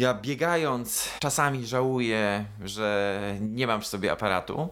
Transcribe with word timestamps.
Ja 0.00 0.14
biegając 0.14 1.08
czasami 1.18 1.66
żałuję, 1.66 2.44
że 2.64 3.20
nie 3.40 3.66
mam 3.66 3.80
przy 3.80 3.90
sobie 3.90 4.12
aparatu 4.12 4.68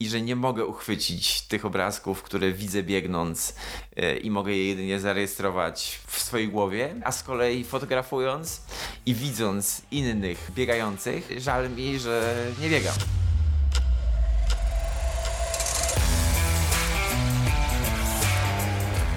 i 0.00 0.08
że 0.08 0.20
nie 0.20 0.36
mogę 0.36 0.66
uchwycić 0.66 1.40
tych 1.40 1.64
obrazków, 1.64 2.22
które 2.22 2.52
widzę 2.52 2.82
biegnąc 2.82 3.54
e, 3.96 4.16
i 4.16 4.30
mogę 4.30 4.52
je 4.52 4.68
jedynie 4.68 5.00
zarejestrować 5.00 6.00
w 6.06 6.20
swojej 6.20 6.48
głowie, 6.48 6.94
a 7.04 7.12
z 7.12 7.22
kolei 7.22 7.64
fotografując 7.64 8.62
i 9.06 9.14
widząc 9.14 9.82
innych 9.90 10.50
biegających, 10.54 11.30
żal 11.38 11.70
mi, 11.70 11.98
że 11.98 12.36
nie 12.60 12.68
biegam. 12.68 12.94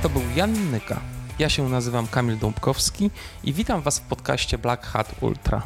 To 0.01 0.09
był 0.09 0.21
Jan 0.35 0.71
Nyka. 0.71 1.01
Ja 1.39 1.49
się 1.49 1.69
nazywam 1.69 2.07
Kamil 2.07 2.37
Dąbkowski 2.37 3.11
i 3.43 3.53
witam 3.53 3.81
Was 3.81 3.99
w 3.99 4.01
podcaście 4.01 4.57
Black 4.57 4.85
Hat 4.85 5.15
Ultra. 5.21 5.61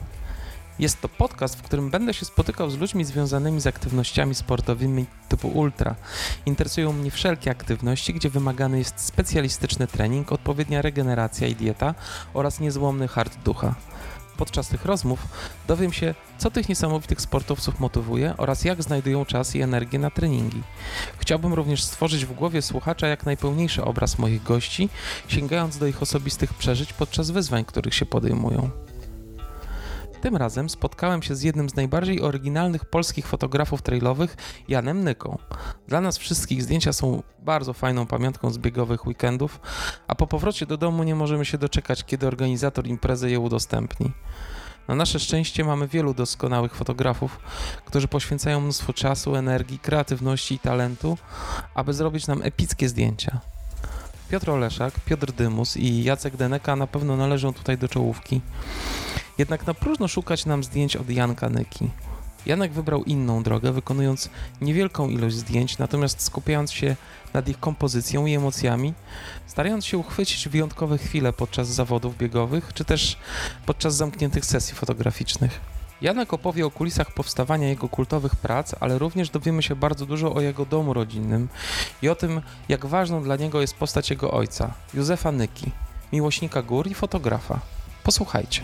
Jest 0.80 1.02
to 1.02 1.10
podcast, 1.10 1.56
w 1.56 1.62
którym 1.62 1.90
będę 1.90 2.14
się 2.14 2.26
spotykał 2.26 2.70
z 2.70 2.78
ludźmi 2.78 3.06
związanymi 3.06 3.62
z 3.62 3.68
aktywnościami 3.68 4.36
sportowymi 4.36 5.06
typu 5.30 5.48
ultra. 5.48 5.96
Interesują 6.46 6.94
mnie 6.94 7.12
wszelkie 7.12 7.52
aktywności, 7.52 8.14
gdzie 8.14 8.30
wymagany 8.30 8.78
jest 8.78 9.00
specjalistyczny 9.00 9.88
trening, 9.88 10.32
odpowiednia 10.32 10.82
regeneracja 10.82 11.48
i 11.48 11.56
dieta 11.56 11.96
oraz 12.34 12.60
niezłomny 12.60 13.08
hard 13.08 13.38
ducha. 13.44 13.76
Podczas 14.40 14.68
tych 14.68 14.86
rozmów 14.86 15.20
dowiem 15.68 15.94
się, 15.94 16.16
co 16.38 16.52
tych 16.52 16.70
niesamowitych 16.70 17.22
sportowców 17.22 17.80
motywuje 17.80 18.34
oraz 18.38 18.64
jak 18.64 18.84
znajdują 18.84 19.26
czas 19.26 19.56
i 19.56 19.62
energię 19.62 20.00
na 20.00 20.10
treningi. 20.10 20.64
Chciałbym 21.18 21.54
również 21.54 21.84
stworzyć 21.84 22.26
w 22.26 22.34
głowie 22.34 22.62
słuchacza 22.62 23.08
jak 23.08 23.26
najpełniejszy 23.26 23.84
obraz 23.84 24.20
moich 24.20 24.44
gości, 24.44 24.90
sięgając 25.28 25.78
do 25.78 25.88
ich 25.88 26.02
osobistych 26.02 26.54
przeżyć 26.54 26.94
podczas 26.94 27.32
wyzwań, 27.32 27.66
których 27.66 27.94
się 27.94 28.06
podejmują. 28.06 28.70
Tym 30.22 30.36
razem 30.36 30.70
spotkałem 30.70 31.24
się 31.24 31.36
z 31.36 31.42
jednym 31.42 31.70
z 31.70 31.76
najbardziej 31.76 32.22
oryginalnych 32.22 32.86
polskich 32.86 33.28
fotografów 33.28 33.82
trailowych, 33.82 34.38
Janem 34.68 35.04
Nyką. 35.04 35.38
Dla 35.88 36.02
nas 36.02 36.18
wszystkich 36.18 36.64
zdjęcia 36.64 36.94
są 36.94 37.24
bardzo 37.40 37.74
fajną 37.74 38.08
pamiątką 38.08 38.52
z 38.52 38.58
biegowych 38.58 39.08
weekendów, 39.08 39.60
a 40.08 40.16
po 40.16 40.28
powrocie 40.28 40.66
do 40.66 40.78
domu 40.78 41.04
nie 41.04 41.16
możemy 41.16 41.46
się 41.46 41.58
doczekać, 41.58 42.04
kiedy 42.04 42.28
organizator 42.28 42.88
imprezy 42.88 43.32
je 43.32 43.40
udostępni. 43.40 44.12
Na 44.88 44.96
nasze 44.96 45.20
szczęście 45.20 45.64
mamy 45.66 45.88
wielu 45.88 46.14
doskonałych 46.14 46.76
fotografów, 46.76 47.40
którzy 47.86 48.08
poświęcają 48.08 48.62
mnóstwo 48.62 48.94
czasu, 48.94 49.36
energii, 49.36 49.80
kreatywności 49.80 50.56
i 50.56 50.60
talentu, 50.60 51.18
aby 51.76 51.94
zrobić 51.94 52.28
nam 52.28 52.42
epickie 52.44 52.90
zdjęcia. 52.90 53.40
Piotr 54.30 54.50
Oleszak, 54.50 54.94
Piotr 55.00 55.32
Dymus 55.32 55.78
i 55.78 56.04
Jacek 56.04 56.38
Deneka 56.38 56.76
na 56.76 56.88
pewno 56.88 57.18
należą 57.18 57.54
tutaj 57.54 57.78
do 57.78 57.88
czołówki. 57.88 58.42
Jednak 59.40 59.68
na 59.68 59.74
próżno 59.74 60.08
szukać 60.08 60.46
nam 60.46 60.64
zdjęć 60.64 60.96
od 60.96 61.10
Janka 61.10 61.50
Nyki. 61.50 61.90
Janek 62.46 62.72
wybrał 62.74 63.04
inną 63.04 63.44
drogę, 63.44 63.72
wykonując 63.72 64.30
niewielką 64.62 65.10
ilość 65.10 65.36
zdjęć, 65.36 65.78
natomiast 65.78 66.22
skupiając 66.22 66.72
się 66.72 66.96
nad 67.34 67.48
ich 67.48 67.60
kompozycją 67.60 68.26
i 68.26 68.34
emocjami, 68.34 68.94
starając 69.48 69.86
się 69.86 69.98
uchwycić 69.98 70.50
wyjątkowe 70.50 70.98
chwile 70.98 71.34
podczas 71.34 71.68
zawodów 71.68 72.18
biegowych, 72.18 72.72
czy 72.74 72.86
też 72.86 73.18
podczas 73.66 73.96
zamkniętych 73.96 74.46
sesji 74.46 74.76
fotograficznych. 74.76 75.60
Janek 76.02 76.34
opowie 76.34 76.66
o 76.66 76.72
kulisach 76.72 77.14
powstawania 77.14 77.70
jego 77.70 77.90
kultowych 77.90 78.36
prac, 78.36 78.76
ale 78.80 78.98
również 78.98 79.30
dowiemy 79.30 79.64
się 79.64 79.76
bardzo 79.76 80.06
dużo 80.06 80.34
o 80.34 80.42
jego 80.42 80.66
domu 80.66 80.94
rodzinnym 80.94 81.50
i 82.02 82.10
o 82.10 82.16
tym, 82.16 82.42
jak 82.70 82.86
ważną 82.86 83.24
dla 83.24 83.36
niego 83.36 83.62
jest 83.62 83.76
postać 83.76 84.10
jego 84.10 84.32
ojca, 84.32 84.74
Józefa 84.94 85.32
Nyki, 85.32 85.72
miłośnika 86.14 86.62
gór 86.62 86.88
i 86.88 86.94
fotografa. 86.94 87.60
Posłuchajcie. 88.04 88.62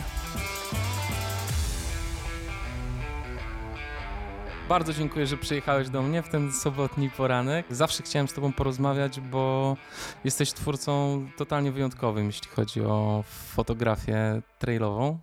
Bardzo 4.70 4.94
dziękuję, 4.94 5.28
że 5.28 5.38
przyjechałeś 5.38 5.90
do 5.90 6.02
mnie 6.02 6.22
w 6.22 6.30
ten 6.30 6.52
sobotni 6.52 7.10
poranek. 7.10 7.66
Zawsze 7.70 8.04
chciałem 8.04 8.28
z 8.28 8.34
Tobą 8.34 8.54
porozmawiać, 8.54 9.20
bo 9.20 9.78
jesteś 10.24 10.54
twórcą 10.54 11.26
totalnie 11.38 11.72
wyjątkowym, 11.72 12.26
jeśli 12.26 12.48
chodzi 12.48 12.82
o 12.82 13.24
fotografię 13.28 14.42
trailową. 14.60 15.20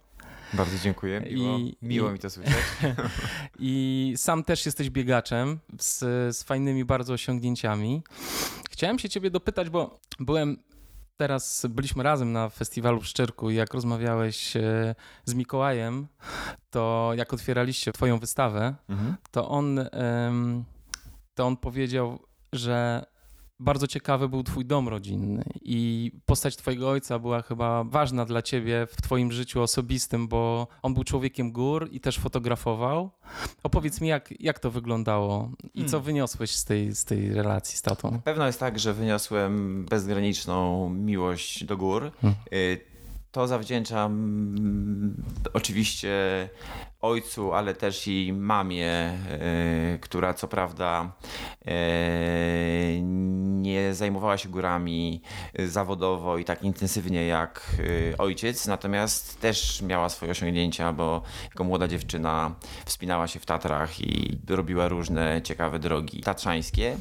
Bardzo 0.52 0.78
dziękuję. 0.78 1.20
Miło, 1.20 1.58
I, 1.58 1.76
miło 1.82 2.10
i, 2.10 2.12
mi 2.12 2.18
to 2.18 2.30
słyszeć. 2.30 2.54
I 3.58 4.14
sam 4.16 4.44
też 4.44 4.66
jesteś 4.66 4.90
biegaczem 4.90 5.58
z, 5.80 5.98
z 6.36 6.42
fajnymi 6.42 6.84
bardzo 6.84 7.12
osiągnięciami. 7.12 8.02
Chciałem 8.70 8.98
się 8.98 9.08
Ciebie 9.08 9.30
dopytać, 9.30 9.70
bo 9.70 10.00
byłem 10.20 10.56
teraz 11.16 11.66
byliśmy 11.70 12.02
razem 12.02 12.32
na 12.32 12.48
festiwalu 12.48 13.00
w 13.00 13.06
Szczyrku 13.06 13.50
i 13.50 13.54
jak 13.54 13.74
rozmawiałeś 13.74 14.56
e, 14.56 14.94
z 15.24 15.34
Mikołajem, 15.34 16.06
to 16.70 17.12
jak 17.16 17.34
otwieraliście 17.34 17.92
twoją 17.92 18.18
wystawę, 18.18 18.74
mhm. 18.88 19.16
to 19.30 19.48
on 19.48 19.80
to 21.34 21.46
on 21.46 21.56
powiedział, 21.56 22.18
że 22.52 23.04
bardzo 23.62 23.86
ciekawy 23.86 24.28
był 24.28 24.42
twój 24.42 24.64
dom 24.64 24.88
rodzinny 24.88 25.44
i 25.62 26.10
postać 26.26 26.56
twojego 26.56 26.90
ojca 26.90 27.18
była 27.18 27.42
chyba 27.42 27.84
ważna 27.84 28.24
dla 28.24 28.42
ciebie 28.42 28.86
w 28.90 29.02
twoim 29.02 29.32
życiu 29.32 29.62
osobistym, 29.62 30.28
bo 30.28 30.68
on 30.82 30.94
był 30.94 31.04
człowiekiem 31.04 31.52
gór 31.52 31.88
i 31.90 32.00
też 32.00 32.18
fotografował. 32.18 33.10
Opowiedz 33.62 34.00
mi, 34.00 34.08
jak, 34.08 34.34
jak 34.40 34.58
to 34.58 34.70
wyglądało 34.70 35.50
i 35.74 35.78
hmm. 35.78 35.90
co 35.90 36.00
wyniosłeś 36.00 36.50
z 36.50 36.64
tej, 36.64 36.94
z 36.94 37.04
tej 37.04 37.34
relacji 37.34 37.78
z 37.78 37.82
tatą? 37.82 38.10
Na 38.10 38.18
pewno 38.18 38.46
jest 38.46 38.60
tak, 38.60 38.78
że 38.78 38.94
wyniosłem 38.94 39.84
bezgraniczną 39.90 40.90
miłość 40.90 41.64
do 41.64 41.76
gór. 41.76 42.12
Hmm. 42.20 42.38
Y, 42.52 42.92
to 43.32 43.46
zawdzięczam 43.46 44.12
mm, 44.12 45.22
oczywiście 45.52 46.48
ojcu, 47.02 47.52
ale 47.52 47.74
też 47.74 48.08
i 48.08 48.32
mamie, 48.32 48.88
e, 48.90 49.98
która 50.00 50.34
co 50.34 50.48
prawda 50.48 51.12
e, 51.66 51.72
nie 53.02 53.94
zajmowała 53.94 54.38
się 54.38 54.48
górami 54.48 55.22
zawodowo 55.66 56.38
i 56.38 56.44
tak 56.44 56.62
intensywnie 56.62 57.26
jak 57.26 57.76
e, 58.12 58.18
ojciec, 58.18 58.66
natomiast 58.66 59.40
też 59.40 59.82
miała 59.82 60.08
swoje 60.08 60.32
osiągnięcia, 60.32 60.92
bo 60.92 61.22
jako 61.44 61.64
młoda 61.64 61.88
dziewczyna 61.88 62.54
wspinała 62.84 63.26
się 63.26 63.40
w 63.40 63.46
Tatrach 63.46 64.00
i 64.00 64.38
robiła 64.48 64.88
różne 64.88 65.42
ciekawe 65.44 65.78
drogi 65.78 66.20
tatrzańskie. 66.20 66.96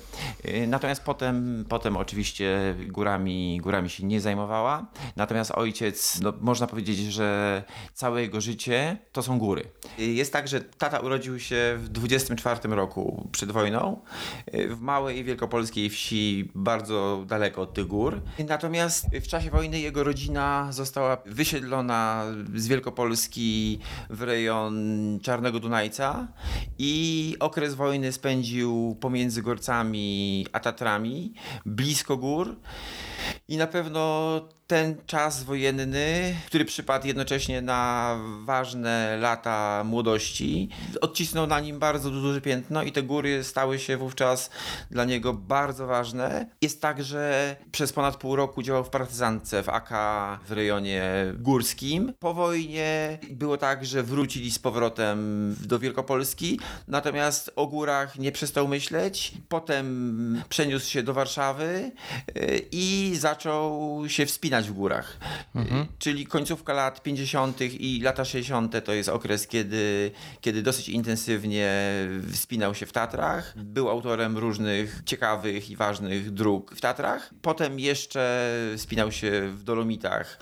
Natomiast 0.68 1.04
potem, 1.04 1.66
potem 1.70 1.98
oczywiście 1.98 2.76
górami, 2.88 3.60
górami 3.64 3.90
się 3.90 4.06
nie 4.06 4.22
zajmowała. 4.22 4.86
Natomiast 5.16 5.52
ojciec, 5.52 6.20
no, 6.22 6.34
można 6.42 6.68
powiedzieć, 6.68 6.98
że 6.98 7.64
całe 7.94 8.22
jego 8.22 8.42
życie 8.42 8.98
to 9.12 9.24
są 9.24 9.40
góry. 9.40 9.64
Jest 9.98 10.34
tak, 10.34 10.48
że 10.48 10.62
tata 10.62 11.00
urodził 11.00 11.40
się 11.40 11.78
w 11.78 11.90
24 11.90 12.76
roku 12.76 13.30
przed 13.32 13.52
wojną 13.52 14.02
w 14.54 14.80
małej 14.80 15.24
wielkopolskiej 15.24 15.90
wsi 15.90 16.52
bardzo 16.56 17.24
daleko 17.28 17.62
od 17.62 17.74
tych 17.74 17.88
gór. 17.88 18.22
Natomiast 18.48 19.06
w 19.22 19.28
czasie 19.28 19.50
wojny 19.50 19.80
jego 19.80 20.04
rodzina 20.04 20.68
została 20.72 21.18
wysiedlona 21.26 22.26
z 22.56 22.68
Wielkopolski 22.68 23.80
w 24.10 24.22
rejon 24.22 25.20
Czarnego 25.24 25.60
Dunajca 25.60 26.28
i 26.80 27.36
okres 27.40 27.74
wojny 27.74 28.12
spędził 28.12 28.98
pomiędzy 29.00 29.42
Gorcami 29.42 30.46
a 30.54 30.60
Tatrami, 30.60 31.34
blisko 31.66 32.18
gór. 32.18 32.56
I 33.48 33.58
na 33.58 33.68
pewno 33.68 34.42
ten 34.72 34.96
czas 35.06 35.44
wojenny, 35.44 36.36
który 36.46 36.66
przypadł 36.66 37.08
jednocześnie 37.08 37.62
na 37.62 38.16
ważne 38.44 39.18
lata 39.18 39.84
młodości, 39.86 40.70
odcisnął 41.02 41.48
na 41.48 41.60
nim 41.60 41.80
bardzo 41.80 42.10
duże 42.10 42.42
piętno 42.42 42.84
i 42.84 42.92
te 42.92 43.04
góry 43.04 43.44
stały 43.44 43.80
się 43.80 43.98
wówczas 43.98 44.50
dla 44.92 45.06
niego 45.06 45.34
bardzo 45.34 45.88
ważne. 45.88 46.50
Jest 46.62 46.82
tak, 46.82 47.04
że 47.04 47.56
przez 47.72 47.94
ponad 47.94 48.18
pół 48.18 48.36
roku 48.36 48.62
działał 48.62 48.84
w 48.84 48.90
partyzance 48.90 49.64
w 49.64 49.70
AK 49.70 49.90
w 50.48 50.52
rejonie 50.52 51.04
górskim. 51.40 52.14
Po 52.20 52.34
wojnie 52.34 53.20
było 53.30 53.58
tak, 53.58 53.86
że 53.86 54.04
wrócili 54.04 54.52
z 54.52 54.60
powrotem 54.60 55.56
do 55.60 55.80
Wielkopolski, 55.80 56.60
natomiast 56.88 57.52
o 57.56 57.68
górach 57.68 58.20
nie 58.20 58.32
przestał 58.32 58.68
myśleć. 58.68 59.34
Potem 59.50 60.44
przeniósł 60.50 60.90
się 60.90 61.04
do 61.04 61.14
Warszawy 61.14 61.92
y, 62.38 62.66
i 63.12 63.18
zaczął 63.18 64.04
się 64.08 64.26
wspinać 64.26 64.70
w 64.70 64.74
górach. 64.74 65.18
Mhm. 65.56 65.88
Czyli 66.00 66.26
końcówka 66.26 66.74
lat 66.74 67.04
50. 67.04 67.62
i 67.62 68.02
lata 68.04 68.26
60. 68.26 68.86
to 68.86 68.94
jest 68.94 69.10
okres, 69.10 69.48
kiedy, 69.48 70.12
kiedy 70.42 70.62
dosyć 70.62 70.90
intensywnie 70.90 71.72
wspinał 72.32 72.76
się 72.76 72.86
w 72.86 72.92
Tatrach. 72.92 73.54
Był 73.58 73.90
autorem 73.90 74.38
różnych 74.38 75.02
ciekawych 75.06 75.70
i 75.70 75.76
ważnych 75.76 76.34
dróg 76.34 76.76
w 76.76 76.82
Tatrach. 76.82 77.34
Potem 77.42 77.80
jeszcze 77.80 78.54
wspinał 78.78 79.12
się 79.12 79.50
w 79.56 79.64
Dolomitach. 79.64 80.40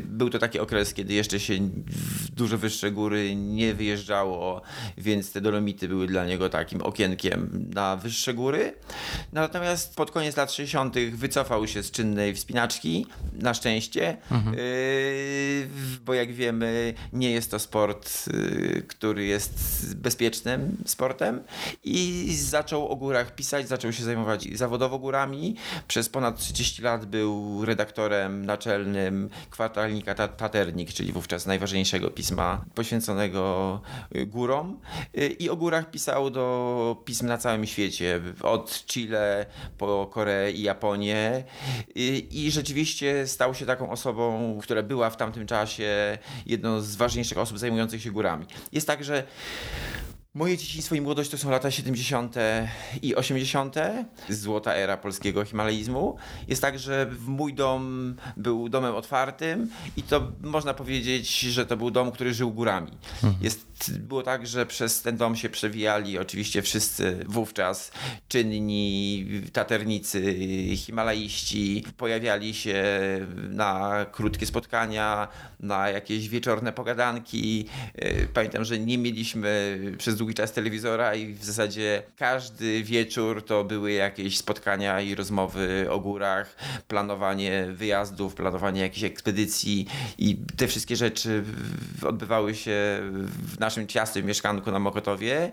Był 0.00 0.30
to 0.30 0.38
taki 0.38 0.58
okres, 0.58 0.94
kiedy 0.94 1.14
jeszcze 1.14 1.40
się 1.40 1.54
w 1.86 2.30
dużo 2.30 2.58
wyższe 2.58 2.90
góry 2.90 3.36
nie 3.36 3.74
wyjeżdżało, 3.74 4.62
więc 4.98 5.32
te 5.32 5.40
Dolomity 5.40 5.88
były 5.88 6.06
dla 6.06 6.24
niego 6.26 6.48
takim 6.48 6.82
okienkiem 6.82 7.68
na 7.74 7.96
wyższe 7.96 8.34
góry. 8.34 8.74
Natomiast 9.32 9.96
pod 9.96 10.10
koniec 10.10 10.36
lat 10.36 10.52
60. 10.52 10.94
wycofał 10.98 11.66
się 11.66 11.82
z 11.82 11.90
czynnej 12.10 12.34
wspinaczki. 12.34 13.06
Na 13.32 13.54
szczęście, 13.54 14.16
mhm. 14.30 14.56
bo 16.04 16.14
jak 16.14 16.32
wiemy, 16.32 16.94
nie 17.12 17.30
jest 17.30 17.50
to 17.50 17.58
sport, 17.58 18.28
który 18.88 19.24
jest 19.24 19.96
bezpiecznym 19.96 20.76
sportem 20.86 21.42
i 21.84 22.26
zaczął 22.34 22.88
o 22.88 22.96
górach 22.96 23.34
pisać, 23.34 23.68
zaczął 23.68 23.92
się 23.92 24.04
zajmować 24.04 24.48
zawodowo 24.54 24.98
górami. 24.98 25.56
Przez 25.88 26.08
ponad 26.08 26.38
30 26.38 26.82
lat 26.82 27.06
był 27.06 27.64
redaktorem 27.64 28.46
naczelnym 28.46 29.30
kwartalnika 29.50 30.14
Taternik, 30.14 30.92
czyli 30.92 31.12
wówczas 31.12 31.46
najważniejszego 31.46 32.10
pisma 32.10 32.64
poświęconego 32.74 33.80
górom 34.26 34.80
i 35.38 35.50
o 35.50 35.56
górach 35.56 35.90
pisał 35.90 36.30
do 36.30 37.02
pism 37.04 37.26
na 37.26 37.38
całym 37.38 37.66
świecie, 37.66 38.20
od 38.42 38.84
Chile 38.86 39.46
po 39.78 40.06
Koreę 40.06 40.52
i 40.52 40.62
Japonię 40.62 41.44
i, 42.00 42.46
i 42.46 42.50
rzeczywiście 42.50 43.26
stał 43.26 43.54
się 43.54 43.66
taką 43.66 43.90
osobą, 43.90 44.58
która 44.62 44.82
była 44.82 45.10
w 45.10 45.16
tamtym 45.16 45.46
czasie 45.46 46.18
jedną 46.46 46.80
z 46.80 46.96
ważniejszych 46.96 47.38
osób 47.38 47.58
zajmujących 47.58 48.02
się 48.02 48.10
górami. 48.10 48.46
Jest 48.72 48.86
tak, 48.86 49.04
że 49.04 49.26
Moje 50.34 50.58
dzieciństwo 50.58 50.94
i 50.94 51.00
młodość 51.00 51.30
to 51.30 51.38
są 51.38 51.50
lata 51.50 51.70
70. 51.70 52.34
i 53.02 53.14
80. 53.14 53.76
Złota 54.28 54.74
era 54.74 54.96
polskiego 54.96 55.44
himalaizmu. 55.44 56.16
Jest 56.48 56.62
tak, 56.62 56.78
że 56.78 57.10
mój 57.26 57.54
dom 57.54 58.14
był 58.36 58.68
domem 58.68 58.94
otwartym 58.94 59.70
i 59.96 60.02
to 60.02 60.32
można 60.40 60.74
powiedzieć, 60.74 61.40
że 61.40 61.66
to 61.66 61.76
był 61.76 61.90
dom, 61.90 62.12
który 62.12 62.34
żył 62.34 62.52
górami. 62.52 62.92
Mhm. 63.14 63.34
Jest, 63.40 63.66
było 63.88 64.22
tak, 64.22 64.46
że 64.46 64.66
przez 64.66 65.02
ten 65.02 65.16
dom 65.16 65.36
się 65.36 65.48
przewijali 65.48 66.18
oczywiście 66.18 66.62
wszyscy 66.62 67.24
wówczas 67.28 67.92
czynni 68.28 69.26
taternicy, 69.52 70.36
himalaiści. 70.76 71.84
Pojawiali 71.96 72.54
się 72.54 72.84
na 73.48 74.06
krótkie 74.12 74.46
spotkania, 74.46 75.28
na 75.60 75.88
jakieś 75.88 76.28
wieczorne 76.28 76.72
pogadanki. 76.72 77.66
E, 77.94 78.26
pamiętam, 78.26 78.64
że 78.64 78.78
nie 78.78 78.98
mieliśmy 78.98 79.80
przez 79.98 80.16
długi 80.16 80.34
czas 80.34 80.52
telewizora 80.52 81.14
i 81.14 81.34
w 81.34 81.44
zasadzie 81.44 82.02
każdy 82.16 82.82
wieczór 82.82 83.44
to 83.44 83.64
były 83.64 83.92
jakieś 83.92 84.38
spotkania 84.38 85.00
i 85.00 85.14
rozmowy 85.14 85.86
o 85.90 86.00
górach, 86.00 86.56
planowanie 86.88 87.66
wyjazdów, 87.72 88.34
planowanie 88.34 88.80
jakichś 88.80 89.04
ekspedycji 89.04 89.86
i 90.18 90.36
te 90.56 90.68
wszystkie 90.68 90.96
rzeczy 90.96 91.44
odbywały 92.02 92.54
się 92.54 93.00
w 93.42 93.60
naszym 93.60 93.69
ciastym 93.86 94.26
mieszkanku 94.26 94.70
na 94.70 94.78
Mokotowie. 94.78 95.52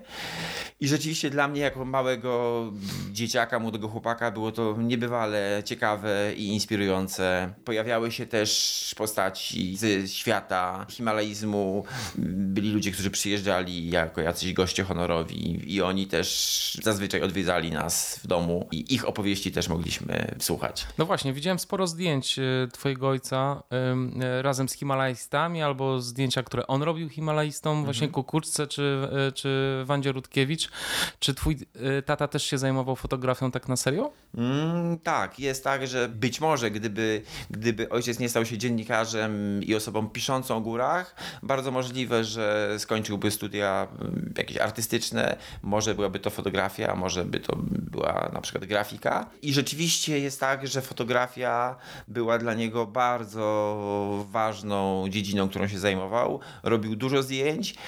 I 0.80 0.88
rzeczywiście 0.88 1.30
dla 1.30 1.48
mnie 1.48 1.60
jako 1.60 1.84
małego 1.84 2.64
dzieciaka, 3.12 3.58
młodego 3.58 3.88
chłopaka 3.88 4.30
było 4.30 4.52
to 4.52 4.76
niebywale 4.78 5.62
ciekawe 5.64 6.32
i 6.36 6.46
inspirujące. 6.46 7.52
Pojawiały 7.64 8.12
się 8.12 8.26
też 8.26 8.94
postaci 8.98 9.76
ze 9.76 10.08
świata 10.08 10.86
himalaizmu. 10.90 11.84
Byli 12.18 12.72
ludzie, 12.72 12.92
którzy 12.92 13.10
przyjeżdżali 13.10 13.90
jako 13.90 14.20
jacyś 14.20 14.52
goście 14.52 14.84
honorowi 14.84 15.74
i 15.74 15.82
oni 15.82 16.06
też 16.06 16.78
zazwyczaj 16.82 17.22
odwiedzali 17.22 17.70
nas 17.70 18.20
w 18.24 18.26
domu 18.26 18.68
i 18.72 18.94
ich 18.94 19.08
opowieści 19.08 19.52
też 19.52 19.68
mogliśmy 19.68 20.36
słuchać. 20.38 20.86
No 20.98 21.06
właśnie, 21.06 21.32
widziałem 21.32 21.58
sporo 21.58 21.86
zdjęć 21.86 22.38
e, 22.38 22.42
twojego 22.72 23.08
ojca 23.08 23.62
e, 24.20 24.42
razem 24.42 24.68
z 24.68 24.72
himalajstami 24.72 25.62
albo 25.62 26.00
zdjęcia, 26.00 26.42
które 26.42 26.66
on 26.66 26.82
robił 26.82 27.08
himalajstom, 27.08 27.78
mhm. 27.78 27.86
Właśnie 28.12 28.66
czy, 28.66 29.08
e, 29.28 29.32
czy 29.32 29.82
Wandzie 29.84 30.12
Rutkiewicz. 30.12 30.70
Czy 31.18 31.34
twój 31.34 31.56
tata 32.06 32.28
też 32.28 32.44
się 32.44 32.58
zajmował 32.58 32.96
fotografią 32.96 33.50
tak 33.50 33.68
na 33.68 33.76
serio? 33.76 34.10
Mm, 34.34 34.98
tak, 34.98 35.40
jest 35.40 35.64
tak, 35.64 35.86
że 35.86 36.08
być 36.08 36.40
może 36.40 36.70
gdyby, 36.70 37.22
gdyby 37.50 37.88
ojciec 37.88 38.18
nie 38.18 38.28
stał 38.28 38.44
się 38.44 38.58
dziennikarzem 38.58 39.62
i 39.62 39.74
osobą 39.74 40.08
piszącą 40.08 40.56
o 40.56 40.60
górach, 40.60 41.14
bardzo 41.42 41.70
możliwe, 41.70 42.24
że 42.24 42.74
skończyłby 42.78 43.30
studia 43.30 43.88
jakieś 44.38 44.56
artystyczne, 44.56 45.36
może 45.62 45.94
byłaby 45.94 46.18
to 46.18 46.30
fotografia, 46.30 46.94
może 46.94 47.24
by 47.24 47.40
to 47.40 47.56
była 47.90 48.30
na 48.32 48.40
przykład 48.40 48.64
grafika. 48.64 49.26
I 49.42 49.52
rzeczywiście 49.52 50.18
jest 50.18 50.40
tak, 50.40 50.66
że 50.66 50.82
fotografia 50.82 51.76
była 52.08 52.38
dla 52.38 52.54
niego 52.54 52.86
bardzo 52.86 54.26
ważną 54.30 55.04
dziedziną, 55.08 55.48
którą 55.48 55.68
się 55.68 55.78
zajmował. 55.78 56.40
Robił 56.62 56.96
dużo 56.96 57.22
zdjęć. 57.22 57.74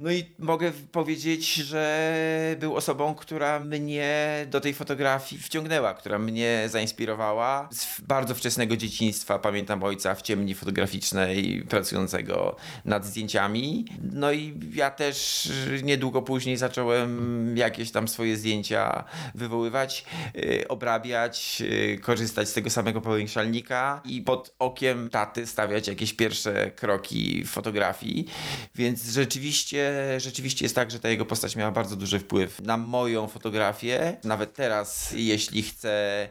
No 0.00 0.12
i 0.12 0.24
mogę 0.38 0.72
powiedzieć, 0.92 1.54
że 1.54 2.56
był 2.60 2.76
osobą, 2.76 3.14
która 3.14 3.60
mnie 3.60 4.46
do 4.50 4.60
tej 4.60 4.74
fotografii 4.74 5.42
wciągnęła, 5.42 5.94
która 5.94 6.18
mnie 6.18 6.64
zainspirowała. 6.66 7.68
Z 7.72 8.00
bardzo 8.00 8.34
wczesnego 8.34 8.76
dzieciństwa 8.76 9.38
pamiętam 9.38 9.82
ojca 9.82 10.14
w 10.14 10.22
ciemni 10.22 10.54
fotograficznej, 10.54 11.62
pracującego 11.68 12.56
nad 12.84 13.06
zdjęciami. 13.06 13.84
No 14.12 14.32
i 14.32 14.60
ja 14.74 14.90
też 14.90 15.48
niedługo 15.82 16.22
później 16.22 16.56
zacząłem 16.56 17.56
jakieś 17.56 17.90
tam 17.90 18.08
swoje 18.08 18.36
zdjęcia 18.36 19.04
wywoływać, 19.34 20.04
yy, 20.34 20.68
obrabiać, 20.68 21.60
yy, 21.60 21.98
korzystać 21.98 22.48
z 22.48 22.52
tego 22.52 22.70
samego 22.70 23.00
powiększalnika 23.00 24.02
i 24.04 24.22
pod 24.22 24.54
okiem 24.58 25.10
taty 25.10 25.46
stawiać 25.46 25.88
jakieś 25.88 26.12
pierwsze 26.12 26.70
kroki 26.70 27.44
fotografii. 27.44 28.26
Więc 28.74 29.04
rzeczywiście 29.04 29.87
rzeczywiście 30.18 30.64
jest 30.64 30.74
tak, 30.74 30.90
że 30.90 31.00
ta 31.00 31.08
jego 31.08 31.26
postać 31.26 31.56
miała 31.56 31.70
bardzo 31.70 31.96
duży 31.96 32.18
wpływ 32.18 32.60
na 32.60 32.76
moją 32.76 33.28
fotografię. 33.28 34.16
Nawet 34.24 34.54
teraz, 34.54 35.12
jeśli 35.16 35.62
chcę 35.62 36.28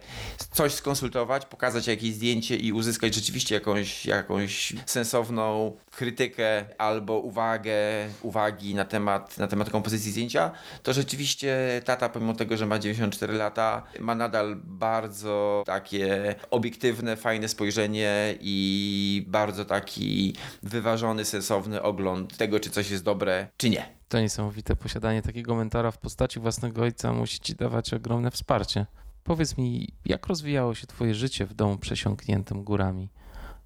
coś 0.52 0.74
skonsultować, 0.74 1.46
pokazać 1.46 1.88
jakieś 1.88 2.14
zdjęcie 2.14 2.56
i 2.56 2.74
uzyskać 2.74 3.16
rzeczywiście 3.16 3.56
jakąś, 3.56 4.06
jakąś 4.06 4.74
sensowną 4.86 5.78
krytykę 5.98 6.66
albo 6.78 7.20
uwagę, 7.20 7.76
uwagi 8.22 8.76
na 8.76 8.86
temat, 8.86 9.38
na 9.38 9.48
temat 9.48 9.70
kompozycji 9.70 10.12
zdjęcia, 10.12 10.52
to 10.84 10.94
rzeczywiście 10.94 11.82
tata, 11.86 12.10
pomimo 12.10 12.34
tego, 12.34 12.58
że 12.58 12.66
ma 12.66 12.80
94 12.80 13.34
lata, 13.34 13.84
ma 14.00 14.16
nadal 14.16 14.56
bardzo 14.64 15.64
takie 15.66 16.36
obiektywne, 16.52 17.16
fajne 17.16 17.48
spojrzenie 17.48 18.36
i 18.42 19.26
bardzo 19.28 19.66
taki 19.66 20.36
wyważony, 20.64 21.26
sensowny 21.26 21.82
ogląd 21.82 22.38
tego, 22.38 22.60
czy 22.60 22.70
coś 22.70 22.92
jest 22.92 23.04
dobre, 23.04 23.48
czy 23.58 23.70
nie. 23.70 23.86
To 24.10 24.20
niesamowite. 24.20 24.76
Posiadanie 24.76 25.22
takiego 25.22 25.56
mentora 25.56 25.92
w 25.92 25.98
postaci 25.98 26.40
własnego 26.40 26.82
ojca 26.82 27.14
musi 27.14 27.40
ci 27.40 27.56
dawać 27.56 27.94
ogromne 27.94 28.32
wsparcie. 28.32 28.86
Powiedz 29.24 29.58
mi, 29.58 29.88
jak 30.06 30.28
rozwijało 30.28 30.76
się 30.76 30.88
twoje 30.88 31.16
życie 31.16 31.46
w 31.46 31.54
domu 31.54 31.78
przesiąkniętym 31.78 32.64
górami? 32.64 33.10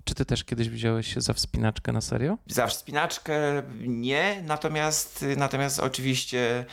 Czy 0.03 0.15
ty 0.15 0.25
też 0.25 0.43
kiedyś 0.43 0.69
wziąłeś 0.69 1.13
się 1.13 1.21
za 1.21 1.33
wspinaczkę 1.33 1.91
na 1.91 2.01
serio? 2.01 2.37
Za 2.47 2.67
wspinaczkę 2.67 3.63
nie, 3.79 4.43
natomiast, 4.45 5.25
natomiast 5.37 5.79
oczywiście 5.79 6.65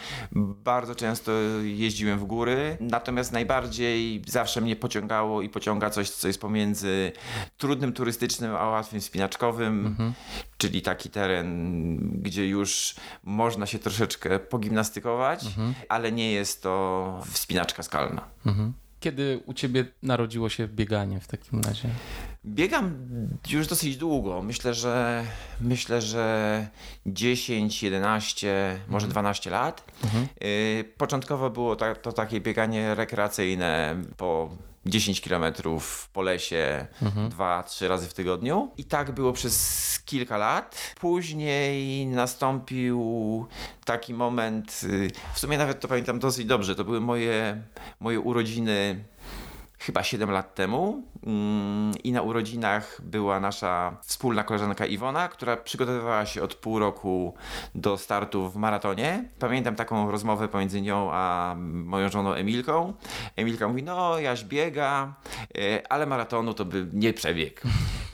bardzo 0.65 0.95
często 0.95 1.33
jeździłem 1.63 2.19
w 2.19 2.25
góry. 2.25 2.77
Natomiast 2.81 3.33
najbardziej 3.33 4.23
zawsze 4.27 4.61
mnie 4.61 4.77
pociągało 4.77 5.43
i 5.43 5.49
pociąga 5.49 5.91
coś, 5.91 6.11
co 6.11 6.27
jest 6.29 6.41
pomiędzy 6.41 7.13
trudnym 7.57 7.93
turystycznym 7.93 8.57
a 8.57 8.69
łatwym 8.69 9.01
wspinaczkowym, 9.01 9.87
mhm. 9.87 10.13
czyli 10.59 10.83
taki 10.83 11.11
teren, 11.11 11.99
gdzie 12.23 12.49
już 12.49 12.95
można 13.23 13.67
się 13.67 13.79
troszeczkę 13.79 14.39
pogimnastykować, 14.39 15.45
mhm. 15.45 15.75
ale 15.89 16.13
nie 16.13 16.33
jest 16.33 16.63
to 16.63 17.23
wspinaczka 17.33 17.83
skalna. 17.83 18.25
Mhm. 18.47 18.73
Kiedy 19.01 19.41
u 19.47 19.55
ciebie 19.55 19.85
narodziło 20.03 20.49
się 20.49 20.69
bieganie 20.69 21.21
w 21.21 21.29
takim 21.29 21.61
razie? 21.61 21.89
Biegam 22.47 23.09
już 23.51 23.67
dosyć 23.67 23.97
długo. 23.97 24.43
Myślę, 24.43 24.75
że 24.75 25.25
myślę, 25.61 26.03
że 26.03 26.67
10, 27.07 27.83
11, 27.83 28.79
może 28.89 29.09
12 29.09 29.51
mhm. 29.51 29.65
lat. 29.67 29.85
Mhm. 30.05 30.29
Y, 30.43 30.85
początkowo 30.97 31.51
było 31.51 31.77
to, 31.77 31.95
to 31.95 32.13
takie 32.13 32.41
bieganie 32.41 32.95
rekreacyjne 32.95 33.97
po 34.17 34.57
10 34.87 35.21
kilometrów 35.21 36.09
po 36.13 36.23
lesie 36.23 36.87
mhm. 37.03 37.29
dwa, 37.29 37.63
trzy 37.63 37.89
razy 37.89 38.09
w 38.09 38.15
tygodniu. 38.15 38.71
I 38.77 38.85
tak 38.85 39.13
było 39.13 39.33
przez 39.33 40.03
kilka 40.05 40.37
lat. 40.37 40.95
Później 41.01 42.07
nastąpił 42.07 43.47
taki 43.85 44.15
moment, 44.15 44.81
y, 44.85 45.11
w 45.35 45.39
sumie 45.39 45.59
nawet 45.59 45.81
to 45.81 45.89
pamiętam 45.89 46.19
dosyć 46.19 46.47
dobrze, 46.47 46.75
to 46.75 46.85
były 46.85 47.01
moje, 47.01 47.63
moje 48.01 48.21
urodziny 48.21 49.05
chyba 49.79 50.03
7 50.03 50.31
lat 50.31 50.55
temu 50.55 51.03
mm, 51.27 51.93
i 52.05 52.13
na 52.13 52.23
urodzinach 52.23 53.01
była 53.03 53.41
nasza 53.41 53.97
wspólna 54.05 54.45
koleżanka 54.45 54.87
Iwona, 54.87 55.29
która 55.29 55.57
przygotowywała 55.57 56.27
się 56.27 56.43
od 56.43 56.55
pół 56.55 56.79
roku 56.79 57.35
do 57.75 57.99
startu 57.99 58.51
w 58.51 58.57
maratonie. 58.57 59.25
Pamiętam 59.39 59.77
taką 59.77 60.11
rozmowę 60.11 60.49
pomiędzy 60.49 60.81
nią 60.81 61.09
a 61.13 61.55
moją 61.59 62.09
żoną 62.09 62.33
Emilką. 62.33 62.95
Emilka 63.37 63.69
mówi, 63.69 63.83
no 63.83 64.19
Jaś 64.19 64.45
biega, 64.45 65.15
e, 65.59 65.93
ale 65.93 66.07
maratonu 66.07 66.55
to 66.55 66.65
by 66.65 66.87
nie 66.93 67.13
przebiegł. 67.13 67.61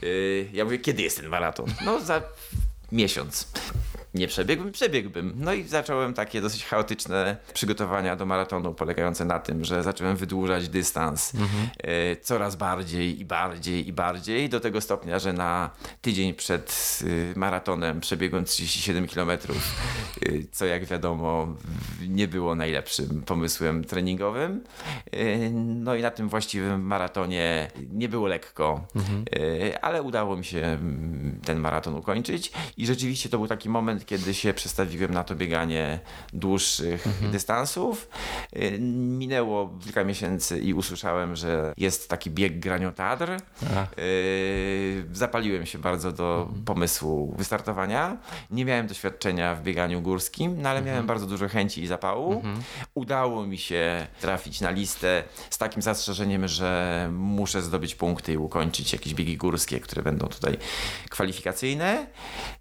E, 0.02 0.06
ja 0.52 0.64
mówię, 0.64 0.78
kiedy 0.78 1.02
jest 1.02 1.20
ten 1.20 1.28
maraton? 1.28 1.66
No 1.84 2.00
za 2.00 2.22
miesiąc. 2.92 3.52
Nie 4.14 4.28
przebiegłbym, 4.28 4.72
przebiegłbym. 4.72 5.32
No 5.36 5.52
i 5.52 5.62
zacząłem 5.62 6.14
takie 6.14 6.40
dosyć 6.40 6.64
chaotyczne 6.64 7.36
przygotowania 7.54 8.16
do 8.16 8.26
maratonu, 8.26 8.74
polegające 8.74 9.24
na 9.24 9.38
tym, 9.38 9.64
że 9.64 9.82
zacząłem 9.82 10.16
wydłużać 10.16 10.68
dystans 10.68 11.34
mhm. 11.34 11.68
y, 12.12 12.16
coraz 12.22 12.56
bardziej 12.56 13.20
i 13.20 13.24
bardziej 13.24 13.88
i 13.88 13.92
bardziej, 13.92 14.48
do 14.48 14.60
tego 14.60 14.80
stopnia, 14.80 15.18
że 15.18 15.32
na 15.32 15.70
tydzień 16.00 16.34
przed 16.34 16.98
y, 17.02 17.32
maratonem 17.36 18.00
przebiegłem 18.00 18.44
37 18.44 19.08
km, 19.08 19.30
y, 20.22 20.46
co 20.52 20.66
jak 20.66 20.84
wiadomo 20.84 21.54
nie 22.08 22.28
było 22.28 22.54
najlepszym 22.54 23.22
pomysłem 23.22 23.84
treningowym. 23.84 24.64
No 25.64 25.94
i 25.94 26.02
na 26.02 26.10
tym 26.10 26.28
właściwym 26.28 26.82
maratonie 26.82 27.70
nie 27.92 28.08
było 28.08 28.26
lekko, 28.26 28.86
mhm. 28.96 29.24
ale 29.82 30.02
udało 30.02 30.36
mi 30.36 30.44
się 30.44 30.58
mm, 30.58 31.40
ten 31.44 31.58
maraton 31.58 31.94
ukończyć 31.94 32.52
i 32.76 32.86
rzeczywiście 32.86 33.28
to 33.28 33.38
był 33.38 33.48
taki 33.48 33.68
moment, 33.68 34.03
kiedy 34.06 34.34
się 34.34 34.54
przestawiłem 34.54 35.14
na 35.14 35.24
to 35.24 35.34
bieganie 35.34 36.00
dłuższych 36.32 37.06
mhm. 37.06 37.32
dystansów. 37.32 38.08
Y, 38.56 38.78
minęło 38.80 39.78
kilka 39.84 40.04
miesięcy 40.04 40.58
i 40.58 40.74
usłyszałem, 40.74 41.36
że 41.36 41.72
jest 41.76 42.08
taki 42.08 42.30
bieg 42.30 42.60
Graniotadr. 42.60 43.30
Y, 43.98 45.04
zapaliłem 45.12 45.66
się 45.66 45.78
bardzo 45.78 46.12
do 46.12 46.42
mhm. 46.46 46.64
pomysłu 46.64 47.34
wystartowania. 47.38 48.16
Nie 48.50 48.64
miałem 48.64 48.86
doświadczenia 48.86 49.54
w 49.54 49.62
bieganiu 49.62 50.02
górskim, 50.02 50.62
no 50.62 50.68
ale 50.68 50.78
mhm. 50.78 50.86
miałem 50.86 51.06
bardzo 51.06 51.26
dużo 51.26 51.48
chęci 51.48 51.82
i 51.82 51.86
zapału. 51.86 52.32
Mhm. 52.32 52.62
Udało 52.94 53.46
mi 53.46 53.58
się 53.58 54.06
trafić 54.20 54.60
na 54.60 54.70
listę 54.70 55.22
z 55.50 55.58
takim 55.58 55.82
zastrzeżeniem, 55.82 56.48
że 56.48 57.08
muszę 57.12 57.62
zdobyć 57.62 57.94
punkty 57.94 58.32
i 58.32 58.36
ukończyć 58.36 58.92
jakieś 58.92 59.14
biegi 59.14 59.36
górskie, 59.36 59.80
które 59.80 60.02
będą 60.02 60.26
tutaj 60.26 60.56
kwalifikacyjne. 61.10 62.06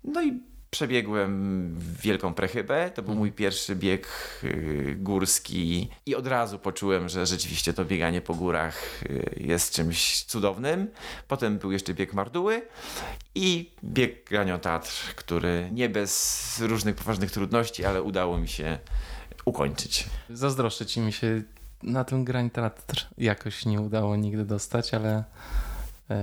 No 0.03 0.23
i 0.23 0.52
Przebiegłem 0.73 1.75
wielką 2.01 2.33
prechybę. 2.33 2.91
To 2.95 3.01
był 3.01 3.11
mhm. 3.11 3.17
mój 3.17 3.31
pierwszy 3.31 3.75
bieg 3.75 4.07
y, 4.43 4.95
górski 4.99 5.89
i 6.05 6.15
od 6.15 6.27
razu 6.27 6.59
poczułem, 6.59 7.09
że 7.09 7.25
rzeczywiście 7.25 7.73
to 7.73 7.85
bieganie 7.85 8.21
po 8.21 8.35
górach 8.35 9.03
y, 9.03 9.35
jest 9.37 9.75
czymś 9.75 10.23
cudownym. 10.23 10.87
Potem 11.27 11.57
był 11.57 11.71
jeszcze 11.71 11.93
bieg 11.93 12.13
Marduły 12.13 12.61
i 13.35 13.71
bieg 13.83 14.29
Granio 14.29 14.57
Tatr, 14.57 14.91
który 15.15 15.69
nie 15.71 15.89
bez 15.89 16.61
różnych 16.65 16.95
poważnych 16.95 17.31
trudności, 17.31 17.85
ale 17.85 18.01
udało 18.01 18.37
mi 18.37 18.47
się 18.47 18.79
ukończyć. 19.45 20.05
Zazdroszczę 20.29 20.85
ci 20.85 20.99
mi 20.99 21.13
się 21.13 21.43
na 21.83 22.03
tym 22.03 22.23
Granio 22.23 22.49
Tatr 22.49 23.07
jakoś 23.17 23.65
nie 23.65 23.81
udało 23.81 24.15
nigdy 24.15 24.45
dostać, 24.45 24.93
ale 24.93 25.23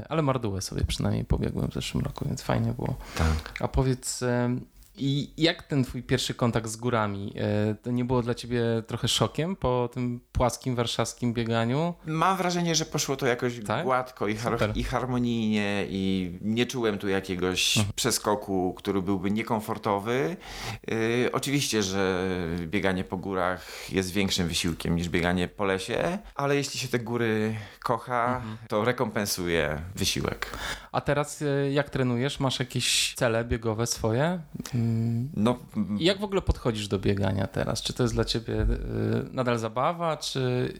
ale 0.08 0.22
Mardułę 0.22 0.60
sobie 0.60 0.84
przynajmniej 0.84 1.24
pobiegłem 1.24 1.70
w 1.70 1.74
zeszłym 1.74 2.04
roku, 2.04 2.24
więc 2.28 2.42
fajnie 2.42 2.72
było. 2.72 2.96
Tak. 3.18 3.62
A 3.62 3.68
powiedz, 3.68 4.24
i 5.00 5.32
jak 5.36 5.62
ten 5.62 5.84
twój 5.84 6.02
pierwszy 6.02 6.34
kontakt 6.34 6.68
z 6.68 6.76
górami? 6.76 7.32
E, 7.36 7.74
to 7.74 7.90
nie 7.90 8.04
było 8.04 8.22
dla 8.22 8.34
ciebie 8.34 8.62
trochę 8.86 9.08
szokiem 9.08 9.56
po 9.56 9.88
tym 9.92 10.20
płaskim 10.32 10.76
warszawskim 10.76 11.34
bieganiu? 11.34 11.94
Mam 12.06 12.36
wrażenie, 12.36 12.74
że 12.74 12.84
poszło 12.84 13.16
to 13.16 13.26
jakoś 13.26 13.60
tak? 13.66 13.84
gładko 13.84 14.28
i, 14.28 14.36
har 14.36 14.58
i, 14.74 14.84
harmonijnie 14.84 15.86
i 15.88 16.32
nie 16.40 16.66
czułem 16.66 16.98
tu 16.98 17.08
jakiegoś 17.08 17.76
mhm. 17.76 17.92
przeskoku, 17.96 18.74
który 18.74 19.02
byłby 19.02 19.30
niekomfortowy. 19.30 20.36
Yy, 20.88 21.30
oczywiście, 21.32 21.82
że 21.82 22.28
bieganie 22.66 23.04
po 23.04 23.16
górach 23.16 23.92
jest 23.92 24.12
większym 24.12 24.48
wysiłkiem 24.48 24.96
niż 24.96 25.08
bieganie 25.08 25.48
po 25.48 25.64
lesie, 25.64 26.18
ale 26.34 26.56
jeśli 26.56 26.80
się 26.80 26.88
te 26.88 26.98
góry 26.98 27.56
kocha, 27.84 28.36
mhm. 28.36 28.56
to 28.68 28.84
rekompensuje 28.84 29.82
wysiłek. 29.94 30.46
A 30.92 31.00
teraz 31.00 31.42
e, 31.42 31.72
jak 31.72 31.90
trenujesz? 31.90 32.40
Masz 32.40 32.58
jakieś 32.58 33.14
cele 33.14 33.44
biegowe 33.44 33.86
swoje? 33.86 34.40
No, 35.36 35.58
Jak 35.98 36.18
w 36.20 36.24
ogóle 36.24 36.42
podchodzisz 36.42 36.88
do 36.88 36.98
biegania 36.98 37.46
teraz? 37.46 37.82
Czy 37.82 37.92
to 37.92 38.02
jest 38.02 38.14
dla 38.14 38.24
ciebie 38.24 38.62
y, 38.62 38.66
nadal 39.32 39.58
zabawa, 39.58 40.16
czy 40.16 40.72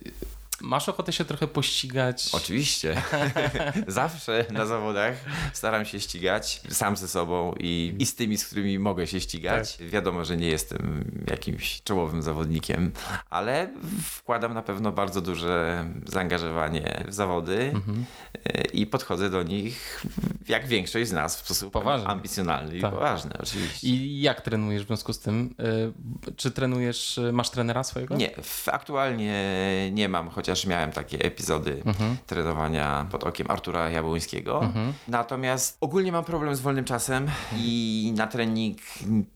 Masz 0.60 0.88
ochotę 0.88 1.12
się 1.12 1.24
trochę 1.24 1.46
pościgać? 1.46 2.28
Oczywiście. 2.32 3.02
Zawsze 3.86 4.44
na 4.50 4.66
zawodach 4.66 5.14
staram 5.52 5.84
się 5.84 6.00
ścigać 6.00 6.60
sam 6.70 6.96
ze 6.96 7.08
sobą 7.08 7.54
i, 7.58 7.94
i 7.98 8.06
z 8.06 8.14
tymi, 8.14 8.38
z 8.38 8.46
którymi 8.46 8.78
mogę 8.78 9.06
się 9.06 9.20
ścigać. 9.20 9.76
Tak. 9.76 9.88
Wiadomo, 9.88 10.24
że 10.24 10.36
nie 10.36 10.48
jestem 10.48 11.04
jakimś 11.30 11.82
czołowym 11.82 12.22
zawodnikiem, 12.22 12.92
ale 13.30 13.70
wkładam 14.02 14.54
na 14.54 14.62
pewno 14.62 14.92
bardzo 14.92 15.20
duże 15.20 15.84
zaangażowanie 16.06 17.04
w 17.08 17.14
zawody 17.14 17.58
mhm. 17.74 18.04
i 18.72 18.86
podchodzę 18.86 19.30
do 19.30 19.42
nich 19.42 20.06
jak 20.48 20.66
większość 20.66 21.08
z 21.08 21.12
nas 21.12 21.40
w 21.40 21.44
sposób 21.44 21.72
poważny. 21.72 22.08
ambicjonalny 22.08 22.80
tak. 22.80 22.92
i 22.92 22.94
poważny 22.94 23.30
oczywiście. 23.38 23.88
I 23.88 24.20
jak 24.20 24.40
trenujesz 24.40 24.84
w 24.84 24.86
związku 24.86 25.12
z 25.12 25.18
tym? 25.18 25.54
Y, 26.28 26.32
czy 26.36 26.50
trenujesz, 26.50 27.20
masz 27.32 27.50
trenera 27.50 27.84
swojego? 27.84 28.16
Nie, 28.16 28.30
aktualnie 28.66 29.90
nie 29.92 30.08
mam, 30.08 30.28
chociaż 30.28 30.49
chociaż 30.50 30.66
miałem 30.66 30.92
takie 30.92 31.18
epizody 31.18 31.82
mhm. 31.84 32.16
trenowania 32.26 33.06
pod 33.10 33.24
okiem 33.24 33.50
Artura 33.50 33.90
Jabłońskiego. 33.90 34.62
Mhm. 34.62 34.92
Natomiast 35.08 35.76
ogólnie 35.80 36.12
mam 36.12 36.24
problem 36.24 36.56
z 36.56 36.60
wolnym 36.60 36.84
czasem 36.84 37.28
i 37.56 38.12
na 38.16 38.26
trening 38.26 38.78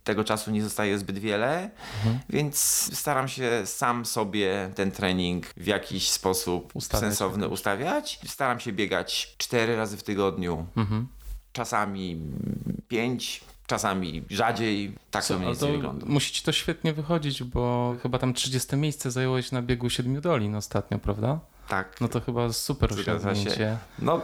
tego 0.04 0.24
czasu 0.24 0.50
nie 0.50 0.62
zostaje 0.62 0.98
zbyt 0.98 1.18
wiele, 1.18 1.70
mhm. 1.96 2.18
więc 2.28 2.56
staram 2.98 3.28
się 3.28 3.62
sam 3.64 4.06
sobie 4.06 4.70
ten 4.74 4.90
trening 4.90 5.46
w 5.56 5.66
jakiś 5.66 6.10
sposób 6.10 6.70
ustawiać. 6.74 7.04
sensowny 7.04 7.48
ustawiać. 7.48 8.20
Staram 8.26 8.60
się 8.60 8.72
biegać 8.72 9.34
cztery 9.38 9.76
razy 9.76 9.96
w 9.96 10.02
tygodniu. 10.02 10.66
Mhm. 10.76 11.08
Czasami 11.52 12.20
pięć, 12.88 13.44
czasami 13.66 14.22
rzadziej. 14.30 14.94
Tak 15.10 15.24
Co, 15.24 15.34
to 15.34 15.40
mniej 15.40 15.50
więcej 15.50 15.72
wygląda. 15.72 16.06
Musi 16.06 16.32
ci 16.32 16.42
to 16.42 16.52
świetnie 16.52 16.92
wychodzić, 16.92 17.42
bo 17.42 17.94
chyba 18.02 18.18
tam 18.18 18.34
30 18.34 18.76
miejsce 18.76 19.10
zająłeś 19.10 19.52
na 19.52 19.62
biegu 19.62 19.90
Siedmiu 19.90 20.20
Dolin 20.20 20.54
ostatnio, 20.54 20.98
prawda? 20.98 21.40
Tak. 21.68 22.00
No 22.00 22.08
to 22.08 22.20
chyba 22.20 22.52
super 22.52 22.92
osiągnięcie. 22.92 23.78
No 23.98 24.20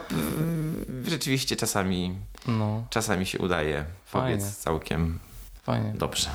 rzeczywiście 1.07 1.55
czasami, 1.55 2.15
no. 2.47 2.83
czasami 2.89 3.25
się 3.25 3.39
udaje 3.39 3.85
Fajnie. 4.05 4.37
powiedz 4.37 4.57
całkiem 4.57 5.19
Fajnie. 5.63 5.93
Dobrze. 5.95 6.29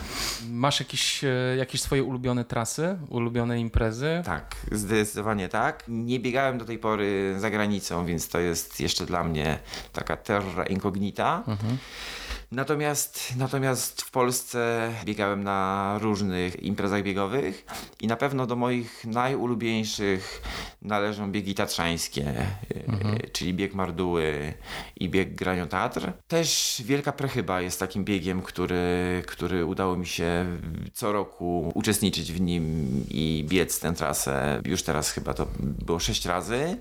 Masz 0.51 0.81
jakieś, 0.81 1.25
e, 1.25 1.57
jakieś 1.57 1.81
swoje 1.81 2.05
ulubione 2.05 2.45
trasy, 2.45 2.97
ulubione 3.09 3.61
imprezy? 3.61 4.23
Tak, 4.25 4.57
zdecydowanie 4.73 5.49
tak. 5.49 5.85
Nie 5.89 6.21
biegałem 6.21 6.59
do 6.59 6.65
tej 6.65 6.79
pory 6.79 7.35
za 7.39 7.51
granicą, 7.51 8.07
więc 8.07 8.29
to 8.29 8.39
jest 8.39 8.81
jeszcze 8.81 9.07
dla 9.07 9.25
mnie 9.25 9.59
taka 9.93 10.17
terra 10.17 10.65
incognita. 10.67 11.43
Mhm. 11.47 11.79
Natomiast, 12.53 13.37
natomiast 13.37 14.03
w 14.03 14.11
Polsce 14.11 14.93
biegałem 15.05 15.45
na 15.45 15.99
różnych 16.03 16.63
imprezach 16.63 17.03
biegowych 17.03 17.67
i 18.01 18.07
na 18.07 18.17
pewno 18.17 18.47
do 18.47 18.57
moich 18.57 19.05
najulubieńszych 19.05 20.43
należą 20.83 21.33
biegi 21.33 21.55
tatrzańskie, 21.55 22.47
mhm. 22.89 23.19
czyli 23.33 23.55
bieg 23.55 23.75
Marduły 23.75 24.55
i 24.97 25.09
bieg 25.09 25.35
Granio 25.35 25.67
Tatr. 25.67 26.13
Też 26.29 26.83
Wielka 26.85 27.13
Prechyba 27.13 27.61
jest 27.61 27.81
takim 27.81 28.05
biegiem, 28.05 28.43
który, 28.43 29.23
który 29.27 29.65
udało 29.65 29.97
mi 29.97 30.07
się 30.07 30.47
co 30.93 31.13
roku 31.13 31.73
uczestniczyć 31.75 32.33
w 32.33 32.41
nim 32.41 32.87
i 33.11 33.45
biec 33.49 33.81
tę 33.81 33.93
trasę. 33.93 34.63
Już 34.65 34.83
teraz 34.83 35.11
chyba 35.11 35.35
to 35.35 35.47
było 35.61 35.99
sześć 35.99 36.27
razy. 36.27 36.77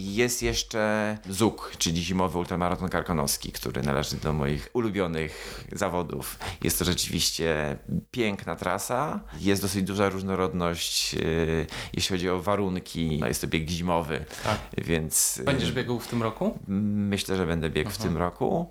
Jest 0.00 0.42
jeszcze 0.42 1.18
ZUK, 1.28 1.72
czyli 1.78 2.02
zimowy 2.02 2.38
ultramaraton 2.38 2.88
karkonoski, 2.88 3.52
który 3.52 3.82
należy 3.82 4.16
do 4.16 4.32
moich 4.32 4.63
ulubionych 4.72 5.64
zawodów. 5.72 6.38
Jest 6.62 6.78
to 6.78 6.84
rzeczywiście 6.84 7.78
piękna 8.10 8.56
trasa. 8.56 9.20
Jest 9.40 9.62
dosyć 9.62 9.82
duża 9.82 10.08
różnorodność, 10.08 11.14
yy, 11.14 11.66
jeśli 11.92 12.16
chodzi 12.16 12.30
o 12.30 12.42
warunki. 12.42 13.18
No 13.20 13.26
jest 13.26 13.40
to 13.40 13.46
bieg 13.46 13.68
zimowy, 13.68 14.24
tak. 14.44 14.58
więc... 14.78 15.36
Yy, 15.36 15.44
Będziesz 15.44 15.72
biegł 15.72 15.98
w 15.98 16.08
tym 16.08 16.22
roku? 16.22 16.58
Myślę, 16.68 17.36
że 17.36 17.46
będę 17.46 17.70
biegł 17.70 17.90
Aha. 17.90 17.98
w 17.98 18.02
tym 18.02 18.16
roku 18.16 18.70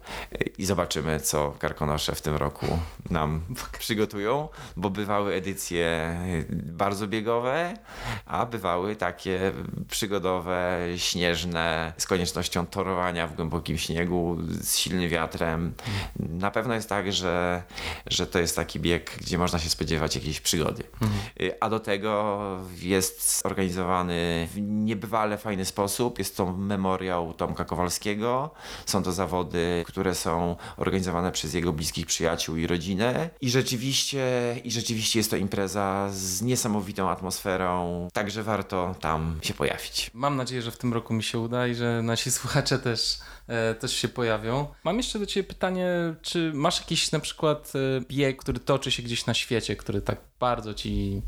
i 0.58 0.66
zobaczymy, 0.66 1.20
co 1.20 1.52
karkonosze 1.60 2.16
w 2.16 2.22
tym 2.22 2.36
roku 2.36 2.66
nam 3.10 3.42
przygotują, 3.80 4.50
bo 4.78 4.90
bywały 4.90 5.34
edycje 5.34 6.18
bardzo 6.52 7.08
biegowe, 7.08 7.74
a 8.26 8.46
bywały 8.46 8.96
takie 8.96 9.52
przygodowe, 9.90 10.80
śnieżne, 10.98 11.94
z 11.98 12.08
koniecznością 12.08 12.66
torowania 12.66 13.28
w 13.28 13.36
głębokim 13.36 13.78
śniegu, 13.78 14.38
z 14.62 14.78
silnym 14.78 15.10
wiatrem. 15.10 15.74
Na 16.20 16.52
pewno 16.52 16.74
jest 16.74 16.90
tak, 16.90 17.14
że, 17.14 17.64
że 18.08 18.28
to 18.28 18.40
jest 18.40 18.56
taki 18.56 18.80
bieg, 18.80 19.18
gdzie 19.22 19.38
można 19.38 19.60
się 19.60 19.70
spodziewać 19.70 20.16
jakiejś 20.16 20.42
przygody. 20.42 20.84
Mhm. 21.02 21.22
A 21.60 21.70
do 21.70 21.80
tego 21.80 22.42
jest 22.82 23.42
organizowany 23.46 23.74
zorganizowany 23.74 24.48
w 24.54 24.62
niebywale 24.62 25.38
fajny 25.38 25.66
sposób. 25.66 26.20
Jest 26.20 26.38
to 26.38 26.54
memoriał 26.54 27.34
Tomka 27.34 27.66
Kowalskiego. 27.66 28.52
Są 28.86 29.04
to 29.04 29.12
zawody, 29.12 29.84
które 29.88 30.16
są 30.16 30.56
organizowane 30.78 31.32
przez 31.32 31.54
jego 31.54 31.74
bliskich 31.74 32.06
przyjaciół 32.06 32.56
i 32.56 32.68
rodzinę. 32.68 33.30
I 33.42 33.50
rzeczywiście, 33.50 34.56
i 34.64 34.72
rzeczywiście 34.72 35.20
jest 35.20 35.30
to 35.30 35.38
impreza 35.38 36.10
z 36.12 36.42
niesamowitą 36.42 37.10
atmosferą, 37.10 38.08
także 38.14 38.44
warto 38.44 38.96
tam 39.00 39.40
się 39.42 39.54
pojawić. 39.54 40.12
Mam 40.14 40.36
nadzieję, 40.36 40.62
że 40.62 40.72
w 40.72 40.78
tym 40.78 40.94
roku 40.94 41.14
mi 41.14 41.24
się 41.24 41.40
uda 41.40 41.68
i 41.68 41.76
że 41.76 42.02
nasi 42.02 42.32
słuchacze 42.32 42.80
też, 42.80 43.20
też 43.80 43.96
się 43.96 44.08
pojawią. 44.08 44.68
Mam 44.84 44.98
jeszcze 44.98 45.20
do 45.20 45.26
Ciebie 45.26 45.48
pytanie, 45.48 45.88
czy 46.22 46.52
masz 46.54 46.80
jakiś 46.80 47.12
na 47.12 47.20
przykład 47.20 47.74
e, 47.76 48.02
bieg, 48.02 48.38
który 48.38 48.60
toczy 48.60 48.92
się 48.92 49.04
gdzieś 49.04 49.26
na 49.26 49.34
świecie, 49.34 49.76
który 49.76 50.02
tak 50.02 50.18
bardzo 50.40 50.74
Ci 50.74 51.22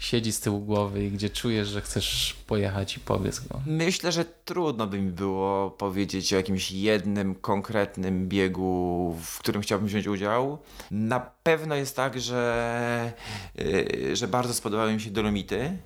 siedzi 0.00 0.32
z 0.32 0.40
tyłu 0.40 0.60
głowy 0.60 1.04
i 1.04 1.10
gdzie 1.10 1.30
czujesz, 1.30 1.68
że 1.68 1.80
chcesz 1.80 2.36
pojechać 2.46 2.96
i 2.96 3.00
powiedz 3.00 3.40
go? 3.40 3.60
Myślę, 3.66 4.12
że 4.12 4.24
trudno 4.24 4.86
by 4.86 4.98
mi 4.98 5.10
było 5.10 5.70
powiedzieć 5.70 6.32
o 6.32 6.36
jakimś 6.36 6.70
jednym 6.70 7.34
konkretnym 7.34 8.28
biegu, 8.28 9.16
w 9.24 9.38
którym 9.38 9.62
chciałbym 9.62 9.88
wziąć 9.88 10.06
udział. 10.06 10.58
Na 10.90 11.20
pewno 11.20 11.74
jest 11.74 11.96
tak, 11.96 12.20
że, 12.20 13.12
yy, 13.54 14.16
że 14.16 14.28
bardzo 14.28 14.54
spodobały 14.54 14.92
mi 14.92 15.00
się 15.00 15.10
Dolomity, 15.10 15.78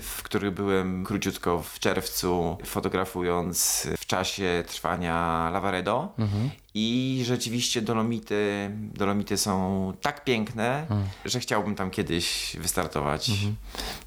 w 0.00 0.22
których 0.22 0.54
byłem 0.54 1.04
króciutko 1.04 1.62
w 1.62 1.78
czerwcu, 1.78 2.58
fotografując 2.64 3.88
w 3.98 4.06
czasie 4.06 4.64
trwania 4.66 5.50
Lavaredo. 5.52 6.14
Mhm. 6.18 6.50
I 6.74 7.22
rzeczywiście 7.26 7.82
Dolomity, 7.82 8.70
Dolomity 8.94 9.36
są 9.36 9.92
tak 10.00 10.24
piękne, 10.24 10.80
mhm. 10.80 11.04
że 11.24 11.40
chciałbym 11.40 11.74
tam 11.74 11.90
kiedyś 11.90 12.56
wystartować 12.60 13.30
mhm. 13.30 13.56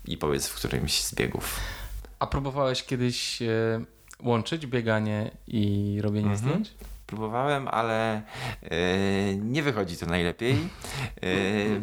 i 0.06 0.18
powiedz 0.18 0.48
w 0.48 0.56
którymś 0.56 1.02
z 1.02 1.16
biegów. 1.16 1.60
A 2.20 2.28
próbowałeś 2.28 2.84
kiedyś 2.84 3.42
e, 3.42 3.86
łączyć 4.24 4.68
bieganie 4.68 5.32
i 5.48 5.98
robienie 6.02 6.32
mhm. 6.32 6.38
zdjęć? 6.38 6.74
Próbowałem, 7.06 7.68
ale 7.68 8.22
yy, 8.62 8.70
nie 9.36 9.64
wychodzi 9.64 9.98
to 9.98 10.06
najlepiej. 10.06 10.58
Yy, 11.22 11.82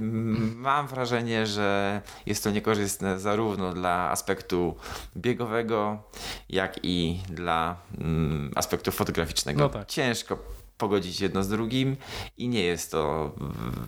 mam 0.56 0.86
wrażenie, 0.86 1.46
że 1.46 2.02
jest 2.26 2.44
to 2.44 2.50
niekorzystne 2.50 3.18
zarówno 3.18 3.72
dla 3.72 4.10
aspektu 4.10 4.76
biegowego, 5.16 6.02
jak 6.48 6.80
i 6.82 7.20
dla 7.28 7.76
yy, 7.98 8.06
aspektu 8.54 8.92
fotograficznego. 8.92 9.60
No 9.60 9.68
tak. 9.68 9.88
Ciężko 9.88 10.38
pogodzić 10.78 11.20
jedno 11.20 11.42
z 11.42 11.48
drugim 11.48 11.96
i 12.36 12.48
nie 12.48 12.62
jest 12.62 12.90
to 12.90 13.32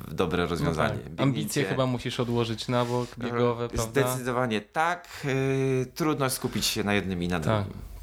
dobre 0.08 0.46
rozwiązanie. 0.46 0.98
No 1.04 1.10
tak. 1.16 1.20
Ambicje 1.20 1.64
chyba 1.64 1.86
musisz 1.86 2.20
odłożyć 2.20 2.68
na 2.68 2.84
bok, 2.84 3.08
biegowe, 3.18 3.68
prawda? 3.68 3.90
Zdecydowanie 3.90 4.60
tak. 4.60 5.08
Yy, 5.24 5.86
trudno 5.94 6.30
skupić 6.30 6.66
się 6.66 6.84
na 6.84 6.94
jednym 6.94 7.22
i 7.22 7.28
na 7.28 7.40
tak, 7.40 7.64
drugim. 7.64 7.72
Tak, 7.72 7.93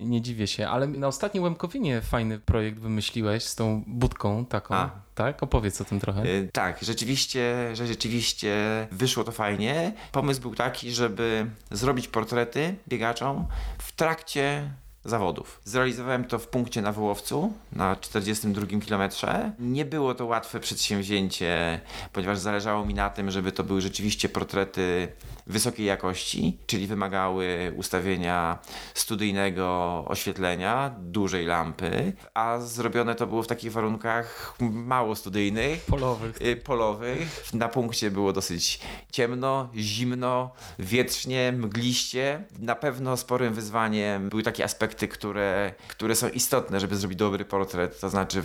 nie 0.00 0.20
dziwię 0.20 0.46
się, 0.46 0.68
ale 0.68 0.86
na 0.86 1.06
ostatniej 1.06 1.44
Łemkowinie 1.44 2.00
fajny 2.00 2.38
projekt 2.38 2.78
wymyśliłeś 2.78 3.44
z 3.44 3.54
tą 3.54 3.84
budką 3.86 4.44
taką, 4.46 4.74
A. 4.74 4.90
tak? 5.14 5.42
Opowiedz 5.42 5.80
o 5.80 5.84
tym 5.84 6.00
trochę. 6.00 6.28
Yy, 6.28 6.48
tak, 6.52 6.78
rzeczywiście, 6.82 7.70
że 7.76 7.86
rzeczywiście 7.86 8.56
wyszło 8.90 9.24
to 9.24 9.32
fajnie. 9.32 9.92
Pomysł 10.12 10.40
był 10.40 10.54
taki, 10.54 10.92
żeby 10.92 11.46
zrobić 11.70 12.08
portrety 12.08 12.74
biegaczom 12.88 13.46
w 13.78 13.92
trakcie 13.92 14.70
zawodów. 15.04 15.60
Zrealizowałem 15.64 16.24
to 16.24 16.38
w 16.38 16.48
punkcie 16.48 16.82
na 16.82 16.92
Wołowcu 16.92 17.52
na 17.72 17.96
42 17.96 18.66
kilometrze. 18.80 19.52
Nie 19.58 19.84
było 19.84 20.14
to 20.14 20.26
łatwe 20.26 20.60
przedsięwzięcie, 20.60 21.80
ponieważ 22.12 22.38
zależało 22.38 22.86
mi 22.86 22.94
na 22.94 23.10
tym, 23.10 23.30
żeby 23.30 23.52
to 23.52 23.64
były 23.64 23.80
rzeczywiście 23.80 24.28
portrety 24.28 25.08
wysokiej 25.46 25.86
jakości, 25.86 26.58
czyli 26.66 26.86
wymagały 26.86 27.72
ustawienia 27.76 28.58
studyjnego 28.94 30.04
oświetlenia, 30.08 30.94
dużej 30.98 31.46
lampy, 31.46 32.12
a 32.34 32.58
zrobione 32.60 33.14
to 33.14 33.26
było 33.26 33.42
w 33.42 33.46
takich 33.46 33.72
warunkach 33.72 34.54
mało 34.60 35.16
studyjnych. 35.16 35.84
Polowych. 35.84 36.42
Y, 36.42 36.56
polowych. 36.56 37.54
Na 37.54 37.68
punkcie 37.68 38.10
było 38.10 38.32
dosyć 38.32 38.80
ciemno, 39.12 39.68
zimno, 39.76 40.50
wietrznie, 40.78 41.52
mgliście. 41.52 42.44
Na 42.58 42.74
pewno 42.74 43.16
sporym 43.16 43.54
wyzwaniem 43.54 44.28
były 44.28 44.42
takie 44.42 44.64
aspekty, 44.64 45.08
które, 45.08 45.74
które 45.88 46.16
są 46.16 46.28
istotne, 46.28 46.80
żeby 46.80 46.96
zrobić 46.96 47.18
dobry 47.18 47.44
portret. 47.44 48.00
To 48.00 48.10
znaczy 48.10 48.42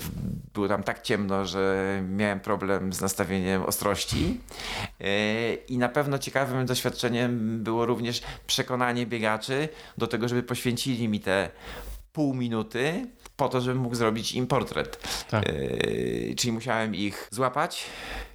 było 0.53 0.67
tam 0.67 0.83
tak 0.83 1.01
ciemno, 1.01 1.45
że 1.45 1.85
miałem 2.09 2.39
problem 2.39 2.93
z 2.93 3.01
nastawieniem 3.01 3.63
ostrości 3.63 4.39
y, 5.01 5.57
i 5.67 5.77
na 5.77 5.89
pewno 5.89 6.19
ciekawym 6.19 6.65
doświadczeniem 6.65 6.84
doświadczeniem 6.85 7.63
było 7.63 7.85
również 7.85 8.21
przekonanie 8.47 9.05
biegaczy 9.05 9.69
do 9.97 10.07
tego, 10.07 10.27
żeby 10.27 10.43
poświęcili 10.43 11.07
mi 11.07 11.19
te 11.19 11.49
pół 12.13 12.33
minuty 12.33 13.07
po 13.37 13.49
to, 13.49 13.61
żebym 13.61 13.81
mógł 13.81 13.95
zrobić 13.95 14.31
im 14.31 14.47
portret. 14.47 14.99
Tak. 15.29 15.47
Yy, 15.47 16.35
czyli 16.37 16.51
musiałem 16.51 16.95
ich 16.95 17.27
złapać, 17.31 17.83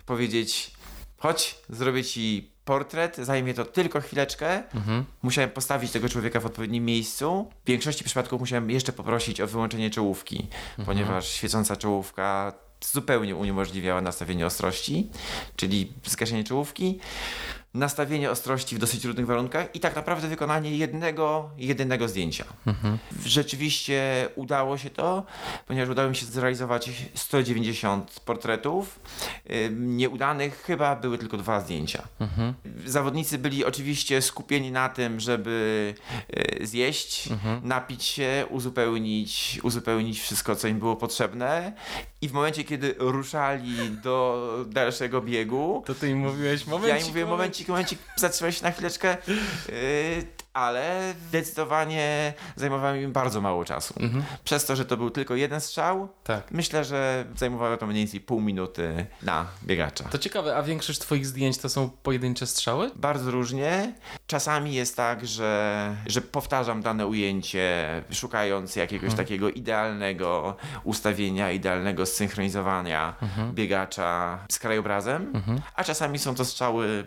powiedzieć 0.07 0.71
chodź, 1.19 1.59
zrobię 1.69 2.05
ci 2.05 2.51
portret, 2.65 3.17
zajmie 3.17 3.55
to 3.55 3.65
tylko 3.65 4.01
chwileczkę. 4.01 4.63
Mhm. 4.75 5.05
Musiałem 5.23 5.51
postawić 5.51 5.93
tego 5.93 6.09
człowieka 6.09 6.41
w 6.41 6.47
odpowiednim 6.47 6.85
miejscu. 6.85 7.51
W 7.65 7.69
większości 7.69 8.05
przypadków 8.05 8.41
musiałem 8.41 8.71
jeszcze 8.71 8.93
poprosić 8.93 9.41
o 9.41 9.47
wyłączenie 9.47 9.91
czołówki, 9.91 10.47
mhm. 10.69 10.87
ponieważ 10.87 11.29
świecąca 11.29 11.77
czołówka 11.77 12.53
zupełnie 12.85 13.37
uniemożliwiała 13.37 14.01
nastawienie 14.01 14.47
ostrości, 14.47 15.11
czyli 15.57 15.93
zgaszenie 16.05 16.45
czołówki 16.45 16.99
nastawienie 17.75 18.31
ostrości 18.31 18.77
w 18.77 18.79
dosyć 18.79 19.03
trudnych 19.03 19.27
warunkach 19.27 19.75
i 19.75 19.81
tak 19.81 19.97
naprawdę 19.97 20.29
wykonanie 20.29 20.77
jednego, 20.77 21.51
jedynego 21.59 22.09
zdjęcia. 22.09 22.45
Mhm. 22.67 22.99
Rzeczywiście 23.25 24.29
udało 24.35 24.79
się 24.79 24.91
to, 24.91 25.25
ponieważ 25.67 25.89
udało 25.91 26.09
mi 26.09 26.17
się 26.17 26.27
zrealizować 26.27 26.91
190 27.15 28.21
portretów. 28.21 29.01
Nieudanych 29.71 30.63
chyba 30.63 30.97
były 30.97 31.19
tylko 31.19 31.37
dwa 31.37 31.61
zdjęcia. 31.61 32.03
Mhm. 32.21 32.55
Zawodnicy 32.87 33.39
byli 33.39 33.65
oczywiście 33.65 34.23
skupieni 34.23 34.73
na 34.73 34.89
tym, 34.89 35.21
żeby 35.21 35.95
y, 36.61 36.67
zjeść, 36.67 37.29
mhm. 37.31 37.69
napić 37.69 38.05
się, 38.05 38.47
uzupełnić, 38.51 39.61
uzupełnić 39.63 40.21
wszystko, 40.21 40.57
co 40.57 40.69
im 40.69 40.79
było 40.79 40.97
potrzebne 40.97 41.73
i 42.23 42.29
w 42.29 42.33
momencie, 42.33 42.65
kiedy 42.65 42.95
ruszali 42.99 43.91
do 44.03 44.49
dalszego 44.69 45.23
biegu... 45.23 45.83
To 45.87 45.95
ty 45.95 46.11
im 46.11 46.19
mówiłeś, 46.19 46.67
momencik, 46.67 46.89
Ja 46.89 46.99
im 46.99 47.07
mówię, 47.07 47.27
momencik, 47.27 47.60
momencik, 47.69 47.99
momencik, 47.99 47.99
zatrzymaj 48.17 48.53
się 48.53 48.63
na 48.63 48.71
chwileczkę. 48.71 49.17
Yy, 49.29 50.27
ale 50.53 51.15
zdecydowanie 51.29 52.33
zajmowało 52.57 52.95
mi 52.95 53.09
bardzo 53.09 53.41
mało 53.41 53.65
czasu. 53.65 53.95
Mhm. 54.01 54.25
Przez 54.45 54.65
to, 54.65 54.77
że 54.77 54.85
to 54.85 54.97
był 54.97 55.11
tylko 55.11 55.35
jeden 55.35 55.61
strzał, 55.61 56.09
tak. 56.25 56.51
myślę, 56.51 56.85
że 56.85 57.25
zajmowało 57.37 57.77
to 57.77 57.87
mniej 57.87 58.05
więcej 58.05 58.21
pół 58.21 58.41
minuty 58.41 59.07
na 59.23 59.47
biegacza. 59.65 60.05
To 60.05 60.19
ciekawe, 60.19 60.57
a 60.57 60.63
większość 60.63 60.99
twoich 60.99 61.27
zdjęć 61.27 61.59
to 61.59 61.69
są 61.69 61.91
pojedyncze 62.03 62.47
strzały? 62.47 62.91
Bardzo 62.97 63.31
różnie. 63.31 63.95
Czasami 64.27 64.75
jest 64.75 64.97
tak, 64.97 65.27
że, 65.27 65.97
że 66.07 66.21
powtarzam 66.21 66.83
dane 66.83 67.07
ujęcie, 67.07 67.87
szukając 68.11 68.77
jakiegoś 68.77 69.11
mhm. 69.11 69.27
takiego 69.27 69.51
idealnego 69.51 70.57
ustawienia, 70.85 71.53
idealnego 71.53 72.07
zsynchronizowania 72.07 73.15
mhm. 73.23 73.55
biegacza 73.55 74.39
z 74.51 74.59
krajobrazem, 74.59 75.31
mhm. 75.35 75.61
a 75.75 75.85
czasami 75.85 76.19
są 76.19 76.35
to 76.35 76.45
strzały 76.45 77.05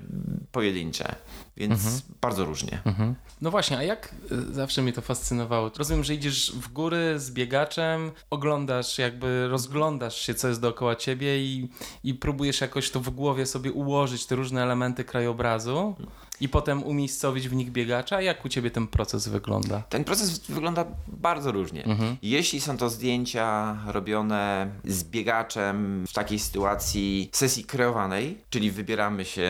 pojedyncze. 0.52 1.16
Więc 1.58 1.86
mhm. 1.86 2.02
bardzo 2.22 2.46
różnie. 2.46 2.82
Mhm. 2.86 3.16
No 3.44 3.52
właśnie, 3.52 3.78
a 3.78 3.84
jak 3.84 4.16
e, 4.32 4.54
zawsze 4.54 4.82
mnie 4.82 4.94
to 4.94 5.02
fascynowało? 5.02 5.72
Rozumiem, 5.78 6.04
że 6.04 6.14
idziesz 6.14 6.52
w 6.56 6.74
góry 6.74 7.20
z 7.20 7.32
biegaczem, 7.32 8.12
oglądasz, 8.30 8.98
jakby 8.98 9.48
rozglądasz 9.48 10.22
się, 10.22 10.34
co 10.34 10.48
jest 10.48 10.62
dookoła 10.62 10.96
ciebie 10.96 11.44
i, 11.44 11.70
i 12.04 12.14
próbujesz 12.14 12.62
jakoś 12.62 12.92
to 12.92 13.00
w 13.00 13.10
głowie 13.10 13.46
sobie 13.46 13.72
ułożyć, 13.72 14.26
te 14.26 14.36
różne 14.36 14.64
elementy 14.64 15.04
krajobrazu 15.04 15.96
i 16.44 16.50
potem 16.50 16.84
umiejscowić 16.84 17.50
w 17.50 17.56
nich 17.56 17.72
biegacza. 17.72 18.22
Jak 18.22 18.46
u 18.46 18.50
ciebie 18.50 18.72
ten 18.72 18.88
proces 18.88 19.28
wygląda? 19.28 19.84
Ten 19.90 20.04
proces 20.04 20.40
wygląda 20.40 20.86
bardzo 21.08 21.52
różnie. 21.52 21.86
Mhm. 21.86 22.18
Jeśli 22.22 22.62
są 22.62 22.78
to 22.78 22.90
zdjęcia 22.90 23.78
robione 23.88 24.72
z 24.86 25.04
biegaczem 25.04 26.06
w 26.08 26.14
takiej 26.14 26.40
sytuacji 26.40 27.30
sesji 27.34 27.64
kreowanej, 27.64 28.38
czyli 28.50 28.72
wybieramy 28.72 29.26
się 29.26 29.50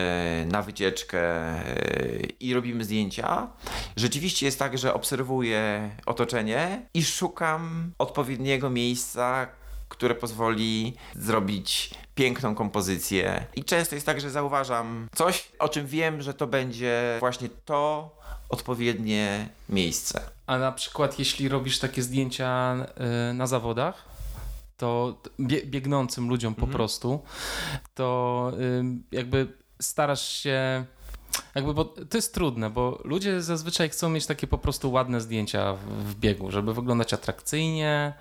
na 0.52 0.62
wycieczkę 0.62 1.20
i 2.40 2.54
robimy 2.54 2.84
zdjęcia. 2.84 3.46
Rzeczywiście 3.96 4.46
jest 4.46 4.58
tak, 4.58 4.78
że 4.78 4.94
obserwuję 4.94 5.90
otoczenie 6.06 6.86
i 6.94 7.04
szukam 7.04 7.92
odpowiedniego 7.98 8.70
miejsca, 8.70 9.46
które 9.94 10.14
pozwoli 10.14 10.94
zrobić 11.14 11.90
piękną 12.14 12.54
kompozycję. 12.54 13.46
I 13.56 13.64
często 13.64 13.94
jest 13.94 14.06
tak, 14.06 14.20
że 14.20 14.30
zauważam 14.30 15.08
coś, 15.14 15.48
o 15.58 15.68
czym 15.68 15.86
wiem, 15.86 16.22
że 16.22 16.34
to 16.34 16.46
będzie 16.46 17.16
właśnie 17.20 17.48
to 17.64 18.10
odpowiednie 18.48 19.48
miejsce. 19.68 20.20
A 20.46 20.58
na 20.58 20.72
przykład, 20.72 21.18
jeśli 21.18 21.48
robisz 21.48 21.78
takie 21.78 22.02
zdjęcia 22.02 22.76
y, 23.30 23.34
na 23.34 23.46
zawodach, 23.46 24.04
to 24.76 25.20
biegnącym 25.40 26.28
ludziom 26.28 26.54
po 26.54 26.60
mhm. 26.60 26.76
prostu, 26.76 27.22
to 27.94 28.52
jakby 29.12 29.52
starasz 29.80 30.28
się 30.28 30.84
jakby, 31.54 31.74
bo 31.74 31.84
to 31.84 32.18
jest 32.18 32.34
trudne, 32.34 32.70
bo 32.70 33.00
ludzie 33.04 33.42
zazwyczaj 33.42 33.88
chcą 33.88 34.08
mieć 34.08 34.26
takie 34.26 34.46
po 34.46 34.58
prostu 34.58 34.92
ładne 34.92 35.20
zdjęcia 35.20 35.72
w, 35.72 35.78
w 36.04 36.14
biegu, 36.14 36.50
żeby 36.50 36.74
wyglądać 36.74 37.12
atrakcyjnie, 37.12 38.14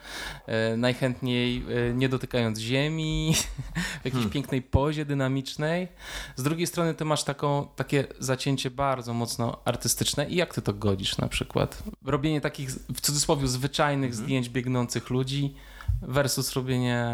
e, 0.46 0.78
najchętniej 0.78 1.66
e, 1.90 1.94
nie 1.94 2.10
dotykając 2.10 2.60
ziemi, 2.60 3.36
w 4.02 4.06
jakiejś 4.06 4.14
hmm. 4.14 4.30
pięknej 4.30 4.62
pozie 4.62 5.06
dynamicznej. 5.06 5.88
Z 6.36 6.44
drugiej 6.44 6.68
strony 6.68 6.94
ty 6.94 7.06
masz 7.06 7.24
taką, 7.24 7.68
takie 7.76 8.08
zacięcie 8.20 8.72
bardzo 8.72 9.14
mocno 9.14 9.62
artystyczne 9.66 10.30
i 10.30 10.36
jak 10.36 10.54
ty 10.54 10.62
to 10.62 10.74
godzisz 10.74 11.18
na 11.18 11.28
przykład? 11.28 11.84
Robienie 12.06 12.42
takich 12.42 12.72
w 12.72 13.02
cudzysłowie 13.02 13.48
zwyczajnych 13.48 14.12
hmm. 14.12 14.26
zdjęć 14.26 14.50
biegnących 14.50 15.10
ludzi 15.10 15.56
versus 16.02 16.54
robienie 16.54 17.12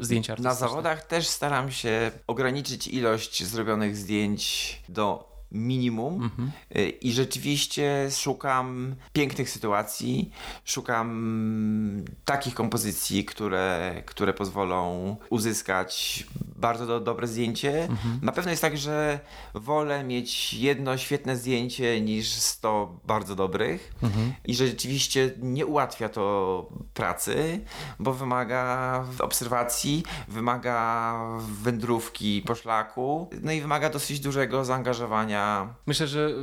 zdjęć 0.00 0.30
artystycznych. 0.30 0.60
Na 0.60 0.68
zawodach 0.68 1.06
też 1.06 1.28
staram 1.28 1.70
się 1.70 2.10
ograniczyć 2.26 2.88
ilość 2.88 3.44
zrobionych 3.44 3.96
zdjęć 3.96 4.82
do 4.88 5.35
minimum 5.56 6.22
mhm. 6.22 6.50
Y, 6.76 6.88
i 6.88 7.12
rzeczywiście 7.12 8.08
szukam 8.10 8.94
pięknych 9.12 9.50
sytuacji, 9.50 10.30
szukam 10.64 12.04
takich 12.24 12.54
kompozycji, 12.54 13.24
które, 13.24 14.02
które 14.06 14.32
pozwolą 14.32 15.16
uzyskać 15.30 16.26
bardzo 16.56 16.86
do, 16.86 17.00
dobre 17.00 17.26
zdjęcie. 17.26 17.82
Mhm. 17.82 18.18
Na 18.22 18.32
pewno 18.32 18.50
jest 18.50 18.62
tak, 18.62 18.78
że 18.78 19.20
wolę 19.54 20.04
mieć 20.04 20.54
jedno 20.54 20.96
świetne 20.96 21.36
zdjęcie 21.36 22.00
niż 22.00 22.28
sto 22.28 23.00
bardzo 23.04 23.34
dobrych 23.34 23.92
mhm. 24.02 24.32
i 24.44 24.54
że 24.54 24.66
rzeczywiście 24.66 25.30
nie 25.38 25.66
ułatwia 25.66 26.08
to 26.08 26.66
pracy, 26.94 27.60
bo 27.98 28.12
wymaga 28.12 29.04
obserwacji, 29.18 30.02
wymaga 30.28 31.18
wędrówki 31.62 32.42
po 32.46 32.54
szlaku, 32.54 33.30
no 33.42 33.52
i 33.52 33.60
wymaga 33.60 33.90
dosyć 33.90 34.20
dużego 34.20 34.64
zaangażowania 34.64 35.45
Myślę, 35.86 36.06
że 36.06 36.28
y, 36.28 36.34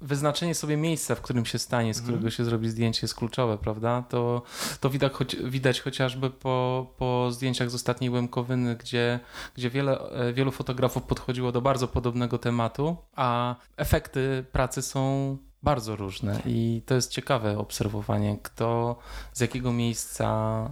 wyznaczenie 0.00 0.54
sobie 0.54 0.76
miejsca, 0.76 1.14
w 1.14 1.20
którym 1.20 1.46
się 1.46 1.58
stanie, 1.58 1.94
z 1.94 2.00
którego 2.00 2.20
mm. 2.20 2.30
się 2.30 2.44
zrobi 2.44 2.68
zdjęcie 2.68 3.00
jest 3.02 3.14
kluczowe, 3.14 3.58
prawda? 3.58 4.02
To, 4.08 4.42
to 4.80 4.90
widać, 4.90 5.12
choć, 5.12 5.36
widać 5.36 5.80
chociażby 5.80 6.30
po, 6.30 6.86
po 6.98 7.28
zdjęciach 7.32 7.70
z 7.70 7.74
ostatniej 7.74 8.10
Łemkowyny, 8.10 8.76
gdzie, 8.76 9.20
gdzie 9.54 9.70
wiele, 9.70 9.98
e, 9.98 10.32
wielu 10.32 10.50
fotografów 10.50 11.02
podchodziło 11.02 11.52
do 11.52 11.60
bardzo 11.60 11.88
podobnego 11.88 12.38
tematu, 12.38 12.96
a 13.16 13.56
efekty 13.76 14.44
pracy 14.52 14.82
są 14.82 15.36
bardzo 15.66 15.96
różne 15.96 16.42
i 16.46 16.82
to 16.86 16.94
jest 16.94 17.10
ciekawe 17.10 17.58
obserwowanie, 17.58 18.38
kto 18.42 18.96
z 19.32 19.40
jakiego 19.40 19.72
miejsca 19.72 20.26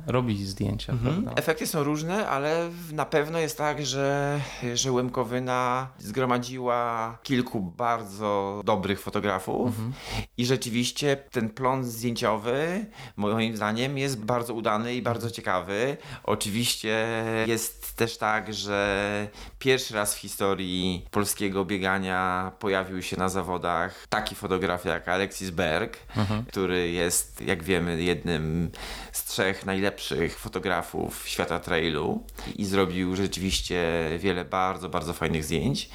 robi 0.07 0.47
zdjęcia. 0.47 0.93
Mhm. 0.93 1.31
Efekty 1.37 1.67
są 1.67 1.83
różne, 1.85 2.29
ale 2.29 2.71
na 2.93 3.07
pewno 3.07 3.39
jest 3.39 3.59
tak, 3.59 3.87
że, 3.87 4.41
że 4.75 4.93
Łemkowyna 4.93 5.89
zgromadziła 5.99 7.19
kilku 7.23 7.61
bardzo 7.61 8.61
dobrych 8.65 9.01
fotografów 9.01 9.67
mhm. 9.67 9.93
i 10.37 10.47
rzeczywiście 10.47 11.17
ten 11.17 11.49
plon 11.51 11.85
zdjęciowy 11.85 12.87
moim 13.17 13.57
zdaniem 13.57 13.99
jest 13.99 14.25
bardzo 14.25 14.55
udany 14.55 14.95
i 14.95 15.03
bardzo 15.03 15.31
ciekawy. 15.31 15.97
Oczywiście 16.25 17.07
jest 17.47 17.97
też 17.97 18.19
tak, 18.19 18.55
że 18.55 19.29
pierwszy 19.59 19.95
raz 19.95 20.15
w 20.15 20.19
historii 20.19 21.07
polskiego 21.11 21.65
biegania 21.65 22.53
pojawił 22.59 23.03
się 23.03 23.17
na 23.17 23.29
zawodach 23.29 24.07
taki 24.09 24.35
fotograf 24.35 24.84
jak 24.89 25.09
Alexis 25.09 25.51
Berg, 25.51 25.97
mhm. 26.17 26.45
który 26.45 26.91
jest, 26.91 27.41
jak 27.41 27.63
wiemy, 27.63 28.03
jednym 28.03 28.71
z 29.13 29.25
trzech 29.25 29.67
najlepszych 29.67 30.39
fotografów 30.39 31.29
świata 31.29 31.59
trailu 31.59 32.27
i 32.57 32.65
zrobił 32.65 33.17
rzeczywiście 33.17 33.85
wiele 34.19 34.45
bardzo, 34.45 34.89
bardzo 34.89 35.13
fajnych 35.13 35.45
zdjęć. 35.45 35.89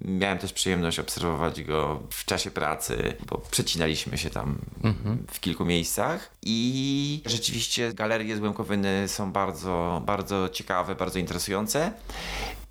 Miałem 0.00 0.38
też 0.38 0.52
przyjemność 0.52 0.98
obserwować 0.98 1.62
go 1.62 2.02
w 2.10 2.24
czasie 2.24 2.50
pracy, 2.50 3.16
bo 3.26 3.38
przecinaliśmy 3.38 4.18
się 4.18 4.30
tam 4.30 4.58
mhm. 4.84 5.26
w 5.30 5.40
kilku 5.40 5.64
miejscach 5.64 6.30
i 6.42 7.22
rzeczywiście 7.26 7.94
galerie 7.94 8.36
z 8.36 8.40
Łemkowyny 8.40 9.08
są 9.08 9.32
bardzo, 9.32 10.02
bardzo 10.06 10.48
ciekawe, 10.48 10.94
bardzo 10.94 11.18
interesujące. 11.18 11.92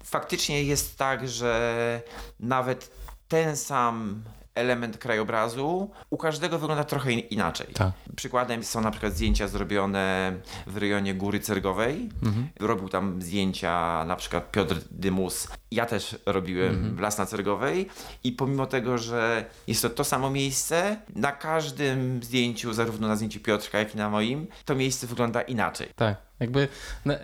Faktycznie 0.03 0.63
jest 0.63 0.97
tak, 0.97 1.29
że 1.29 2.01
nawet 2.39 2.91
ten 3.27 3.57
sam 3.57 4.23
element 4.55 4.97
krajobrazu 4.97 5.91
u 6.09 6.17
każdego 6.17 6.59
wygląda 6.59 6.83
trochę 6.83 7.11
inaczej. 7.11 7.67
Tak. 7.73 7.91
Przykładem 8.15 8.63
są 8.63 8.81
na 8.81 8.91
przykład 8.91 9.13
zdjęcia 9.13 9.47
zrobione 9.47 10.33
w 10.67 10.77
rejonie 10.77 11.13
Góry 11.13 11.39
Cergowej. 11.39 12.09
Mhm. 12.23 12.47
Robił 12.59 12.89
tam 12.89 13.21
zdjęcia 13.21 14.05
na 14.05 14.15
przykład 14.15 14.51
Piotr 14.51 14.75
Dymus. 14.91 15.47
Ja 15.71 15.85
też 15.85 16.15
robiłem 16.25 16.75
mhm. 16.75 16.99
Las 16.99 17.17
na 17.17 17.25
Cergowej 17.25 17.89
i 18.23 18.31
pomimo 18.31 18.65
tego, 18.65 18.97
że 18.97 19.45
jest 19.67 19.81
to 19.81 19.89
to 19.89 20.03
samo 20.03 20.29
miejsce, 20.29 20.97
na 21.15 21.31
każdym 21.31 22.23
zdjęciu, 22.23 22.73
zarówno 22.73 23.07
na 23.07 23.15
zdjęciu 23.15 23.39
Piotrka, 23.39 23.79
jak 23.79 23.95
i 23.95 23.97
na 23.97 24.09
moim, 24.09 24.47
to 24.65 24.75
miejsce 24.75 25.07
wygląda 25.07 25.41
inaczej. 25.41 25.89
Tak. 25.95 26.25
Jakby 26.39 26.67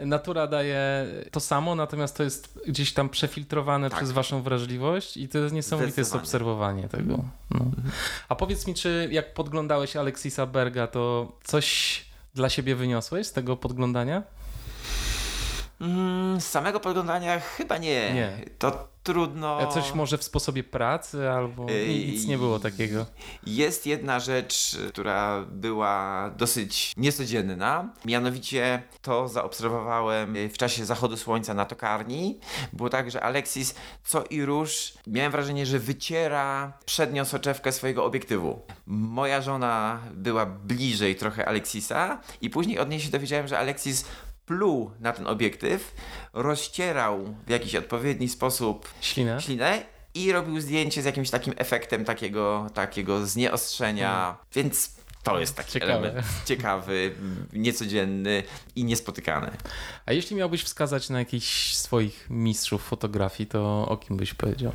natura 0.06 0.48
daje 0.48 1.08
to 1.32 1.40
samo, 1.40 1.76
natomiast 1.76 2.18
to 2.18 2.24
jest 2.24 2.60
gdzieś 2.68 2.94
tam 2.94 3.10
przefiltrowane 3.10 3.90
tak. 3.90 4.00
przez 4.00 4.12
waszą 4.12 4.42
wrażliwość 4.42 5.18
i 5.18 5.30
to 5.30 5.38
jest 5.38 5.54
niesamowite 5.54 6.02
jest 6.02 6.16
obserwowanie 6.16 6.88
tego. 6.88 7.24
No. 7.52 7.60
Mhm. 7.60 7.92
A 8.30 8.36
powiedz 8.36 8.68
mi, 8.68 8.74
czy 8.74 9.10
jak 9.12 9.34
podglądałeś 9.34 9.96
Aleksisa 9.96 10.46
Berga, 10.46 10.88
to 10.88 11.32
coś 11.44 12.06
dla 12.36 12.50
siebie 12.50 12.76
wyniosłeś 12.76 13.28
z 13.28 13.32
tego 13.32 13.58
podglądania? 13.58 14.24
Mm, 15.82 16.42
z 16.42 16.46
samego 16.46 16.80
podglądania 16.80 17.40
chyba 17.40 17.78
nie. 17.78 18.14
nie. 18.14 18.46
To 18.60 18.91
trudno. 19.04 19.60
A 19.60 19.68
coś 19.68 19.94
może 19.94 20.18
w 20.18 20.24
sposobie 20.24 20.64
pracy 20.64 21.30
albo 21.30 21.66
nic 21.88 22.28
nie 22.28 22.38
było 22.38 22.60
takiego. 22.60 23.06
Jest 23.46 23.86
jedna 23.86 24.20
rzecz, 24.20 24.78
która 24.90 25.46
była 25.52 26.30
dosyć 26.38 26.94
niecodzienna. 26.98 27.94
Mianowicie 28.06 28.84
to 29.02 29.28
zaobserwowałem 29.28 30.36
w 30.50 30.58
czasie 30.58 30.86
zachodu 30.86 31.18
słońca 31.18 31.54
na 31.54 31.66
tokarni. 31.66 32.40
Było 32.74 32.90
tak, 32.90 33.12
że 33.12 33.24
Alexis 33.24 33.76
co 34.04 34.24
i 34.24 34.46
róż 34.46 34.94
miałem 35.08 35.32
wrażenie, 35.32 35.66
że 35.66 35.80
wyciera 35.80 36.74
przednią 36.86 37.26
soczewkę 37.26 37.72
swojego 37.72 38.06
obiektywu. 38.06 38.62
Moja 38.86 39.42
żona 39.42 40.00
była 40.14 40.46
bliżej 40.46 41.16
trochę 41.16 41.48
Alexisa 41.48 42.22
i 42.42 42.50
później 42.50 42.80
od 42.80 42.90
niej 42.90 43.00
się 43.00 43.10
dowiedziałem, 43.10 43.48
że 43.48 43.60
Alexis 43.60 44.06
pluł 44.46 44.92
na 45.00 45.14
ten 45.14 45.28
obiektyw, 45.28 45.96
rozcierał 46.34 47.36
w 47.48 47.50
jakiś 47.50 47.76
odpowiedni 47.76 48.30
sposób 48.30 48.90
ślinę, 49.02 49.42
ślinę 49.42 49.84
i 50.14 50.32
robił 50.32 50.62
zdjęcie 50.62 51.02
z 51.02 51.06
jakimś 51.06 51.30
takim 51.30 51.54
efektem 51.58 52.06
takiego, 52.06 52.70
takiego 52.74 53.26
znieostrzenia, 53.26 54.12
hmm. 54.12 54.36
więc 54.54 55.02
to 55.24 55.40
jest 55.40 55.56
taki 55.56 55.72
Ciekawe. 55.72 55.94
element 55.94 56.26
ciekawy, 56.46 57.16
niecodzienny 57.54 58.44
i 58.76 58.84
niespotykany. 58.84 59.52
A 60.06 60.14
jeśli 60.14 60.36
miałbyś 60.36 60.64
wskazać 60.64 61.10
na 61.10 61.20
jakichś 61.20 61.76
swoich 61.76 62.28
mistrzów 62.30 62.84
fotografii, 62.84 63.50
to 63.50 63.88
o 63.90 63.98
kim 63.98 64.18
byś 64.18 64.34
powiedział? 64.34 64.72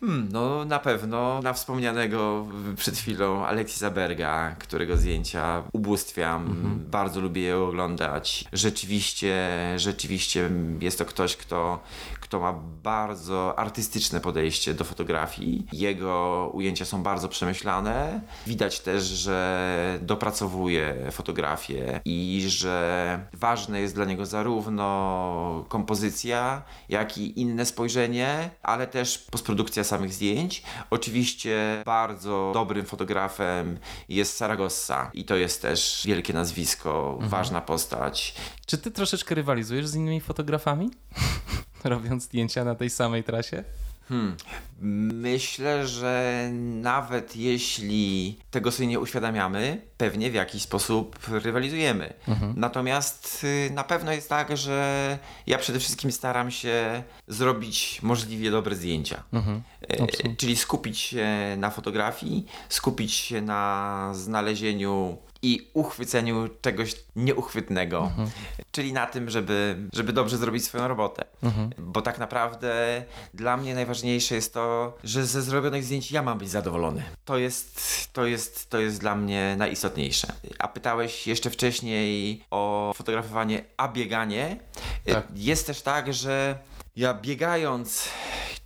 Hmm, 0.00 0.28
no 0.32 0.64
na 0.64 0.78
pewno 0.78 1.42
na 1.42 1.52
wspomnianego 1.52 2.46
przed 2.76 2.96
chwilą 2.96 3.46
Aleksisa 3.46 3.90
Berga, 3.90 4.56
którego 4.58 4.96
zdjęcia 4.96 5.62
ubóstwiam, 5.72 6.46
mhm. 6.46 6.90
bardzo 6.90 7.20
lubię 7.20 7.42
je 7.42 7.58
oglądać. 7.58 8.44
Rzeczywiście, 8.52 9.48
rzeczywiście 9.76 10.50
jest 10.80 10.98
to 10.98 11.04
ktoś, 11.04 11.36
kto, 11.36 11.80
kto 12.20 12.40
ma 12.40 12.52
bardzo 12.82 13.58
artystyczne 13.58 14.20
podejście 14.20 14.74
do 14.74 14.84
fotografii. 14.84 15.66
Jego 15.72 16.50
ujęcia 16.54 16.84
są 16.84 17.02
bardzo 17.02 17.28
przemyślane. 17.28 18.20
Widać 18.46 18.80
też, 18.80 19.02
że 19.04 19.98
dopracowuje 20.02 21.10
fotografię 21.10 22.00
i 22.04 22.44
że 22.48 23.20
ważne 23.32 23.80
jest 23.80 23.94
dla 23.94 24.04
niego 24.04 24.26
zarówno 24.26 25.64
kompozycja, 25.68 26.62
jak 26.88 27.18
i 27.18 27.40
inne 27.40 27.66
spojrzenie, 27.66 28.50
ale 28.62 28.86
też 28.86 29.18
postprodukcja 29.18 29.85
samych 29.86 30.12
zdjęć. 30.12 30.62
Oczywiście 30.90 31.82
bardzo 31.86 32.50
dobrym 32.54 32.86
fotografem 32.86 33.78
jest 34.08 34.36
Saragossa 34.36 35.10
i 35.14 35.24
to 35.24 35.36
jest 35.36 35.62
też 35.62 36.02
wielkie 36.06 36.32
nazwisko, 36.32 37.10
mhm. 37.12 37.30
ważna 37.30 37.60
postać. 37.60 38.34
Czy 38.66 38.78
ty 38.78 38.90
troszeczkę 38.90 39.34
rywalizujesz 39.34 39.86
z 39.86 39.94
innymi 39.94 40.20
fotografami? 40.20 40.90
Robiąc 41.84 42.22
zdjęcia 42.22 42.64
na 42.64 42.74
tej 42.74 42.90
samej 42.90 43.24
trasie? 43.24 43.64
Hmm. 44.08 44.36
Myślę, 44.80 45.86
że 45.86 46.48
nawet 46.80 47.36
jeśli 47.36 48.38
tego 48.50 48.72
sobie 48.72 48.86
nie 48.86 49.00
uświadamiamy, 49.00 49.80
pewnie 49.96 50.30
w 50.30 50.34
jakiś 50.34 50.62
sposób 50.62 51.18
rywalizujemy. 51.28 52.12
Mhm. 52.28 52.54
Natomiast 52.56 53.44
y, 53.44 53.70
na 53.74 53.84
pewno 53.84 54.12
jest 54.12 54.28
tak, 54.28 54.56
że 54.56 55.18
ja 55.46 55.58
przede 55.58 55.80
wszystkim 55.80 56.12
staram 56.12 56.50
się 56.50 57.02
zrobić 57.28 58.02
możliwie 58.02 58.50
dobre 58.50 58.76
zdjęcia. 58.76 59.22
Mhm. 59.32 59.62
E, 59.88 60.34
czyli 60.36 60.56
skupić 60.56 60.98
się 60.98 61.26
na 61.58 61.70
fotografii, 61.70 62.46
skupić 62.68 63.12
się 63.12 63.40
na 63.40 64.10
znalezieniu 64.14 65.18
i 65.42 65.70
uchwyceniu 65.74 66.48
czegoś 66.60 66.94
nieuchwytnego. 67.16 67.98
Mhm. 67.98 68.30
Czyli 68.70 68.92
na 68.92 69.06
tym, 69.06 69.30
żeby, 69.30 69.76
żeby 69.92 70.12
dobrze 70.12 70.36
zrobić 70.36 70.64
swoją 70.64 70.88
robotę. 70.88 71.24
Mhm. 71.42 71.70
Bo 71.78 72.02
tak 72.02 72.18
naprawdę 72.18 73.02
dla 73.34 73.56
mnie 73.56 73.74
najważniejsze 73.74 74.34
jest 74.34 74.54
to, 74.54 74.96
że 75.04 75.26
ze 75.26 75.42
zrobionych 75.42 75.84
zdjęć 75.84 76.12
ja 76.12 76.22
mam 76.22 76.38
być 76.38 76.48
zadowolony. 76.48 77.02
To 77.24 77.38
jest, 77.38 77.80
to 78.12 78.26
jest, 78.26 78.70
to 78.70 78.80
jest 78.80 79.00
dla 79.00 79.16
mnie 79.16 79.54
najistotniejsze. 79.58 80.32
A 80.58 80.68
pytałeś 80.68 81.26
jeszcze 81.26 81.50
wcześniej 81.50 82.44
o 82.50 82.92
fotografowanie, 82.96 83.64
a 83.76 83.88
bieganie. 83.88 84.58
Tak. 85.06 85.26
Jest 85.34 85.66
też 85.66 85.82
tak, 85.82 86.14
że 86.14 86.58
ja 86.96 87.14
biegając 87.14 88.08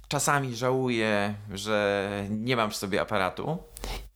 czasami 0.09 0.56
żałuję, 0.56 1.35
że 1.52 2.11
nie 2.30 2.56
mam 2.56 2.70
przy 2.70 2.78
sobie 2.78 3.00
aparatu 3.00 3.59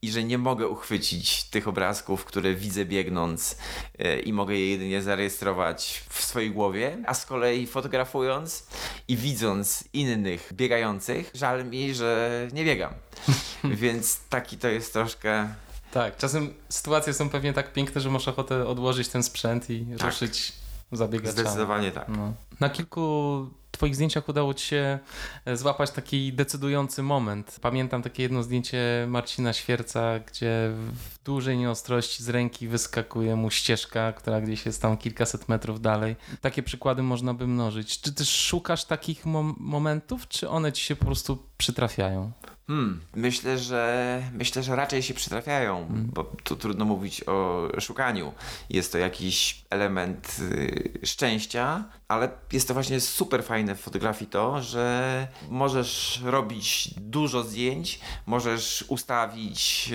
i 0.05 0.11
że 0.11 0.23
nie 0.23 0.37
mogę 0.37 0.67
uchwycić 0.67 1.43
tych 1.43 1.67
obrazków, 1.67 2.25
które 2.25 2.53
widzę 2.53 2.85
biegnąc 2.85 3.57
e, 3.99 4.19
i 4.19 4.33
mogę 4.33 4.53
je 4.55 4.69
jedynie 4.71 5.01
zarejestrować 5.01 6.03
w 6.09 6.21
swojej 6.23 6.51
głowie, 6.51 6.97
a 7.05 7.13
z 7.13 7.25
kolei 7.25 7.67
fotografując 7.67 8.67
i 9.07 9.17
widząc 9.17 9.83
innych 9.93 10.49
biegających, 10.53 11.31
żal 11.33 11.65
mi, 11.65 11.93
że 11.95 12.47
nie 12.53 12.65
biegam. 12.65 12.93
Więc 13.63 14.19
taki 14.29 14.57
to 14.57 14.67
jest 14.67 14.93
troszkę 14.93 15.49
Tak, 15.91 16.17
czasem 16.17 16.53
sytuacje 16.69 17.13
są 17.13 17.29
pewnie 17.29 17.53
tak 17.53 17.73
piękne, 17.73 18.01
że 18.01 18.09
masz 18.09 18.27
ochotę 18.27 18.67
odłożyć 18.67 19.07
ten 19.07 19.23
sprzęt 19.23 19.69
i 19.69 19.85
Tak. 19.97 20.05
ruszyć 20.07 20.53
zabiegaczami. 20.91 21.39
zdecydowanie 21.41 21.91
tak. 21.91 22.07
No. 22.09 22.33
Na 22.59 22.69
kilku 22.69 23.49
Twoich 23.75 23.95
zdjęciach 23.95 24.29
udało 24.29 24.53
Ci 24.53 24.65
się 24.67 24.99
e, 25.45 25.57
złapać 25.57 25.91
taki 25.91 26.33
decydujący 26.33 27.03
moment. 27.03 27.57
Pamiętam 27.61 28.01
takie 28.01 28.23
jedno 28.23 28.43
zdjęcie 28.43 29.05
Marcina 29.07 29.53
Świerca, 29.53 30.19
gdzie 30.19 30.71
w 30.73 31.23
dużej 31.25 31.57
nieostrości 31.57 32.23
z 32.23 32.29
ręki 32.29 32.67
wyskakuje 32.67 33.35
mu 33.35 33.49
ścieżka, 33.51 34.13
która 34.13 34.41
gdzieś 34.41 34.65
jest 34.65 34.81
tam 34.81 34.97
kilkaset 34.97 35.49
metrów 35.49 35.81
dalej. 35.81 36.15
Takie 36.41 36.63
przykłady 36.63 37.03
można 37.03 37.33
by 37.33 37.47
mnożyć. 37.47 38.01
Czy 38.01 38.13
też 38.13 38.29
szukasz 38.29 38.85
takich 38.85 39.25
mom- 39.25 39.53
momentów, 39.57 40.27
czy 40.27 40.49
one 40.49 40.71
Ci 40.73 40.83
się 40.83 40.95
po 40.95 41.05
prostu 41.05 41.37
przytrafiają? 41.57 42.31
Hmm, 42.67 43.01
myślę, 43.15 43.57
że 43.57 44.21
myślę, 44.33 44.63
że 44.63 44.75
raczej 44.75 45.03
się 45.03 45.13
przytrafiają, 45.13 45.87
bo 45.89 46.23
tu 46.23 46.55
trudno 46.55 46.85
mówić 46.85 47.23
o 47.27 47.67
szukaniu. 47.79 48.33
Jest 48.69 48.91
to 48.91 48.97
jakiś 48.97 49.65
element 49.69 50.37
y, 50.39 50.99
szczęścia, 51.03 51.83
ale 52.07 52.29
jest 52.51 52.67
to 52.67 52.73
właśnie 52.73 53.01
super 53.01 53.43
fajne 53.43 53.75
w 53.75 53.81
fotografii 53.81 54.29
to, 54.31 54.61
że 54.61 55.27
możesz 55.49 56.21
robić 56.23 56.89
dużo 56.97 57.43
zdjęć, 57.43 57.99
możesz 58.25 58.85
ustawić 58.87 59.89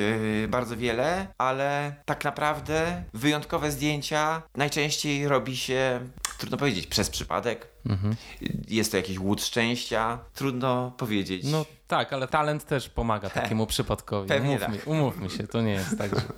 y, 0.45 0.49
bardzo 0.49 0.77
wiele, 0.77 1.27
ale 1.39 1.95
tak 2.05 2.25
naprawdę 2.25 3.05
wyjątkowe 3.15 3.71
zdjęcia 3.71 4.43
najczęściej 4.57 5.29
robi 5.29 5.57
się, 5.57 6.01
trudno 6.39 6.57
powiedzieć, 6.57 6.87
przez 6.87 7.11
przypadek. 7.11 7.70
Mhm. 7.87 8.17
Jest 8.69 8.91
to 8.91 8.97
jakiś 8.97 9.19
łód 9.19 9.43
szczęścia, 9.43 10.19
trudno 10.35 10.93
powiedzieć. 10.97 11.45
No 11.45 11.65
tak, 11.89 12.13
ale 12.13 12.29
talent 12.29 12.65
też 12.65 12.89
pomaga 12.89 13.31
takiemu 13.31 13.67
przypadkowi. 13.67 14.29
Pewnie 14.29 14.51
umówmy, 14.57 14.77
tak. 14.79 14.87
umówmy 14.87 15.31
się, 15.31 15.47
to 15.47 15.61
nie 15.63 15.73
jest 15.73 15.99
tak. 15.99 16.11
Że... 16.15 16.21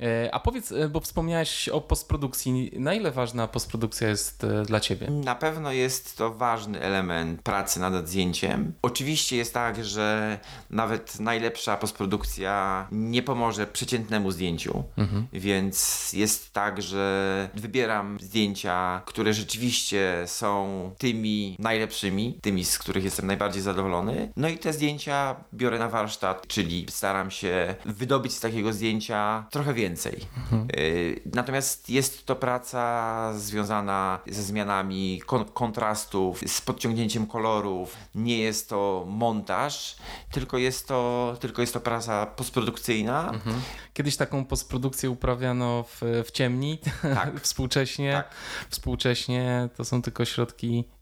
E, 0.00 0.34
A 0.34 0.40
powiedz, 0.40 0.72
e, 0.72 0.88
bo 0.88 1.00
wspomniałeś 1.00 1.68
o 1.68 1.80
postprodukcji. 1.80 2.70
Na 2.76 2.94
ile 2.94 3.10
ważna 3.10 3.48
postprodukcja 3.48 4.08
jest 4.08 4.44
e, 4.44 4.62
dla 4.62 4.80
ciebie? 4.80 5.10
Na 5.10 5.34
pewno 5.34 5.72
jest 5.72 6.16
to 6.16 6.34
ważny 6.34 6.80
element 6.80 7.42
pracy 7.42 7.80
nad 7.80 8.08
zdjęciem. 8.08 8.72
Oczywiście 8.82 9.36
jest 9.36 9.54
tak, 9.54 9.84
że 9.84 10.38
nawet 10.70 11.20
najlepsza 11.20 11.76
postprodukcja 11.76 12.86
nie 12.92 13.22
pomoże 13.22 13.66
przeciętnemu 13.66 14.30
zdjęciu, 14.30 14.84
Mhm. 14.96 15.26
więc 15.32 16.12
jest 16.12 16.52
tak, 16.52 16.82
że 16.82 17.48
wybieram 17.54 18.18
zdjęcia, 18.20 19.02
które 19.06 19.32
rzeczywiście 19.34 20.24
są 20.26 20.59
tymi 20.98 21.56
najlepszymi, 21.58 22.38
tymi, 22.42 22.64
z 22.64 22.78
których 22.78 23.04
jestem 23.04 23.26
najbardziej 23.26 23.62
zadowolony. 23.62 24.32
No 24.36 24.48
i 24.48 24.58
te 24.58 24.72
zdjęcia 24.72 25.36
biorę 25.54 25.78
na 25.78 25.88
warsztat, 25.88 26.46
czyli 26.46 26.86
staram 26.90 27.30
się 27.30 27.74
wydobyć 27.84 28.32
z 28.32 28.40
takiego 28.40 28.72
zdjęcia 28.72 29.46
trochę 29.50 29.74
więcej. 29.74 30.20
Y, 30.76 31.20
Natomiast 31.34 31.90
jest 31.90 32.26
to 32.26 32.36
praca 32.36 33.32
związana 33.36 34.18
ze 34.26 34.42
zmianami 34.42 35.22
kon- 35.26 35.44
kontrastów, 35.44 36.40
z 36.46 36.60
podciągnięciem 36.60 37.26
kolorów. 37.26 37.96
Nie 38.14 38.38
jest 38.38 38.68
to 38.68 39.04
montaż, 39.08 39.96
tylko 40.30 40.58
jest 40.58 40.88
to, 40.88 41.36
tylko 41.40 41.60
jest 41.62 41.74
to 41.74 41.80
praca 41.80 42.26
postprodukcyjna. 42.26 43.32
Kiedyś 43.94 44.16
taką 44.16 44.44
postprodukcję 44.44 45.10
uprawiano 45.10 45.82
w, 45.82 46.22
w 46.26 46.30
ciemni. 46.30 46.78
Tak. 47.02 47.40
Współcześnie, 47.50 48.12
Tak. 48.12 48.34
współcześnie 48.70 49.68
to 49.76 49.84
są 49.84 50.02
tylko 50.02 50.24
środki, 50.24 50.49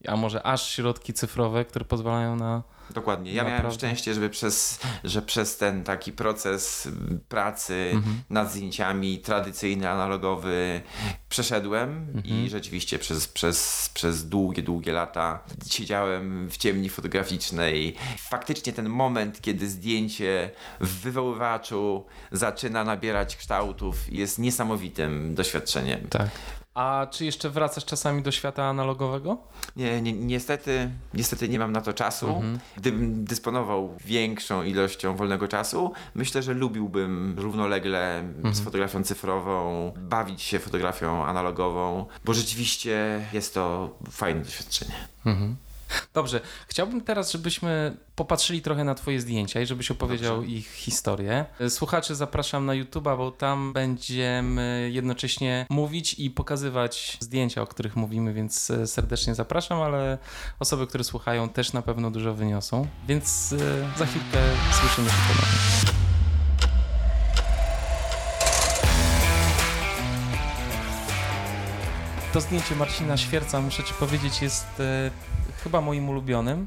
a 0.08 0.16
może 0.16 0.42
aż 0.46 0.70
środki 0.70 1.12
cyfrowe, 1.12 1.64
które 1.64 1.84
pozwalają 1.84 2.36
na. 2.36 2.62
Dokładnie. 2.94 3.32
Ja 3.32 3.42
miałem 3.42 3.56
Naprawdę. 3.56 3.78
szczęście, 3.78 4.14
żeby 4.14 4.30
przez, 4.30 4.80
że 5.04 5.22
przez 5.22 5.56
ten 5.56 5.84
taki 5.84 6.12
proces 6.12 6.88
pracy 7.28 7.90
Mhm. 7.94 8.22
nad 8.30 8.52
zdjęciami 8.52 9.18
tradycyjny, 9.18 9.88
analogowy 9.90 10.80
przeszedłem 11.28 11.90
Mhm. 12.14 12.24
i 12.24 12.48
rzeczywiście 12.50 12.98
przez, 12.98 13.28
przez, 13.28 13.90
przez 13.94 14.28
długie, 14.28 14.62
długie 14.62 14.92
lata 14.92 15.44
siedziałem 15.70 16.48
w 16.50 16.56
ciemni 16.56 16.88
fotograficznej. 16.88 17.94
Faktycznie 18.18 18.72
ten 18.72 18.88
moment, 18.88 19.40
kiedy 19.40 19.68
zdjęcie 19.68 20.50
w 20.80 21.00
wywoływaczu 21.00 22.04
zaczyna 22.32 22.84
nabierać 22.84 23.36
kształtów 23.36 24.12
jest 24.12 24.38
niesamowitym 24.38 25.34
doświadczeniem. 25.34 26.08
Tak. 26.08 26.28
A 26.78 27.06
czy 27.10 27.24
jeszcze 27.24 27.50
wracasz 27.50 27.84
czasami 27.84 28.22
do 28.22 28.30
świata 28.30 28.64
analogowego? 28.64 29.38
Nie, 29.76 30.02
ni- 30.02 30.12
niestety, 30.14 30.90
niestety 31.14 31.48
nie 31.48 31.58
mam 31.58 31.72
na 31.72 31.80
to 31.80 31.92
czasu. 31.92 32.26
Mhm. 32.28 32.58
Gdybym 32.76 33.24
dysponował 33.24 33.94
większą 34.04 34.62
ilością 34.62 35.16
wolnego 35.16 35.48
czasu, 35.48 35.92
myślę, 36.14 36.42
że 36.42 36.54
lubiłbym 36.54 37.34
równolegle 37.38 38.18
Mhm. 38.18 38.54
z 38.54 38.60
fotografią 38.60 39.02
cyfrową 39.02 39.92
bawić 39.96 40.42
się 40.42 40.58
fotografią 40.58 41.24
analogową, 41.24 42.06
bo 42.24 42.34
rzeczywiście 42.34 43.20
jest 43.32 43.54
to 43.54 43.90
fajne 44.10 44.40
doświadczenie. 44.40 44.94
Mhm. 45.26 45.56
Dobrze, 46.14 46.40
chciałbym 46.68 47.00
teraz, 47.00 47.32
żebyśmy 47.32 47.96
popatrzyli 48.16 48.62
trochę 48.62 48.84
na 48.84 48.94
Twoje 48.94 49.20
zdjęcia 49.20 49.60
i 49.60 49.66
żebyś 49.66 49.90
opowiedział 49.90 50.36
Dobrze. 50.36 50.50
ich 50.50 50.70
historię. 50.70 51.44
Słuchaczy 51.68 52.14
zapraszam 52.14 52.66
na 52.66 52.72
YouTube'a, 52.72 53.16
bo 53.16 53.30
tam 53.30 53.72
będziemy 53.72 54.90
jednocześnie 54.92 55.66
mówić 55.70 56.14
i 56.18 56.30
pokazywać 56.30 57.18
zdjęcia, 57.20 57.62
o 57.62 57.66
których 57.66 57.96
mówimy, 57.96 58.32
więc 58.32 58.70
e, 58.70 58.86
serdecznie 58.86 59.34
zapraszam, 59.34 59.82
ale 59.82 60.18
osoby, 60.58 60.86
które 60.86 61.04
słuchają, 61.04 61.48
też 61.48 61.72
na 61.72 61.82
pewno 61.82 62.10
dużo 62.10 62.34
wyniosą, 62.34 62.86
więc 63.08 63.52
e, 63.52 63.98
za 63.98 64.06
chwilkę 64.06 64.38
słyszymy 64.80 65.10
się 65.10 65.16
ponownie. 65.28 65.98
To 72.32 72.40
zdjęcie 72.40 72.76
Marcina 72.76 73.16
Świerca, 73.16 73.60
muszę 73.60 73.84
Ci 73.84 73.94
powiedzieć, 73.94 74.42
jest 74.42 74.66
e, 74.80 75.10
chyba 75.64 75.80
moim 75.80 76.08
ulubionym. 76.08 76.66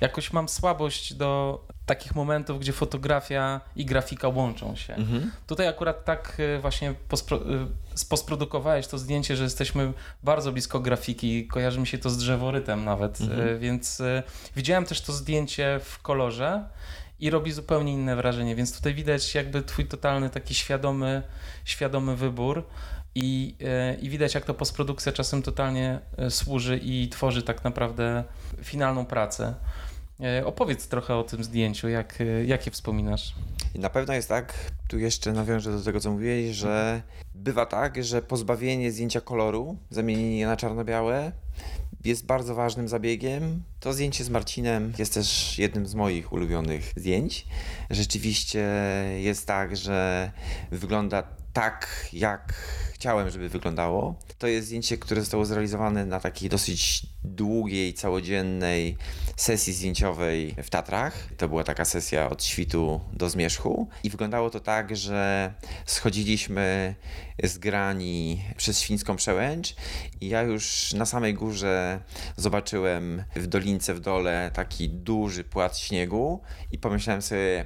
Jakoś 0.00 0.32
mam 0.32 0.48
słabość 0.48 1.14
do 1.14 1.60
takich 1.86 2.14
momentów, 2.14 2.60
gdzie 2.60 2.72
fotografia 2.72 3.60
i 3.76 3.84
grafika 3.86 4.28
łączą 4.28 4.76
się. 4.76 4.94
Tutaj 5.46 5.68
akurat 5.68 6.04
tak 6.04 6.36
e, 6.56 6.58
właśnie 6.60 6.94
pospro- 7.10 7.52
e, 7.54 7.66
sposprodukowałeś 7.98 8.86
to 8.86 8.98
zdjęcie, 8.98 9.36
że 9.36 9.44
jesteśmy 9.44 9.92
bardzo 10.22 10.52
blisko 10.52 10.80
grafiki. 10.80 11.46
Kojarzy 11.46 11.80
mi 11.80 11.86
się 11.86 11.98
to 11.98 12.10
z 12.10 12.18
drzeworytem 12.18 12.84
nawet, 12.84 13.18
e, 13.20 13.58
więc 13.58 14.00
e, 14.00 14.22
widziałem 14.56 14.84
też 14.84 15.00
to 15.00 15.12
zdjęcie 15.12 15.80
w 15.84 15.98
kolorze 16.02 16.64
i 17.20 17.30
robi 17.30 17.52
zupełnie 17.52 17.92
inne 17.92 18.16
wrażenie, 18.16 18.56
więc 18.56 18.76
tutaj 18.76 18.94
widać 18.94 19.34
jakby 19.34 19.62
twój 19.62 19.86
totalny 19.86 20.30
taki 20.30 20.54
świadomy, 20.54 21.22
świadomy 21.64 22.16
wybór. 22.16 22.64
I, 23.14 23.56
e, 23.64 23.94
I 23.94 24.08
widać, 24.08 24.34
jak 24.34 24.44
to 24.44 24.54
postprodukcja 24.54 25.12
czasem 25.12 25.42
totalnie 25.42 26.00
e, 26.16 26.30
służy 26.30 26.80
i 26.82 27.08
tworzy 27.08 27.42
tak 27.42 27.64
naprawdę 27.64 28.24
finalną 28.62 29.06
pracę. 29.06 29.54
E, 30.20 30.46
Opowiedz 30.46 30.88
trochę 30.88 31.16
o 31.16 31.24
tym 31.24 31.44
zdjęciu, 31.44 31.88
jak, 31.88 32.18
jak 32.46 32.66
je 32.66 32.72
wspominasz. 32.72 33.34
Na 33.74 33.90
pewno 33.90 34.14
jest 34.14 34.28
tak, 34.28 34.54
tu 34.88 34.98
jeszcze 34.98 35.32
nawiążę 35.32 35.72
do 35.72 35.84
tego, 35.84 36.00
co 36.00 36.10
mówiłeś, 36.10 36.56
że 36.56 37.02
bywa 37.34 37.66
tak, 37.66 38.04
że 38.04 38.22
pozbawienie 38.22 38.92
zdjęcia 38.92 39.20
koloru, 39.20 39.76
zamienienie 39.90 40.38
je 40.38 40.46
na 40.46 40.56
czarno-białe 40.56 41.32
jest 42.04 42.26
bardzo 42.26 42.54
ważnym 42.54 42.88
zabiegiem. 42.88 43.62
To 43.80 43.92
zdjęcie 43.92 44.24
z 44.24 44.30
Marcinem 44.30 44.92
jest 44.98 45.14
też 45.14 45.58
jednym 45.58 45.86
z 45.86 45.94
moich 45.94 46.32
ulubionych 46.32 46.92
zdjęć. 46.96 47.46
Rzeczywiście 47.90 48.68
jest 49.18 49.46
tak, 49.46 49.76
że 49.76 50.30
wygląda 50.70 51.22
tak, 51.52 52.08
jak 52.12 52.54
chciałem, 52.94 53.30
żeby 53.30 53.48
wyglądało. 53.48 54.14
To 54.38 54.46
jest 54.46 54.66
zdjęcie, 54.66 54.98
które 54.98 55.20
zostało 55.20 55.44
zrealizowane 55.44 56.06
na 56.06 56.20
takiej 56.20 56.48
dosyć 56.48 57.06
długiej, 57.24 57.94
całodziennej 57.94 58.96
sesji 59.36 59.72
zdjęciowej 59.72 60.54
w 60.62 60.70
Tatrach. 60.70 61.28
To 61.36 61.48
była 61.48 61.64
taka 61.64 61.84
sesja 61.84 62.30
od 62.30 62.44
świtu 62.44 63.00
do 63.12 63.30
zmierzchu 63.30 63.88
i 64.04 64.10
wyglądało 64.10 64.50
to 64.50 64.60
tak, 64.60 64.96
że 64.96 65.52
schodziliśmy 65.86 66.94
z 67.44 67.58
grani 67.58 68.44
przez 68.56 68.80
Świńską 68.80 69.16
Przełęcz 69.16 69.74
i 70.20 70.28
ja 70.28 70.42
już 70.42 70.92
na 70.92 71.06
samej 71.06 71.34
górze 71.34 72.00
zobaczyłem 72.36 73.24
w 73.36 73.46
dolince 73.46 73.94
w 73.94 74.00
dole 74.00 74.50
taki 74.54 74.88
duży 74.88 75.44
płat 75.44 75.78
śniegu 75.78 76.42
i 76.72 76.78
pomyślałem 76.78 77.22
sobie, 77.22 77.64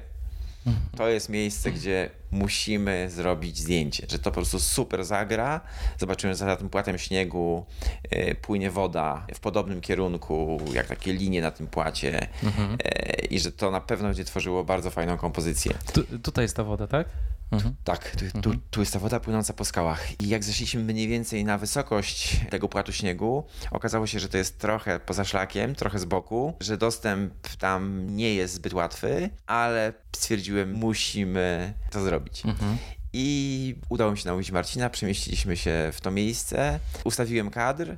to 0.97 1.09
jest 1.09 1.29
miejsce, 1.29 1.71
gdzie 1.71 2.09
musimy 2.31 3.09
zrobić 3.09 3.57
zdjęcie, 3.57 4.07
że 4.09 4.19
to 4.19 4.23
po 4.23 4.35
prostu 4.35 4.59
super 4.59 5.05
zagra. 5.05 5.61
Zobaczymy, 5.97 6.33
że 6.33 6.37
za 6.37 6.55
tym 6.55 6.69
płatem 6.69 6.97
śniegu 6.97 7.65
y, 8.13 8.35
płynie 8.41 8.71
woda 8.71 9.27
w 9.35 9.39
podobnym 9.39 9.81
kierunku, 9.81 10.61
jak 10.73 10.87
takie 10.87 11.13
linie 11.13 11.41
na 11.41 11.51
tym 11.51 11.67
płacie 11.67 12.27
mhm. 12.43 12.73
y, 12.73 13.25
i 13.25 13.39
że 13.39 13.51
to 13.51 13.71
na 13.71 13.81
pewno 13.81 14.07
będzie 14.07 14.25
tworzyło 14.25 14.63
bardzo 14.63 14.91
fajną 14.91 15.17
kompozycję. 15.17 15.73
Tu, 15.93 16.03
tutaj 16.19 16.45
jest 16.45 16.55
ta 16.55 16.63
woda, 16.63 16.87
tak? 16.87 17.07
Mhm. 17.51 17.75
Tak, 17.83 18.11
tu, 18.11 18.17
tu, 18.41 18.49
mhm. 18.49 18.61
tu, 18.69 18.79
jest 18.79 18.93
ta 18.93 18.99
woda 18.99 19.19
płynąca 19.19 19.53
po 19.53 19.65
skałach. 19.65 20.21
I 20.21 20.27
jak 20.27 20.43
zeszliśmy 20.43 20.83
mniej 20.83 21.07
więcej 21.07 21.45
na 21.45 21.57
wysokość 21.57 22.39
tego 22.49 22.69
płatu 22.69 22.91
śniegu, 22.91 23.43
okazało 23.71 24.07
się, 24.07 24.19
że 24.19 24.29
to 24.29 24.37
jest 24.37 24.59
trochę 24.59 24.99
poza 24.99 25.25
szlakiem, 25.25 25.75
trochę 25.75 25.99
z 25.99 26.05
boku, 26.05 26.53
że 26.59 26.77
dostęp 26.77 27.33
tam 27.59 28.15
nie 28.15 28.35
jest 28.35 28.53
zbyt 28.53 28.73
łatwy, 28.73 29.29
ale 29.45 29.93
stwierdziłem, 30.15 30.73
musimy 30.73 31.73
to 31.91 32.01
zrobić. 32.01 32.45
Mhm. 32.45 32.77
I 33.13 33.75
udało 33.89 34.11
mi 34.11 34.17
się 34.17 34.25
namówić 34.25 34.51
Marcina, 34.51 34.89
przemieściliśmy 34.89 35.57
się 35.57 35.89
w 35.93 36.01
to 36.01 36.11
miejsce, 36.11 36.79
ustawiłem 37.03 37.49
kadr 37.49 37.95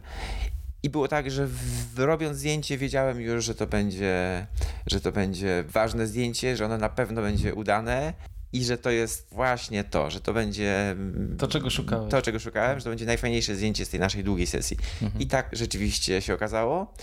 i 0.84 0.90
było 0.90 1.08
tak, 1.08 1.32
że 1.32 1.48
w, 1.48 2.00
robiąc 2.00 2.38
zdjęcie 2.38 2.78
wiedziałem 2.78 3.22
już, 3.22 3.46
że 3.46 3.56
to 3.56 3.68
będzie, 3.68 4.48
że 4.88 5.02
to 5.02 5.12
będzie 5.12 5.64
ważne 5.68 6.08
zdjęcie, 6.08 6.58
że 6.58 6.66
ono 6.66 6.78
na 6.78 6.90
pewno 6.90 7.22
będzie 7.22 7.56
udane 7.56 8.14
i 8.54 8.64
że 8.64 8.78
to 8.78 8.90
jest 8.90 9.28
właśnie 9.32 9.84
to, 9.84 10.10
że 10.10 10.22
to 10.22 10.34
będzie 10.34 10.96
to, 11.38 11.48
czego 11.48 11.70
szukałem. 11.70 12.10
To, 12.10 12.22
czego 12.22 12.40
szukałem, 12.40 12.80
że 12.80 12.84
to 12.84 12.90
będzie 12.90 13.06
najfajniejsze 13.06 13.56
zdjęcie 13.56 13.86
z 13.86 13.90
tej 13.90 14.00
naszej 14.00 14.24
długiej 14.24 14.48
sesji. 14.48 14.78
Mhm. 15.02 15.22
I 15.22 15.28
tak 15.28 15.50
rzeczywiście 15.54 16.22
się 16.22 16.34
okazało. 16.34 16.94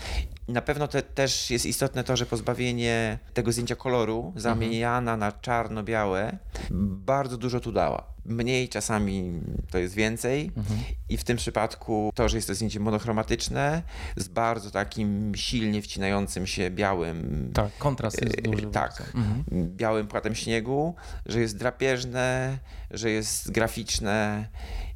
Na 0.49 0.63
pewno 0.63 0.89
te, 0.89 1.03
też 1.03 1.51
jest 1.51 1.67
istotne 1.67 2.05
to, 2.05 2.17
że 2.17 2.27
pozbawienie 2.27 3.19
tego 3.35 3.53
zdjęcia 3.53 3.77
koloru, 3.77 4.33
zamieniana 4.37 5.13
mhm. 5.13 5.21
na 5.21 5.33
czarno-białe, 5.33 6.39
bardzo 6.71 7.37
dużo 7.37 7.61
tu 7.61 7.73
dała 7.73 8.17
mniej, 8.29 8.69
czasami 8.69 9.41
to 9.71 9.79
jest 9.79 9.95
więcej. 9.95 10.51
Mhm. 10.57 10.81
I 11.09 11.17
w 11.17 11.25
tym 11.25 11.37
przypadku 11.37 12.13
to, 12.15 12.29
że 12.29 12.37
jest 12.37 12.49
to 12.49 12.55
zdjęcie 12.55 12.81
monochromatyczne 12.81 13.83
z 14.17 14.29
bardzo 14.29 14.71
takim 14.71 15.33
silnie 15.37 15.83
wcinającym 15.83 16.47
się 16.47 16.71
białym. 16.71 17.51
Tak, 17.55 17.79
kontrast 17.79 18.23
jest 18.23 18.39
e, 18.39 18.43
duży. 18.43 18.67
Tak, 18.67 19.13
mhm. 19.15 19.45
białym 19.77 20.07
płatem 20.07 20.35
śniegu, 20.35 20.95
że 21.27 21.41
jest 21.41 21.59
drapieżne, 21.59 22.59
że 22.91 23.11
jest 23.11 23.51
graficzne 23.51 24.49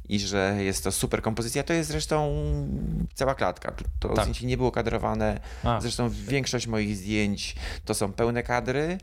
i 0.09 0.19
że 0.19 0.55
jest 0.59 0.83
to 0.83 0.91
super 0.91 1.21
kompozycja. 1.21 1.63
To 1.63 1.73
jest 1.73 1.89
zresztą 1.89 2.45
cała 3.13 3.35
klatka. 3.35 3.73
To 3.99 4.09
tak. 4.09 4.19
zdjęcie 4.25 4.45
nie 4.45 4.57
było 4.57 4.71
kadrowane. 4.71 5.39
A. 5.63 5.81
Zresztą 5.81 6.09
większość 6.09 6.67
moich 6.67 6.97
zdjęć 6.97 7.55
to 7.85 7.93
są 7.93 8.13
pełne 8.13 8.43
kadry, 8.43 8.97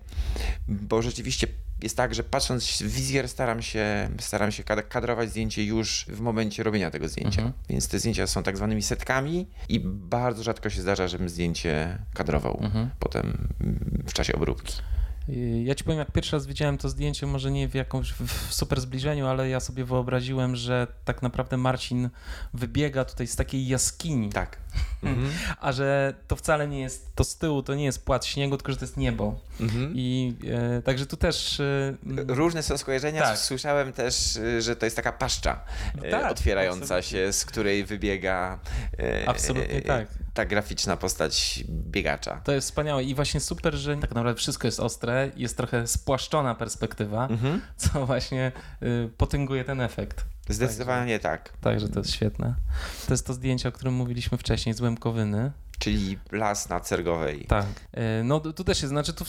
bo 0.69 1.03
rzeczywiście 1.03 1.47
jest 1.83 1.97
tak, 1.97 2.15
że 2.15 2.23
patrząc 2.23 2.83
w 2.83 2.93
wizjer 2.93 3.29
staram 3.29 3.63
się, 3.63 4.09
staram 4.21 4.53
się 4.53 4.65
kadrować 4.65 5.31
zdjęcie 5.31 5.65
już 5.65 6.07
w 6.09 6.21
momencie 6.21 6.63
robienia 6.63 6.91
tego 6.91 7.09
zdjęcia. 7.09 7.43
Mhm. 7.43 7.53
Więc 7.69 7.89
te 7.89 7.99
zdjęcia 7.99 8.27
są 8.27 8.43
tak 8.43 8.57
zwanymi 8.57 8.83
setkami 8.83 9.47
i 9.69 9.81
bardzo 9.85 10.43
rzadko 10.43 10.71
się 10.71 10.83
zdarza, 10.83 11.09
żebym 11.09 11.29
zdjęcie 11.29 11.99
kadrował 12.15 12.59
mhm. 12.63 12.91
potem 12.99 13.49
w 14.07 14.13
czasie 14.13 14.33
obróbki. 14.35 14.75
Ja 15.65 15.75
ci 15.75 15.85
powiem, 15.85 15.99
jak 15.99 16.13
pierwszy 16.13 16.37
raz 16.37 16.47
widziałem 16.47 16.79
to 16.79 16.89
zdjęcie, 16.89 17.27
może 17.27 17.51
nie 17.51 17.69
w 17.69 17.75
jakimś 17.75 18.15
super 18.51 18.81
zbliżeniu, 18.81 19.27
ale 19.27 19.49
ja 19.49 19.61
sobie 19.61 19.85
wyobraziłem, 19.85 20.57
że 20.57 20.87
tak 21.05 21.23
naprawdę 21.23 21.57
Marcin 21.57 22.11
wybiega 22.55 23.05
tutaj 23.05 23.27
z 23.27 23.37
takiej 23.37 23.69
jaskini. 23.69 24.29
Tak. 24.29 24.57
Mhm. 25.03 25.31
A 25.61 25.73
że 25.73 26.15
to 26.29 26.37
wcale 26.37 26.69
nie 26.69 26.81
jest, 26.81 27.15
to 27.15 27.25
z 27.25 27.37
tyłu 27.37 27.63
to 27.63 27.75
nie 27.75 27.85
jest 27.85 28.05
płat 28.05 28.27
śniegu, 28.27 28.57
tylko 28.57 28.73
że 28.73 28.79
to 28.79 28.85
jest 28.85 28.97
niebo. 28.97 29.41
Mhm. 29.61 29.93
I 29.95 30.37
e, 30.79 30.83
także 30.83 31.07
tu 31.07 31.17
też. 31.17 31.61
E, 31.61 31.97
Różne 32.27 32.63
są 32.63 32.79
skojarzenia. 32.79 33.23
Tak. 33.23 33.39
Słyszałem 33.39 33.93
też, 33.93 34.37
e, 34.37 34.63
że 34.63 34.77
to 34.77 34.87
jest 34.87 34.97
taka 34.97 35.13
paszcza 35.13 35.65
e, 36.03 36.11
tak, 36.11 36.33
otwierająca 36.33 36.97
absolutnie. 36.97 37.11
się, 37.11 37.33
z 37.33 37.45
której 37.45 37.85
wybiega. 37.85 38.59
E, 38.99 39.29
absolutnie 39.29 39.83
tak 39.83 40.09
ta 40.35 40.45
graficzna 40.45 40.97
postać 40.97 41.65
biegacza. 41.69 42.41
To 42.45 42.53
jest 42.53 42.69
wspaniałe 42.69 43.05
i 43.05 43.15
właśnie 43.15 43.41
super, 43.41 43.75
że 43.75 43.97
tak 43.97 44.11
naprawdę 44.11 44.35
wszystko 44.35 44.69
jest 44.69 44.81
ostre, 44.81 45.31
jest 45.37 45.57
trochę 45.57 45.87
spłaszczona 45.87 46.55
perspektywa, 46.55 47.29
mhm. 47.29 47.61
co 47.77 48.07
właśnie 48.07 48.53
potęguje 49.17 49.65
ten 49.65 49.81
efekt. 49.81 50.25
Zdecydowanie 50.49 51.19
tak. 51.19 51.53
Także 51.61 51.89
to 51.89 52.01
jest 52.01 52.13
świetne. 52.13 52.55
To 53.07 53.13
jest 53.13 53.27
to 53.27 53.35
zdjęcie, 53.35 53.69
o 53.69 53.73
którym 53.73 53.95
mówiliśmy 53.95 54.39
wcześniej 54.39 54.75
z 54.75 54.81
Łemkowyny. 54.81 55.53
Czyli 55.79 56.19
las 56.33 56.69
na 56.69 56.81
Cergowej. 56.81 57.45
Tak. 57.45 57.67
E, 57.93 58.23
no 58.25 58.41
tu 58.41 58.65
też 58.65 58.83
jest, 58.83 58.91
znaczy 58.91 59.13
tu 59.13 59.25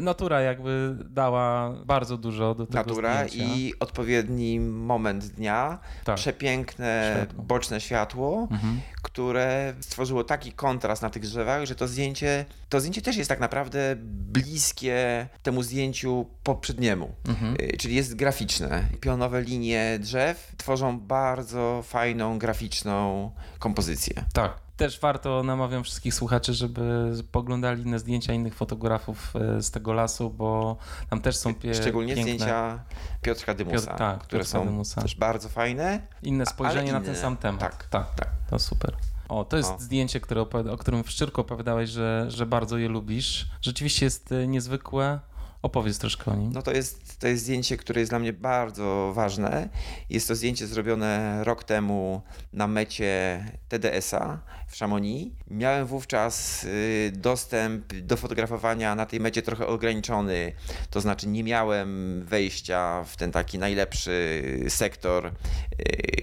natura 0.00 0.40
jakby 0.40 0.96
dała 1.10 1.74
bardzo 1.84 2.16
dużo 2.16 2.54
do 2.54 2.66
tego 2.66 2.78
Natura 2.78 3.28
zdjęcia. 3.28 3.54
i 3.54 3.74
odpowiedni 3.80 4.60
moment 4.60 5.26
dnia, 5.26 5.78
tak. 6.04 6.16
przepiękne 6.16 7.16
światło. 7.16 7.44
boczne 7.44 7.80
światło, 7.80 8.48
mhm. 8.50 8.80
które 9.02 9.74
stworzyło 9.80 10.24
taki 10.24 10.52
kontrast 10.52 11.02
na 11.02 11.10
tych 11.10 11.22
drzewach, 11.22 11.64
że 11.64 11.74
to 11.74 11.88
zdjęcie, 11.88 12.44
to 12.68 12.80
zdjęcie 12.80 13.02
też 13.02 13.16
jest 13.16 13.28
tak 13.28 13.40
naprawdę 13.40 13.96
bliskie 14.32 15.28
temu 15.42 15.62
zdjęciu 15.62 16.26
poprzedniemu, 16.42 17.10
mhm. 17.28 17.56
E, 17.58 17.76
czyli 17.76 17.94
jest 17.94 18.16
graficzne. 18.16 18.88
Pionowe 19.00 19.42
linie 19.42 19.98
drzew 20.00 20.52
tworzą 20.56 21.00
bardzo 21.00 21.82
fajną, 21.82 22.38
graficzną 22.38 23.30
kompozycję. 23.58 24.24
Tak 24.32 24.69
też 24.80 25.00
warto, 25.00 25.42
namawiam 25.42 25.84
wszystkich 25.84 26.14
słuchaczy, 26.14 26.54
żeby 26.54 27.12
poglądali 27.32 27.82
inne 27.82 27.98
zdjęcia 27.98 28.32
innych 28.32 28.54
fotografów 28.54 29.32
e, 29.36 29.62
z 29.62 29.70
tego 29.70 29.92
lasu, 29.92 30.30
bo 30.30 30.76
tam 31.10 31.20
też 31.20 31.36
są 31.36 31.54
pie- 31.54 31.74
Szczególnie 31.74 32.14
piękne... 32.14 32.32
zdjęcia 32.32 32.84
Piotra 33.22 33.54
Dymusa, 33.54 33.86
Piotr, 33.86 33.98
tak, 33.98 34.18
które 34.18 34.42
Piotra 34.44 34.58
są 34.58 34.64
Dymusa. 34.64 35.02
też 35.02 35.16
bardzo 35.16 35.48
fajne. 35.48 36.00
Inne 36.22 36.46
spojrzenie 36.46 36.88
inne. 36.88 36.98
na 36.98 37.04
ten 37.04 37.16
sam 37.16 37.36
temat. 37.36 37.60
Tak, 37.60 37.84
tak, 37.84 38.14
tak. 38.14 38.28
To 38.50 38.58
super. 38.58 38.96
O, 39.28 39.44
to 39.44 39.56
jest 39.56 39.70
o. 39.70 39.78
zdjęcie, 39.80 40.20
które 40.20 40.40
o 40.70 40.76
którym 40.76 41.04
w 41.04 41.10
Szczyrku 41.10 41.40
opowiadałeś, 41.40 41.90
że, 41.90 42.26
że 42.28 42.46
bardzo 42.46 42.78
je 42.78 42.88
lubisz. 42.88 43.48
Rzeczywiście 43.60 44.06
jest 44.06 44.32
e, 44.32 44.46
niezwykłe. 44.46 45.20
Opowiedz 45.62 45.98
troszkę 45.98 46.30
o 46.30 46.36
nim. 46.36 46.52
No 46.52 46.62
to 46.62 46.72
jest, 46.72 47.20
to 47.20 47.28
jest 47.28 47.42
zdjęcie, 47.42 47.76
które 47.76 48.00
jest 48.00 48.12
dla 48.12 48.18
mnie 48.18 48.32
bardzo 48.32 49.12
ważne. 49.14 49.68
Jest 50.10 50.28
to 50.28 50.34
zdjęcie 50.34 50.66
zrobione 50.66 51.44
rok 51.44 51.64
temu 51.64 52.22
na 52.52 52.66
mecie 52.66 53.44
TDS-a 53.68 54.38
w 54.70 54.78
Chamonix. 54.78 55.34
Miałem 55.50 55.86
wówczas 55.86 56.64
y, 56.64 57.12
dostęp 57.14 57.94
do 57.94 58.16
fotografowania 58.16 58.94
na 58.94 59.06
tej 59.06 59.20
mecie 59.20 59.42
trochę 59.42 59.66
ograniczony, 59.66 60.52
to 60.90 61.00
znaczy 61.00 61.28
nie 61.28 61.44
miałem 61.44 62.22
wejścia 62.24 63.04
w 63.04 63.16
ten 63.16 63.32
taki 63.32 63.58
najlepszy 63.58 64.42
sektor, 64.68 65.26
y, 65.26 65.32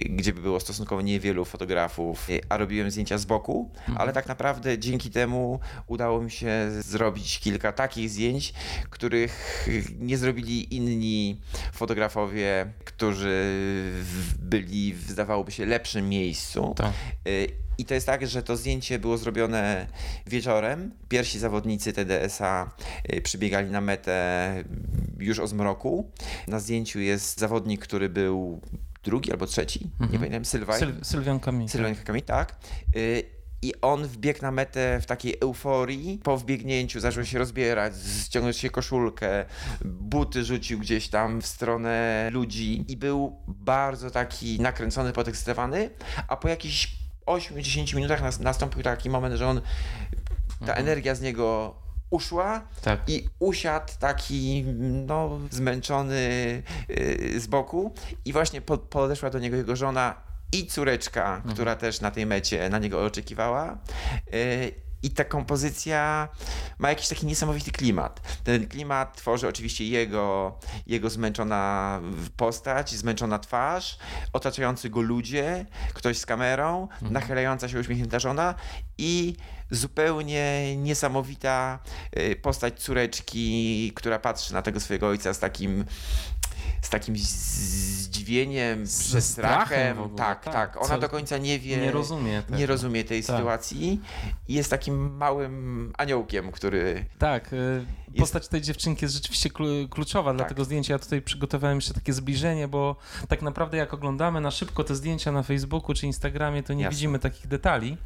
gdzie 0.08 0.32
by 0.32 0.40
było 0.40 0.60
stosunkowo 0.60 1.02
niewielu 1.02 1.44
fotografów, 1.44 2.30
y, 2.30 2.40
a 2.48 2.56
robiłem 2.56 2.90
zdjęcia 2.90 3.18
z 3.18 3.24
boku, 3.24 3.70
mhm. 3.78 3.98
ale 3.98 4.12
tak 4.12 4.26
naprawdę 4.26 4.78
dzięki 4.78 5.10
temu 5.10 5.60
udało 5.86 6.22
mi 6.22 6.30
się 6.30 6.70
zrobić 6.70 7.40
kilka 7.40 7.72
takich 7.72 8.10
zdjęć, 8.10 8.52
których 8.90 9.66
nie 9.98 10.18
zrobili 10.18 10.76
inni 10.76 11.40
fotografowie, 11.72 12.72
którzy 12.84 13.52
byli 14.38 14.94
w, 14.94 15.10
zdawałoby 15.10 15.52
się, 15.52 15.66
lepszym 15.66 16.08
miejscu. 16.08 16.74
Tak. 16.76 16.92
I 17.78 17.84
to 17.84 17.94
jest 17.94 18.06
tak, 18.06 18.26
że 18.26 18.42
to 18.42 18.56
zdjęcie 18.56 18.98
było 18.98 19.18
zrobione 19.18 19.86
wieczorem. 20.26 20.90
Pierwsi 21.08 21.38
zawodnicy 21.38 21.92
TDS-a 21.92 22.70
y, 23.14 23.20
przybiegali 23.20 23.70
na 23.70 23.80
metę 23.80 24.64
już 25.18 25.38
o 25.38 25.46
zmroku. 25.46 26.10
Na 26.48 26.60
zdjęciu 26.60 27.00
jest 27.00 27.38
zawodnik, 27.38 27.80
który 27.80 28.08
był 28.08 28.60
drugi 29.04 29.32
albo 29.32 29.46
trzeci, 29.46 29.90
mhm. 29.92 30.12
nie 30.12 30.18
pamiętam, 30.18 30.44
Sylwaj. 30.44 30.78
Syl 30.78 30.94
Sylwian 31.02 31.40
Kami. 31.40 31.68
Sylwian 31.68 31.94
Kami, 31.94 32.22
tak. 32.22 32.56
Y, 32.96 33.38
i 33.62 33.72
on 33.80 34.06
wbiegł 34.06 34.42
na 34.42 34.50
metę 34.50 35.00
w 35.00 35.06
takiej 35.06 35.36
euforii. 35.40 36.20
Po 36.24 36.36
wbiegnięciu 36.36 37.00
zaczął 37.00 37.24
się 37.24 37.38
rozbierać, 37.38 37.92
ściągnąć 38.24 38.56
się 38.56 38.70
koszulkę, 38.70 39.44
buty 39.84 40.44
rzucił 40.44 40.78
gdzieś 40.78 41.08
tam 41.08 41.42
w 41.42 41.46
stronę 41.46 42.28
ludzi 42.32 42.84
i 42.88 42.96
był 42.96 43.36
bardzo 43.48 44.10
taki 44.10 44.60
nakręcony, 44.60 45.12
podekscytowany, 45.12 45.90
a 46.28 46.36
po 46.36 46.48
jakichś 46.48 46.98
8-10 47.28 47.96
minutach 47.96 48.40
nastąpił 48.40 48.82
taki 48.82 49.10
moment, 49.10 49.34
że 49.34 49.48
on, 49.48 49.60
ta 50.60 50.66
mhm. 50.66 50.78
energia 50.78 51.14
z 51.14 51.20
niego 51.20 51.74
uszła 52.10 52.62
Tak. 52.82 53.00
i 53.06 53.28
usiadł 53.38 53.92
taki 53.98 54.64
no, 55.06 55.38
zmęczony 55.50 56.62
yy, 56.88 57.40
z 57.40 57.46
boku 57.46 57.94
i 58.24 58.32
właśnie 58.32 58.60
po, 58.60 58.78
podeszła 58.78 59.30
do 59.30 59.38
niego 59.38 59.56
jego 59.56 59.76
żona 59.76 60.14
i 60.52 60.66
córeczka, 60.66 61.42
która 61.50 61.76
też 61.76 62.00
na 62.00 62.10
tej 62.10 62.26
mecie 62.26 62.68
na 62.68 62.78
niego 62.78 63.04
oczekiwała. 63.04 63.78
Yy, 64.32 64.87
I 65.02 65.10
ta 65.10 65.24
kompozycja 65.24 66.28
ma 66.78 66.88
jakiś 66.88 67.08
taki 67.08 67.26
niesamowity 67.26 67.70
klimat. 67.70 68.20
Ten 68.44 68.68
klimat 68.68 69.16
tworzy 69.16 69.48
oczywiście 69.48 69.88
jego, 69.88 70.58
jego 70.86 71.10
zmęczona 71.10 72.00
postać, 72.36 72.94
zmęczona 72.94 73.38
twarz, 73.38 73.98
otaczający 74.32 74.90
go 74.90 75.00
ludzie, 75.00 75.66
ktoś 75.94 76.18
z 76.18 76.26
kamerą, 76.26 76.88
nachylająca 77.02 77.68
się 77.68 77.80
uśmiechnięta 77.80 78.18
żona 78.18 78.54
i 78.98 79.36
zupełnie 79.70 80.76
niesamowita 80.76 81.78
y, 82.18 82.36
postać 82.36 82.82
córeczki, 82.82 83.92
która 83.94 84.18
patrzy 84.18 84.54
na 84.54 84.62
tego 84.62 84.80
swojego 84.80 85.08
ojca 85.08 85.34
z 85.34 85.38
takim 85.38 85.84
z 86.82 86.90
takim 86.90 87.14
zdziwieniem, 87.16 88.86
Ze 88.86 89.04
przestrachem. 89.08 89.98
ogóle, 89.98 90.18
tak, 90.18 90.44
tak. 90.44 90.52
tak. 90.54 90.82
Ona 90.84 90.98
do 90.98 91.08
końca 91.08 91.38
nie 91.38 91.58
wie. 91.58 91.76
Nie 91.76 91.90
rozumie 91.90 92.42
tego. 92.42 92.58
nie 92.58 92.66
rozumie 92.66 93.04
tej 93.04 93.22
Tak. 93.24 93.36
sytuacji 93.36 94.00
i 94.48 94.54
jest 94.54 94.70
takim 94.70 95.16
małym 95.16 95.92
aniołkiem, 95.98 96.52
który 96.52 97.04
Tak, 97.18 97.52
y, 97.52 97.84
postać 98.18 98.48
tej 98.48 98.60
dziewczynki 98.60 99.04
jest 99.04 99.14
rzeczywiście 99.14 99.48
klu- 99.48 99.88
kluczowa 99.88 100.32
dla 100.32 100.38
Tak. 100.40 100.48
tego 100.48 100.64
zdjęcia. 100.64 100.92
Ja 100.94 100.98
tutaj 100.98 101.22
przygotowałem 101.22 101.78
jeszcze 101.78 101.94
takie 101.94 102.12
zbliżenie, 102.12 102.68
bo 102.68 102.96
tak 103.28 103.42
naprawdę 103.42 103.76
jak 103.76 103.94
oglądamy 103.94 104.40
na 104.40 104.50
szybko 104.50 104.84
te 104.84 104.94
zdjęcia 104.94 105.32
na 105.32 105.42
Facebooku 105.42 105.94
czy 105.94 106.06
Instagramie, 106.06 106.62
to 106.62 106.72
nie 106.74 106.82
Jasne. 106.82 106.94
widzimy 106.96 107.18
takich 107.18 107.46
detali. 107.46 107.96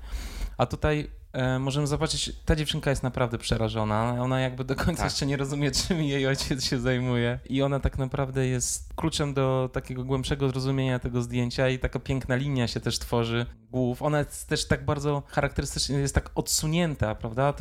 A 0.59 0.67
tutaj 0.67 1.11
e, 1.33 1.59
możemy 1.59 1.87
zobaczyć, 1.87 2.33
ta 2.45 2.57
dziewczynka 2.57 2.91
jest 2.91 3.03
naprawdę 3.03 3.39
przerażona. 3.39 4.17
Ona 4.21 4.41
jakby 4.41 4.65
do 4.65 4.77
końca 4.77 5.03
Tak. 5.03 5.11
jeszcze 5.13 5.27
nie 5.27 5.37
rozumie, 5.37 5.71
czym 5.89 6.03
jej 6.03 6.27
ojciec 6.27 6.65
się 6.65 6.81
zajmuje. 6.81 7.39
I 7.49 7.63
ona 7.63 7.81
tak 7.81 7.99
naprawdę 7.99 8.47
jest 8.47 8.95
kluczem 8.97 9.35
do 9.35 9.71
takiego 9.73 10.05
głębszego 10.05 10.49
zrozumienia 10.49 10.99
tego 10.99 11.23
zdjęcia 11.23 11.69
i 11.69 11.79
taka 11.79 11.99
piękna 11.99 12.35
linia 12.37 12.69
się 12.69 12.81
też 12.81 12.99
tworzy 12.99 13.47
głów. 13.71 14.03
Ona 14.03 14.19
jest 14.19 14.49
też 14.49 14.69
tak 14.69 14.85
bardzo 14.85 15.23
charakterystycznie, 15.29 15.97
jest 15.99 16.15
tak 16.15 16.31
odsunięta, 16.35 17.15
prawda? 17.15 17.55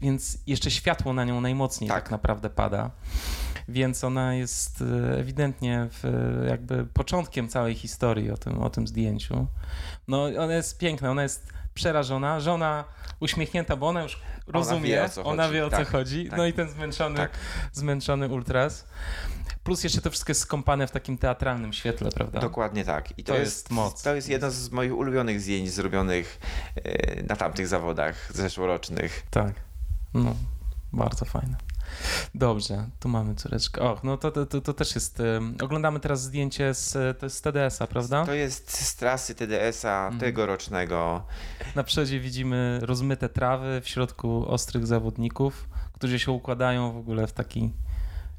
Więc 0.00 0.38
jeszcze 0.46 0.70
światło 0.70 1.12
na 1.12 1.24
nią 1.24 1.40
najmocniej 1.40 1.88
tak, 1.90 2.02
Tak. 2.02 2.10
naprawdę 2.10 2.50
pada. 2.50 2.90
Więc 3.68 4.04
ona 4.04 4.34
jest 4.34 4.82
e, 4.82 5.18
ewidentnie 5.18 5.88
jakby 6.48 6.86
początkiem 6.86 7.48
całej 7.48 7.74
historii 7.74 8.30
o 8.30 8.36
tym, 8.36 8.62
o 8.62 8.70
tym 8.70 8.86
zdjęciu. 8.86 9.46
No 10.08 10.24
ona 10.24 10.54
jest 10.54 10.78
piękna, 10.78 11.10
ona 11.10 11.22
jest 11.22 11.52
przerażona, 11.74 12.40
żona 12.40 12.84
uśmiechnięta, 13.20 13.76
bo 13.76 13.88
ona 13.88 14.02
już 14.02 14.20
rozumie, 14.46 14.88
wie, 14.90 15.04
o 15.04 15.08
co 15.08 15.24
ona 15.24 15.42
chodzi. 15.42 15.54
wie 15.54 15.66
o 15.66 15.70
co 15.70 15.76
Tak, 15.76 15.88
chodzi. 15.90 16.28
tak. 16.28 16.38
No 16.38 16.46
i 16.46 16.52
ten 16.52 16.68
zmęczony, 16.70 17.16
Tak. 17.16 17.30
zmęczony 17.72 18.28
ultras. 18.28 18.84
Plus 19.64 19.84
jeszcze 19.84 20.00
to 20.00 20.10
wszystko 20.10 20.30
jest 20.30 20.40
skąpane 20.40 20.86
w 20.86 20.90
takim 20.90 21.18
teatralnym 21.18 21.72
świetle, 21.72 22.10
prawda? 22.10 22.40
Dokładnie 22.40 22.84
tak. 22.84 23.18
I 23.18 23.24
to, 23.24 23.32
To 23.32 23.38
jest, 23.38 23.52
jest 23.56 23.70
moc. 23.70 24.02
To 24.02 24.14
jest 24.14 24.28
jedno 24.28 24.50
z 24.50 24.70
moich 24.70 24.96
ulubionych 24.96 25.40
zdjęć 25.40 25.70
zrobionych 25.72 26.40
e, 26.84 27.22
na 27.22 27.36
tamtych 27.36 27.68
zawodach 27.68 28.32
zeszłorocznych. 28.34 29.22
Tak. 29.30 29.52
No, 30.14 30.34
bardzo 30.92 31.24
fajne. 31.24 31.56
Dobrze, 32.34 32.88
tu 33.00 33.08
mamy 33.08 33.34
córeczkę. 33.34 33.80
Och, 33.80 34.04
no 34.04 34.16
to, 34.16 34.30
to, 34.46 34.60
to, 34.60 34.74
też 34.74 34.94
jest. 34.94 35.22
oglądamy 35.62 36.00
teraz 36.00 36.22
zdjęcie 36.22 36.74
z, 36.74 37.18
to 37.18 37.30
z 37.30 37.40
TDS-a, 37.40 37.86
prawda? 37.86 38.26
To 38.26 38.34
jest 38.34 38.70
z 38.70 38.96
trasy 38.96 39.34
TDS-a 39.34 40.02
Mhm. 40.04 40.20
tegorocznego. 40.20 41.22
Na 41.74 41.84
przodzie 41.84 42.20
widzimy 42.20 42.78
rozmyte 42.82 43.28
trawy, 43.28 43.80
w 43.80 43.88
środku 43.88 44.44
ostrych 44.48 44.86
zawodników, 44.86 45.68
którzy 45.92 46.18
się 46.18 46.32
układają 46.32 46.92
w 46.92 46.96
ogóle 46.96 47.26
w 47.26 47.32
taki, 47.32 47.72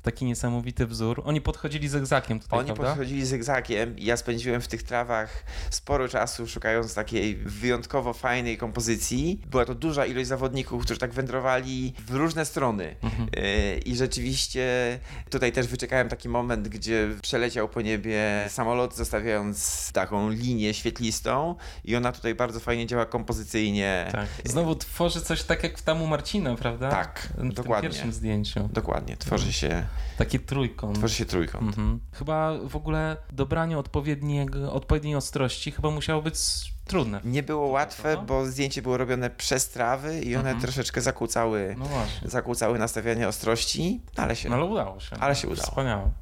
taki 0.01 0.25
niesamowity 0.25 0.87
wzór. 0.87 1.21
Oni 1.25 1.41
podchodzili 1.41 1.89
zygzakiem 1.89 2.39
tutaj, 2.39 2.59
Oni 2.59 2.65
prawda? 2.65 2.83
podchodzili 2.83 3.25
zygzakiem 3.25 3.97
i 3.97 4.05
ja 4.05 4.17
spędziłem 4.17 4.61
w 4.61 4.67
tych 4.67 4.83
trawach 4.83 5.43
sporo 5.69 6.07
czasu 6.07 6.47
szukając 6.47 6.93
takiej 6.93 7.35
wyjątkowo 7.35 8.13
fajnej 8.13 8.57
kompozycji. 8.57 9.41
Była 9.45 9.65
to 9.65 9.75
duża 9.75 10.05
ilość 10.05 10.27
zawodników, 10.27 10.83
którzy 10.83 10.99
tak 10.99 11.13
wędrowali 11.13 11.93
w 12.07 12.11
różne 12.11 12.45
strony. 12.45 12.95
Mhm. 13.01 13.29
Yy, 13.35 13.77
I 13.77 13.95
rzeczywiście 13.95 14.99
tutaj 15.29 15.51
też 15.51 15.67
wyczekałem 15.67 16.09
taki 16.09 16.29
moment, 16.29 16.67
gdzie 16.67 17.07
przeleciał 17.21 17.69
po 17.69 17.81
niebie 17.81 18.45
samolot, 18.49 18.95
zostawiając 18.95 19.91
taką 19.91 20.29
linię 20.29 20.73
świetlistą 20.73 21.55
i 21.85 21.95
ona 21.95 22.11
tutaj 22.11 22.35
bardzo 22.35 22.59
fajnie 22.59 22.87
działa 22.87 23.05
kompozycyjnie. 23.05 24.09
Tak. 24.11 24.27
Znowu 24.45 24.75
tworzy 24.75 25.21
coś 25.21 25.43
tak 25.43 25.63
jak 25.63 25.77
w 25.77 25.81
tamu 25.81 26.07
Marcina, 26.07 26.55
prawda? 26.55 26.89
Tak, 26.89 27.33
w 27.37 27.53
dokładnie. 27.53 27.89
tym 27.89 27.91
pierwszym 27.91 28.13
zdjęciu. 28.13 28.69
Dokładnie, 28.73 29.17
tworzy 29.17 29.53
się, 29.53 29.87
Taki 30.17 30.39
trójkąt. 30.39 30.97
tworzy 30.97 31.15
się 31.15 31.25
trójkąt. 31.25 31.67
Mhm. 31.67 31.99
Chyba 32.13 32.51
w 32.67 32.75
ogóle 32.75 33.17
dobranie 33.31 33.77
odpowiedniej 33.77 35.15
ostrości 35.15 35.71
chyba 35.71 35.91
musiało 35.91 36.21
być 36.21 36.37
trudne. 36.85 37.21
Nie 37.23 37.43
było 37.43 37.67
łatwe, 37.67 38.15
no. 38.15 38.21
bo 38.21 38.45
zdjęcie 38.45 38.81
było 38.81 38.97
robione 38.97 39.29
przez 39.29 39.69
trawy 39.69 40.21
i 40.21 40.35
one 40.35 40.49
Mhm. 40.49 40.61
troszeczkę 40.61 41.01
zakłócały, 41.01 41.75
No 41.77 41.85
właśnie. 41.85 42.29
zakłócały 42.29 42.79
nastawianie 42.79 43.27
ostrości, 43.27 44.01
ale 44.15 44.35
się... 44.35 44.49
No 44.49 44.55
ale 44.55 44.65
udało 44.65 44.99
się. 44.99 45.15
Ale 45.19 45.35
się 45.35 45.47
udało. 45.47 45.67
Wspaniałe. 45.67 46.11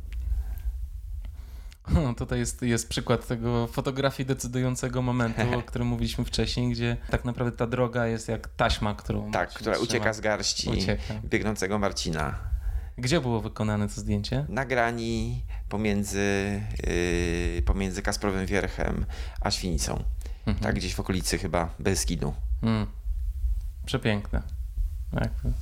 No, 1.94 2.14
tutaj 2.14 2.40
jest, 2.40 2.62
jest 2.62 2.90
przykład 2.90 3.28
tego 3.28 3.68
fotografii 3.68 4.28
decydującego 4.28 5.02
momentu, 5.02 5.42
o 5.60 5.62
którym 5.70 5.88
mówiliśmy 5.88 6.26
wcześniej, 6.26 6.70
gdzie 6.72 6.98
tak 7.10 7.26
naprawdę 7.26 7.58
ta 7.58 7.68
droga 7.68 8.08
jest 8.08 8.28
jak 8.28 8.48
taśma, 8.48 8.96
którą 8.96 9.32
tak, 9.32 9.50
która 9.54 9.78
ucieka 9.78 10.14
z 10.14 10.20
garści 10.22 10.70
Ucieka. 10.70 11.14
biegnącego 11.26 11.80
Marcina. 11.80 12.36
Gdzie 13.00 13.22
było 13.22 13.42
wykonane 13.42 13.88
to 13.88 13.94
zdjęcie? 13.94 14.46
Na 14.50 14.66
grani 14.66 15.44
pomiędzy, 15.70 16.62
yy, 17.56 17.62
pomiędzy 17.62 18.02
Kasprowym 18.02 18.46
Wierchem 18.46 19.06
a 19.42 19.52
Świnicą. 19.52 20.04
Mhm. 20.46 20.64
Tak, 20.64 20.76
gdzieś 20.76 20.96
w 20.96 21.00
okolicy 21.00 21.38
chyba 21.38 21.74
Beskidu. 21.80 22.34
Mm. 22.64 22.88
Przepiękne. 23.86 24.42
Jakby. 25.14 25.54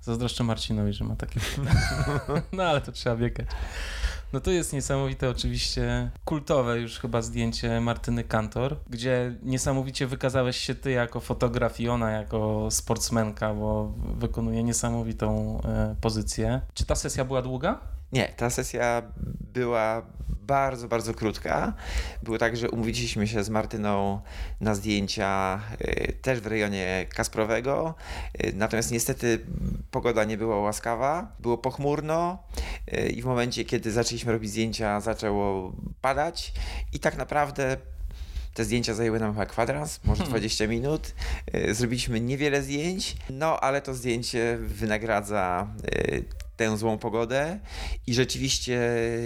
Zazdroszczę 0.00 0.44
Marcinowi, 0.44 0.92
że 0.92 1.04
ma 1.04 1.16
takie. 1.16 1.40
no 2.52 2.62
ale 2.62 2.80
to 2.80 2.92
trzeba 2.92 3.16
biegać. 3.16 3.46
No 4.32 4.40
to 4.40 4.50
jest 4.50 4.72
niesamowite, 4.72 5.30
oczywiście 5.30 6.10
kultowe 6.24 6.80
już 6.80 6.98
chyba 6.98 7.22
zdjęcie 7.22 7.80
Martyny 7.80 8.24
Kantor, 8.24 8.76
gdzie 8.90 9.34
niesamowicie 9.42 10.06
wykazałeś 10.06 10.56
się 10.56 10.74
ty 10.74 10.90
jako 10.90 11.20
fotograf 11.20 11.80
i 11.80 11.88
ona 11.88 12.10
jako 12.10 12.68
sportsmenka, 12.70 13.54
bo 13.54 13.92
wykonuje 14.18 14.62
niesamowitą 14.62 15.60
e, 15.64 15.96
pozycję. 16.00 16.60
Czy 16.74 16.86
ta 16.86 16.94
sesja 16.94 17.24
była 17.24 17.42
długa? 17.42 17.99
Nie, 18.12 18.28
ta 18.28 18.50
sesja 18.50 19.02
była 19.52 20.02
bardzo, 20.50 20.88
bardzo 20.88 21.14
krótka. 21.14 21.72
Było 22.22 22.38
tak, 22.38 22.56
że 22.56 22.70
umówiliśmy 22.70 23.28
się 23.28 23.44
z 23.44 23.48
Martyną 23.48 24.20
na 24.60 24.74
zdjęcia 24.74 25.60
y, 25.80 26.12
też 26.22 26.40
w 26.40 26.46
rejonie 26.46 27.06
Kasprowego. 27.14 27.94
Y, 28.44 28.52
natomiast 28.56 28.90
niestety 28.90 29.40
pogoda 29.90 30.24
nie 30.24 30.38
była 30.38 30.60
łaskawa. 30.60 31.32
Było 31.40 31.58
pochmurno 31.58 32.38
y, 32.92 33.08
i 33.08 33.22
w 33.22 33.24
momencie, 33.24 33.64
kiedy 33.64 33.92
zaczęliśmy 33.92 34.32
robić 34.32 34.50
zdjęcia, 34.50 35.00
zaczęło 35.00 35.72
padać 36.00 36.52
i 36.92 37.00
tak 37.00 37.16
naprawdę 37.16 37.76
te 38.54 38.64
zdjęcia 38.64 38.94
zajęły 38.94 39.20
nam 39.20 39.32
chyba 39.32 39.46
kwadrans, 39.46 40.00
może 40.04 40.24
20 40.24 40.66
minut. 40.66 41.14
Y, 41.54 41.74
Zrobiliśmy 41.74 42.20
niewiele 42.20 42.62
zdjęć, 42.62 43.16
no 43.30 43.60
ale 43.60 43.82
to 43.82 43.94
zdjęcie 43.94 44.58
wynagradza 44.60 45.66
tę 46.60 46.78
złą 46.78 46.98
pogodę 46.98 47.58
i 48.06 48.14
rzeczywiście 48.14 48.72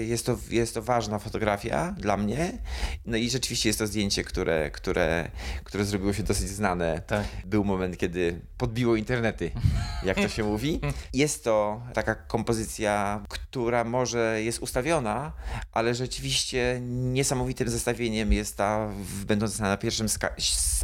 jest 0.01 0.27
to, 0.27 0.39
jest 0.51 0.75
to 0.75 0.83
ważna 0.83 1.19
fotografia 1.19 1.95
dla 1.99 2.17
mnie. 2.17 2.59
No 3.07 3.17
i 3.17 3.31
rzeczywiście 3.31 3.69
jest 3.69 3.79
to 3.79 3.87
zdjęcie, 3.87 4.25
które, 4.25 4.71
które, 4.71 5.31
które 5.65 5.85
zrobiło 5.85 6.13
się 6.13 6.23
dosyć 6.23 6.49
znane. 6.49 7.03
Tak. 7.07 7.25
Był 7.45 7.65
moment, 7.65 7.97
kiedy 7.99 8.41
podbiło 8.59 8.97
internety, 8.97 9.51
jak 10.05 10.17
to 10.17 10.29
się 10.29 10.45
mówi. 10.53 10.81
Jest 11.13 11.45
to 11.45 11.83
taka 11.95 12.15
kompozycja, 12.15 13.23
która 13.29 13.85
może 13.85 14.43
jest 14.43 14.59
ustawiona, 14.59 15.33
ale 15.73 15.95
rzeczywiście 15.95 16.79
niesamowitym 16.83 17.69
zestawieniem 17.69 18.33
jest 18.33 18.57
ta 18.57 18.89
będąca 19.27 19.63
na 19.63 19.77
pierwszym 19.77 20.07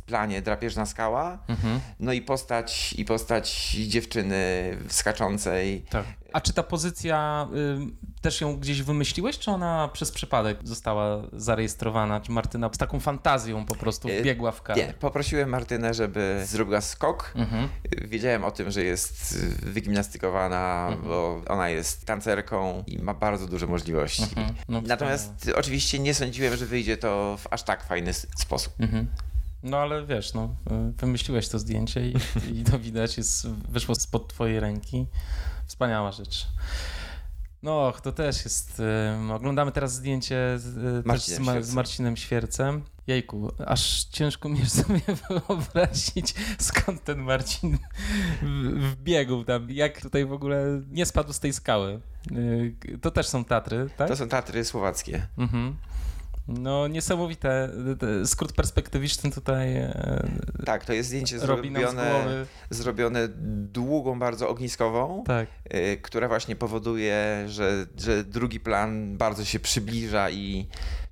planie 0.06 0.42
drapieżna 0.42 0.86
skała, 0.86 1.38
Mhm. 1.48 1.80
no 2.00 2.12
i 2.12 2.22
postać, 2.22 2.92
i 2.92 3.04
postać 3.04 3.70
dziewczyny 3.88 4.76
skaczącej. 4.88 5.84
Tak. 5.90 6.04
A 6.32 6.40
czy 6.40 6.52
ta 6.52 6.62
pozycja 6.62 7.48
y, 7.54 8.20
też 8.22 8.40
ją 8.40 8.56
gdzieś 8.56 8.82
wymyśliłeś, 8.82 9.38
czy 9.38 9.50
ona 9.50 9.88
przez 9.92 10.10
przypadek 10.12 10.58
została 10.64 11.22
zarejestrowana? 11.32 12.20
Czy 12.20 12.32
Martyna 12.32 12.70
z 12.72 12.78
taką 12.78 13.00
fantazją 13.00 13.66
po 13.66 13.74
prostu 13.74 14.08
E, 14.08 14.20
wbiegła 14.20 14.52
w 14.52 14.62
karę? 14.62 14.86
Nie, 14.86 14.92
poprosiłem 14.94 15.48
Martynę, 15.48 15.94
żeby 15.94 16.42
zrobiła 16.46 16.80
skok. 16.80 17.32
Mhm. 17.36 17.68
Wiedziałem 18.08 18.44
o 18.44 18.50
tym, 18.50 18.70
że 18.70 18.84
jest 18.84 19.38
wygimnastykowana, 19.62 20.86
Mhm. 20.88 21.08
bo 21.08 21.42
ona 21.48 21.68
jest 21.68 22.06
tancerką 22.06 22.84
i 22.86 22.98
ma 22.98 23.14
bardzo 23.14 23.46
duże 23.46 23.66
możliwości. 23.66 24.22
Mhm. 24.22 24.54
No, 24.68 24.80
Natomiast 24.86 25.52
oczywiście 25.56 25.98
nie 25.98 26.14
sądziłem, 26.14 26.56
że 26.56 26.66
wyjdzie 26.66 26.96
to 26.96 27.36
w 27.40 27.46
aż 27.52 27.62
tak 27.62 27.84
fajny 27.84 28.12
sposób. 28.14 28.72
Mhm. 28.80 29.06
No 29.62 29.76
ale 29.76 30.06
wiesz, 30.06 30.34
no, 30.34 30.54
wymyśliłeś 30.96 31.48
to 31.48 31.58
zdjęcie 31.58 32.06
i, 32.08 32.16
i 32.60 32.64
to 32.64 32.78
widać, 32.78 33.16
jest, 33.16 33.48
wyszło 33.48 33.94
spod 33.94 34.28
twojej 34.28 34.60
ręki. 34.60 35.06
Wspaniała 35.70 36.12
rzecz. 36.12 36.46
No, 37.62 37.92
to 38.02 38.12
też 38.12 38.44
jest. 38.44 38.82
Um, 39.14 39.30
oglądamy 39.30 39.72
teraz 39.72 39.92
zdjęcie 39.92 40.58
z, 40.58 41.06
Marcinem, 41.06 41.62
z, 41.62 41.66
z 41.66 41.74
Marcinem 41.74 42.16
Świercem. 42.16 42.82
Jejku, 43.06 43.52
aż 43.66 44.04
ciężko 44.04 44.48
mi 44.48 44.66
sobie 44.80 45.00
wyobrazić, 45.28 46.34
skąd 46.58 47.04
ten 47.04 47.18
Marcin 47.18 47.78
wbiegł 48.76 49.44
tam, 49.44 49.70
jak 49.70 50.00
tutaj 50.00 50.26
w 50.26 50.32
ogóle 50.32 50.82
nie 50.90 51.06
spadł 51.06 51.32
z 51.32 51.40
tej 51.40 51.52
skały. 51.52 52.00
Y, 52.32 52.98
to 53.00 53.10
też 53.10 53.28
są 53.28 53.44
Tatry, 53.44 53.90
tak? 53.96 54.08
To 54.08 54.16
są 54.16 54.28
Tatry 54.28 54.64
słowackie. 54.64 55.26
Mhm. 55.38 55.76
No 56.58 56.88
niesamowite. 56.88 57.70
Skrót 58.24 58.52
perspektywiczny 58.52 59.30
tutaj. 59.30 59.76
E, 59.76 60.28
tak, 60.66 60.84
to 60.84 60.92
jest 60.92 61.08
zdjęcie 61.08 61.38
zrobione, 61.38 62.46
zrobione 62.70 63.28
długą 63.72 64.18
bardzo 64.18 64.48
ogniskową, 64.48 65.24
tak. 65.26 65.48
E, 65.64 65.96
która 65.96 66.28
właśnie 66.28 66.56
powoduje, 66.56 67.44
że, 67.46 67.86
że 67.96 68.24
drugi 68.24 68.60
plan 68.60 69.16
bardzo 69.16 69.44
się 69.44 69.60
przybliża 69.60 70.30
i 70.30 70.68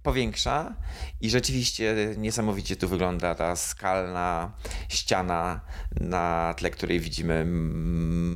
powiększa 0.08 0.74
i 1.20 1.30
rzeczywiście 1.30 2.14
niesamowicie 2.16 2.76
tu 2.76 2.88
wygląda 2.88 3.34
ta 3.34 3.56
skalna 3.56 4.52
ściana, 4.88 5.60
na 6.00 6.54
tle 6.56 6.70
której 6.70 7.00
widzimy 7.00 7.44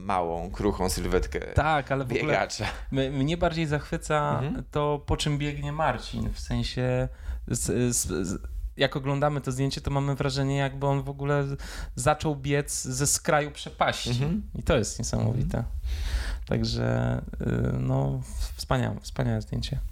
małą, 0.05 0.51
kruchą 0.51 0.89
sylwetkę 0.89 1.41
Tak, 1.41 1.93
ale 1.93 2.05
w 2.05 2.09
biegacza. 2.09 2.66
ogóle 2.87 3.11
mnie 3.11 3.37
bardziej 3.37 3.66
zachwyca 3.66 4.41
mhm. 4.43 4.64
to, 4.70 5.03
po 5.07 5.16
czym 5.16 5.39
biegnie 5.39 5.73
Marcin, 5.73 6.31
w 6.33 6.41
sensie 6.41 7.09
z, 7.49 7.97
z, 7.97 8.29
z, 8.29 8.43
jak 8.77 8.97
oglądamy 8.97 9.41
to 9.41 9.53
zdjęcie, 9.53 9.81
to 9.81 9.91
mamy 9.91 10.14
wrażenie, 10.14 10.57
jakby 10.57 10.87
on 10.87 11.03
w 11.03 11.09
ogóle 11.09 11.45
zaczął 11.95 12.37
biec 12.37 12.83
ze 12.83 13.07
skraju 13.07 13.51
przepaści. 13.51 14.11
Mhm. 14.11 14.43
I 14.55 14.62
to 14.62 14.77
jest 14.77 14.99
niesamowite. 14.99 15.59
Mhm. 15.59 15.64
Także 16.47 17.18
y, 17.41 17.73
no, 17.79 18.20
wspaniałe, 18.57 19.01
wspaniałe 19.01 19.43
zdjęcie. 19.43 19.91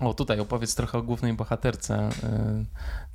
O, 0.00 0.14
tutaj 0.14 0.40
opowiedz 0.40 0.74
trochę 0.74 0.98
o 0.98 1.02
głównej 1.02 1.32
bohaterce 1.32 2.08
y, 2.08 2.14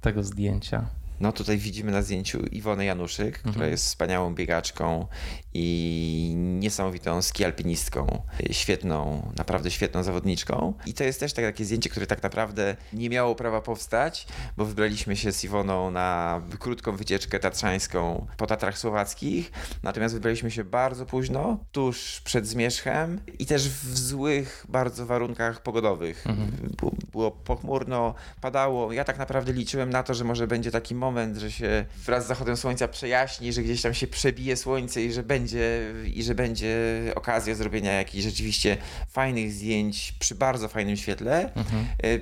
tego 0.02 0.24
zdjęcia. 0.24 0.86
No 1.20 1.32
tutaj 1.32 1.58
widzimy 1.58 1.92
na 1.92 2.02
zdjęciu 2.02 2.40
Iwonę 2.46 2.86
Januszyk, 2.86 3.36
mhm. 3.36 3.54
która 3.54 3.68
jest 3.68 3.86
wspaniałą 3.86 4.36
biegaczką 4.36 5.08
i 5.54 6.34
niesamowitą 6.36 7.22
skialpinistką, 7.22 8.22
świetną, 8.52 9.32
naprawdę 9.38 9.72
świetną 9.72 10.04
zawodniczką. 10.04 10.74
I 10.86 10.94
to 10.94 11.04
jest 11.04 11.20
też 11.20 11.34
tak, 11.34 11.46
takie 11.46 11.66
zdjęcie, 11.66 11.90
które 11.90 12.08
tak 12.08 12.24
naprawdę 12.24 12.76
nie 12.94 13.10
miało 13.10 13.36
prawa 13.36 13.62
powstać, 13.62 14.28
bo 14.58 14.66
wybraliśmy 14.66 15.16
się 15.16 15.32
z 15.32 15.44
Iwoną 15.44 15.92
na 15.92 16.42
krótką 16.60 16.96
wycieczkę 16.96 17.40
tatrzańską 17.40 18.28
po 18.38 18.48
Tatrach 18.48 18.78
Słowackich, 18.78 19.52
natomiast 19.84 20.14
wybraliśmy 20.14 20.52
się 20.52 20.64
bardzo 20.64 21.06
późno, 21.06 21.60
tuż 21.72 22.22
przed 22.22 22.48
zmierzchem 22.48 23.22
i 23.40 23.46
też 23.46 23.70
w 23.70 23.98
złych 23.98 24.66
bardzo 24.70 25.06
warunkach 25.06 25.64
pogodowych. 25.64 26.28
Mhm. 26.28 26.52
Było 27.12 27.32
pochmurno, 27.32 28.16
padało. 28.42 28.94
Ja 28.94 29.04
tak 29.04 29.18
naprawdę 29.18 29.54
liczyłem 29.54 29.90
na 29.90 30.04
to, 30.04 30.14
że 30.14 30.24
może 30.24 30.48
będzie 30.48 30.72
taki 30.72 30.96
moment, 30.96 31.38
że 31.38 31.52
się 31.52 31.86
wraz 32.06 32.26
z 32.26 32.28
zachodem 32.28 32.58
słońca 32.58 32.88
przejaśni, 32.88 33.54
że 33.54 33.64
gdzieś 33.64 33.82
tam 33.82 33.94
się 33.94 34.08
przebije 34.08 34.58
słońce 34.58 35.02
i 35.02 35.12
że 35.12 35.24
będzie, 35.24 35.39
i 36.14 36.24
że 36.24 36.36
będzie 36.36 36.78
okazja 37.16 37.56
zrobienia 37.56 37.92
jakichś 37.92 38.24
rzeczywiście 38.24 38.78
fajnych 39.10 39.54
zdjęć 39.54 40.14
przy 40.20 40.36
bardzo 40.36 40.68
fajnym 40.68 40.98
świetle. 40.98 41.54
Mhm. 41.56 41.86
E, 42.04 42.20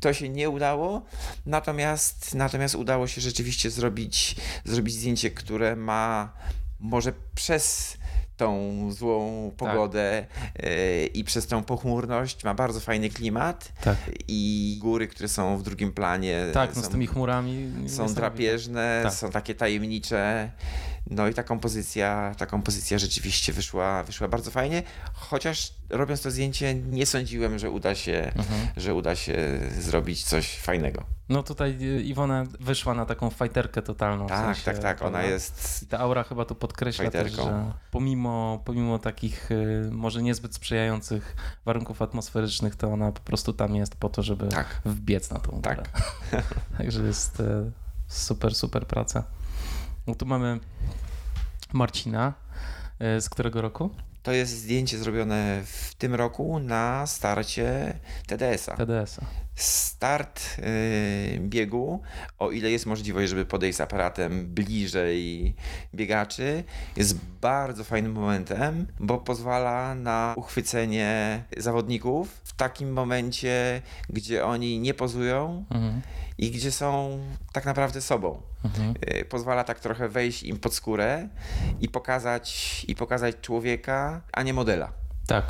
to 0.00 0.12
się 0.12 0.28
nie 0.28 0.50
udało, 0.50 1.02
natomiast, 1.46 2.34
natomiast 2.34 2.74
udało 2.74 3.06
się 3.06 3.20
rzeczywiście 3.20 3.70
zrobić, 3.70 4.36
zrobić 4.64 4.94
zdjęcie, 4.94 5.30
które 5.30 5.76
ma 5.76 6.32
może 6.80 7.12
przez 7.34 7.96
tą 8.38 8.92
złą 8.92 9.50
pogodę 9.56 10.26
tak. 10.34 10.64
i 11.14 11.24
przez 11.24 11.46
tą 11.46 11.64
pochmurność 11.64 12.44
ma 12.44 12.54
bardzo 12.54 12.80
fajny 12.80 13.10
klimat 13.10 13.72
tak. 13.80 13.96
i 14.28 14.76
góry, 14.80 15.08
które 15.08 15.28
są 15.28 15.58
w 15.58 15.62
drugim 15.62 15.92
planie 15.92 16.46
tak, 16.52 16.76
no 16.76 16.82
z 16.82 16.88
tymi 16.88 17.06
chmurami 17.06 17.72
są 17.88 18.14
drapieżne, 18.14 19.00
tak. 19.02 19.12
są 19.12 19.30
takie 19.30 19.54
tajemnicze 19.54 20.50
no 21.10 21.28
i 21.28 21.34
ta 21.34 21.42
kompozycja, 21.42 22.34
ta 22.38 22.46
kompozycja 22.46 22.98
rzeczywiście 22.98 23.52
wyszła, 23.52 24.02
wyszła 24.02 24.28
bardzo 24.28 24.50
fajnie, 24.50 24.82
chociaż 25.14 25.72
robiąc 25.90 26.22
to 26.22 26.30
zdjęcie 26.30 26.74
nie 26.74 27.06
sądziłem, 27.06 27.58
że 27.58 27.70
uda 27.70 27.94
się, 27.94 28.32
mhm. 28.36 28.68
że 28.76 28.94
uda 28.94 29.16
się 29.16 29.60
zrobić 29.78 30.24
coś 30.24 30.58
fajnego. 30.58 31.04
No 31.28 31.42
tutaj 31.42 31.78
Iwona 32.04 32.44
wyszła 32.60 32.94
na 32.94 33.06
taką 33.06 33.30
fajterkę 33.30 33.82
totalną. 33.82 34.26
Tak, 34.26 34.38
w 34.38 34.44
sensie, 34.44 34.64
tak, 34.64 34.78
tak, 34.78 35.02
ona 35.02 35.22
jest. 35.22 35.82
I 35.82 35.86
ta 35.86 35.98
aura 35.98 36.22
chyba 36.22 36.44
tu 36.44 36.54
podkreśla 36.54 37.10
też, 37.10 37.32
że 37.32 37.72
pomimo, 37.90 38.62
pomimo 38.64 38.98
takich 38.98 39.50
y, 39.50 39.88
może 39.92 40.22
niezbyt 40.22 40.54
sprzyjających 40.54 41.36
warunków 41.64 42.02
atmosferycznych, 42.02 42.76
to 42.76 42.88
ona 42.88 43.12
po 43.12 43.20
prostu 43.20 43.52
tam 43.52 43.74
jest 43.74 43.96
po 43.96 44.08
to, 44.08 44.22
żeby 44.22 44.48
tak. 44.48 44.80
wbiec 44.84 45.30
na 45.30 45.38
tą 45.38 45.60
tak. 45.62 45.88
Także 46.78 47.02
jest 47.02 47.40
y, 47.40 47.44
super, 48.08 48.54
super 48.54 48.86
praca. 48.86 49.37
No 50.08 50.14
tu 50.14 50.26
mamy 50.26 50.60
Marcina. 51.72 52.34
Y, 53.16 53.20
z 53.20 53.28
którego 53.28 53.62
roku? 53.62 53.90
To 54.22 54.32
jest 54.32 54.52
zdjęcie 54.52 54.98
zrobione 54.98 55.62
w 55.64 55.94
tym 55.94 56.14
roku 56.14 56.58
na 56.58 57.06
starcie 57.06 57.98
TDS-a. 58.26 58.76
TDS-a. 58.76 59.22
Start 59.58 60.58
yy, 60.58 61.40
biegu, 61.40 62.02
o 62.38 62.50
ile 62.50 62.70
jest 62.70 62.86
możliwość, 62.86 63.30
żeby 63.30 63.44
podejść 63.44 63.78
z 63.78 63.80
aparatem 63.80 64.46
bliżej 64.46 65.54
biegaczy, 65.94 66.64
jest 66.96 67.18
bardzo 67.40 67.84
fajnym 67.84 68.12
momentem, 68.12 68.86
bo 69.00 69.18
pozwala 69.18 69.94
na 69.94 70.34
uchwycenie 70.36 71.42
zawodników 71.56 72.28
w 72.44 72.52
takim 72.52 72.92
momencie, 72.92 73.82
gdzie 74.10 74.44
oni 74.44 74.78
nie 74.78 74.94
pozują 74.94 75.64
mhm. 75.70 76.02
i 76.38 76.50
gdzie 76.50 76.72
są 76.72 77.20
tak 77.52 77.64
naprawdę 77.64 78.00
sobą. 78.00 78.42
Mhm. 78.64 78.94
Y, 79.20 79.24
pozwala 79.24 79.64
tak 79.64 79.80
trochę 79.80 80.08
wejść 80.08 80.42
im 80.42 80.58
pod 80.58 80.74
skórę 80.74 81.28
i 81.80 81.88
pokazać, 81.88 82.84
i 82.88 82.94
pokazać 82.94 83.36
człowieka, 83.40 84.20
a 84.32 84.42
nie 84.42 84.54
modela. 84.54 84.92
Tak. 85.26 85.44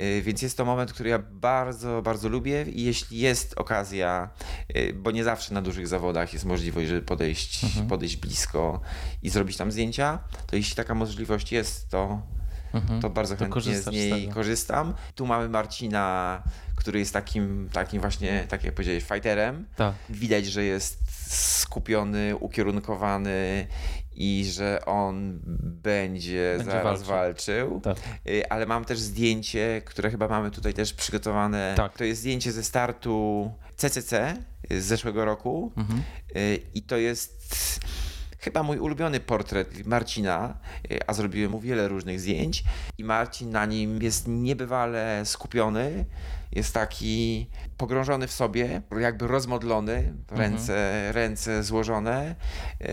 Y, 0.00 0.22
więc 0.22 0.42
jest 0.42 0.56
to 0.56 0.64
moment, 0.64 0.92
który 0.92 1.10
ja 1.10 1.18
bardzo, 1.18 2.02
bardzo 2.02 2.28
lubię 2.28 2.62
i 2.62 2.82
jeśli 2.82 3.18
jest 3.18 3.54
okazja, 3.58 4.30
y, 4.76 4.92
bo 4.96 5.10
nie 5.10 5.24
zawsze 5.24 5.54
na 5.54 5.62
dużych 5.62 5.88
zawodach 5.88 6.32
jest 6.32 6.44
możliwość, 6.44 6.88
żeby 6.88 7.02
podejść, 7.02 7.64
mhm. 7.64 7.86
podejść 7.86 8.16
blisko 8.16 8.80
i 9.22 9.30
zrobić 9.30 9.56
tam 9.56 9.72
zdjęcia, 9.72 10.18
to 10.46 10.56
jeśli 10.56 10.76
taka 10.76 10.94
możliwość 10.94 11.52
jest, 11.52 11.90
to, 11.90 12.22
mhm. 12.74 13.00
to 13.00 13.10
bardzo 13.10 13.36
chętnie 13.36 13.62
to 13.62 13.90
z 13.90 13.92
niej 13.92 14.30
z 14.30 14.34
korzystam. 14.34 14.94
Tu 15.14 15.26
mamy 15.26 15.48
Marcina, 15.48 16.42
który 16.76 16.98
jest 16.98 17.12
takim, 17.12 17.68
takim 17.72 18.00
właśnie, 18.00 18.46
tak 18.48 18.64
jak 18.64 18.74
powiedziałeś, 18.74 19.04
fighterem. 19.04 19.66
Tak. 19.76 19.94
Widać, 20.10 20.46
że 20.46 20.64
jest 20.64 20.98
skupiony, 21.32 22.36
ukierunkowany 22.36 23.66
i 24.20 24.44
że 24.44 24.80
on 24.86 25.40
będzie, 25.82 26.54
będzie 26.56 26.72
zaraz 26.72 27.02
walczył. 27.02 27.70
walczył. 27.70 27.80
Tak. 27.80 27.96
Y, 28.28 28.48
ale 28.48 28.66
mam 28.66 28.84
też 28.84 28.98
zdjęcie, 28.98 29.82
które 29.84 30.10
chyba 30.10 30.28
mamy 30.28 30.50
tutaj 30.50 30.74
też 30.74 30.92
przygotowane. 30.92 31.74
Tak. 31.76 31.98
To 31.98 32.04
jest 32.04 32.20
zdjęcie 32.20 32.52
ze 32.52 32.62
startu 32.62 33.50
CCC 33.76 34.36
z 34.70 34.84
zeszłego 34.84 35.24
roku 35.24 35.72
mhm. 35.76 36.02
Y, 36.36 36.60
i 36.74 36.82
to 36.82 36.96
jest 36.96 37.80
chyba 38.38 38.62
mój 38.62 38.78
ulubiony 38.78 39.20
portret 39.20 39.86
Marcina, 39.86 40.58
y, 40.90 40.98
a 41.06 41.12
zrobiłem 41.14 41.50
mu 41.50 41.60
wiele 41.60 41.88
różnych 41.88 42.20
zdjęć 42.20 42.64
i 42.98 43.04
Marcin 43.04 43.50
na 43.50 43.66
nim 43.66 44.02
jest 44.02 44.28
niebywale 44.28 45.22
skupiony, 45.24 46.04
jest 46.52 46.74
taki 46.74 47.46
pogrążony 47.76 48.26
w 48.26 48.32
sobie, 48.32 48.82
jakby 49.00 49.26
rozmodlony, 49.26 50.14
ręce, 50.30 50.96
mhm. 50.96 51.14
ręce 51.14 51.64
złożone 51.64 52.34
yy, 52.80 52.88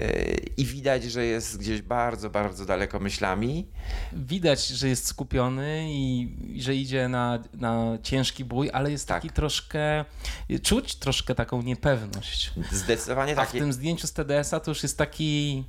i 0.58 0.66
widać, 0.66 1.03
że 1.03 1.26
jest 1.26 1.58
gdzieś 1.58 1.82
bardzo, 1.82 2.30
bardzo 2.30 2.66
daleko 2.66 2.99
myślami. 2.99 3.68
Widać, 4.14 4.68
że 4.68 4.88
jest 4.88 5.05
skupiony 5.05 5.86
i, 5.89 6.30
że 6.62 6.76
idzie 6.76 7.08
na, 7.08 7.43
na 7.53 7.97
ciężki 8.03 8.45
bój, 8.45 8.70
ale 8.74 8.91
jest 8.91 9.08
tak. 9.08 9.22
taki 9.22 9.34
troszkę, 9.34 10.05
czuć 10.64 10.95
troszkę 10.95 11.36
taką 11.36 11.62
niepewność. 11.62 12.53
Zdecydowanie 12.72 13.36
tak. 13.36 13.47
A 13.47 13.49
w 13.49 13.51
tym 13.51 13.74
zdjęciu 13.74 14.08
z 14.08 14.14
TDS-a 14.14 14.60
to 14.60 14.72
już 14.72 14.84
jest 14.84 14.97
taki 14.97 15.64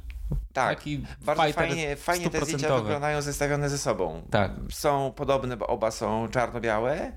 tak, 0.52 0.78
Taki 0.78 1.04
bardzo 1.20 1.52
fajnie, 1.52 1.96
fajnie 1.96 2.30
te 2.30 2.44
zdjęcia 2.44 2.78
wyglądają 2.78 3.22
zestawione 3.22 3.68
ze 3.68 3.78
sobą. 3.78 4.22
Tak. 4.30 4.50
Są 4.70 5.12
podobne, 5.16 5.56
bo 5.56 5.66
oba 5.66 5.90
są 5.90 6.28
czarno-białe, 6.28 7.12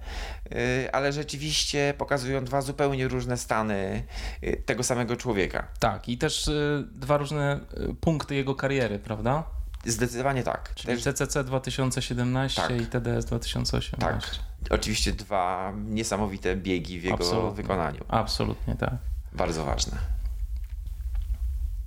y, 0.52 0.92
ale 0.92 1.14
rzeczywiście 1.14 1.94
pokazują 1.98 2.44
dwa 2.44 2.62
zupełnie 2.62 3.08
różne 3.08 3.38
stany 3.38 4.04
y, 4.44 4.64
tego 4.66 4.84
samego 4.84 5.18
człowieka. 5.18 5.68
Tak, 5.80 6.10
i 6.10 6.18
też 6.18 6.48
y, 6.48 6.88
dwa 6.92 7.18
różne 7.18 7.60
punkty 8.02 8.36
jego 8.36 8.56
kariery, 8.56 9.00
prawda? 9.00 9.44
Zdecydowanie 9.86 10.44
tak. 10.44 10.72
Czyli 10.76 11.02
też... 11.02 11.04
CCC 11.04 11.44
2017 11.44 12.62
tak. 12.62 12.82
i 12.82 12.86
TDS 12.86 13.26
2018. 13.26 13.98
Tak. 13.98 14.22
Oczywiście 14.70 15.12
dwa 15.12 15.74
niesamowite 15.86 16.56
biegi 16.56 17.00
w 17.00 17.04
jego 17.04 17.16
Absolutnie. 17.16 17.52
wykonaniu. 17.64 18.06
Absolutnie 18.08 18.76
tak. 18.76 18.94
Bardzo 19.34 19.66
ważne. 19.66 20.21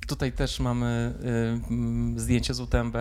Tutaj 0.07 0.33
też 0.33 0.61
mamy 0.61 1.15
y, 2.17 2.21
zdjęcie 2.21 2.55
z 2.55 2.61
UTMB, 2.61 2.97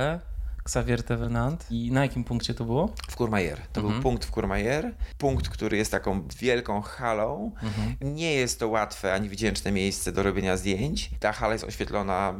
Xavier 0.65 1.03
Tevenant. 1.03 1.65
I 1.69 1.91
na 1.91 2.01
jakim 2.01 2.23
punkcie 2.23 2.53
to 2.53 2.65
było? 2.65 2.93
W 3.09 3.15
Courmayeur. 3.15 3.59
To 3.73 3.81
mhm. 3.81 3.93
był 3.93 4.03
punkt 4.03 4.25
w 4.25 4.31
Courmayeur. 4.31 4.91
Punkt, 5.17 5.49
który 5.49 5.77
jest 5.77 5.91
taką 5.91 6.27
wielką 6.39 6.81
halą. 6.81 7.51
Mhm. 7.63 8.15
Nie 8.15 8.33
jest 8.33 8.59
to 8.59 8.67
łatwe 8.67 9.13
ani 9.13 9.29
wdzięczne 9.29 9.71
miejsce 9.71 10.11
do 10.11 10.23
robienia 10.23 10.57
zdjęć. 10.57 11.11
Ta 11.19 11.31
hala 11.31 11.53
jest 11.53 11.65
oświetlona 11.65 12.33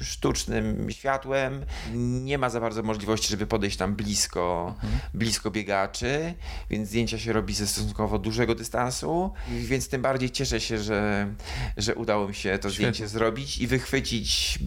sztucznym 0.00 0.90
światłem. 0.90 1.64
Nie 1.94 2.38
ma 2.38 2.50
za 2.50 2.60
bardzo 2.60 2.82
możliwości, 2.82 3.28
żeby 3.28 3.46
podejść 3.46 3.76
tam 3.76 3.94
blisko, 3.94 4.74
mhm. 4.74 5.00
blisko 5.14 5.50
biegaczy, 5.50 6.34
więc 6.70 6.88
zdjęcia 6.88 7.18
się 7.18 7.32
robi 7.32 7.54
ze 7.54 7.66
stosunkowo 7.66 8.18
dużego 8.18 8.54
dystansu. 8.54 9.32
Więc 9.48 9.88
tym 9.88 10.02
bardziej 10.02 10.30
cieszę 10.30 10.60
się, 10.60 10.78
że, 10.78 11.28
że 11.76 11.94
udało 11.94 12.28
mi 12.28 12.34
się 12.34 12.58
to 12.58 12.70
Świetnie. 12.70 12.70
zdjęcie 12.70 13.08
zrobić 13.08 13.58
i 13.58 13.66
wychwycić 13.66 14.58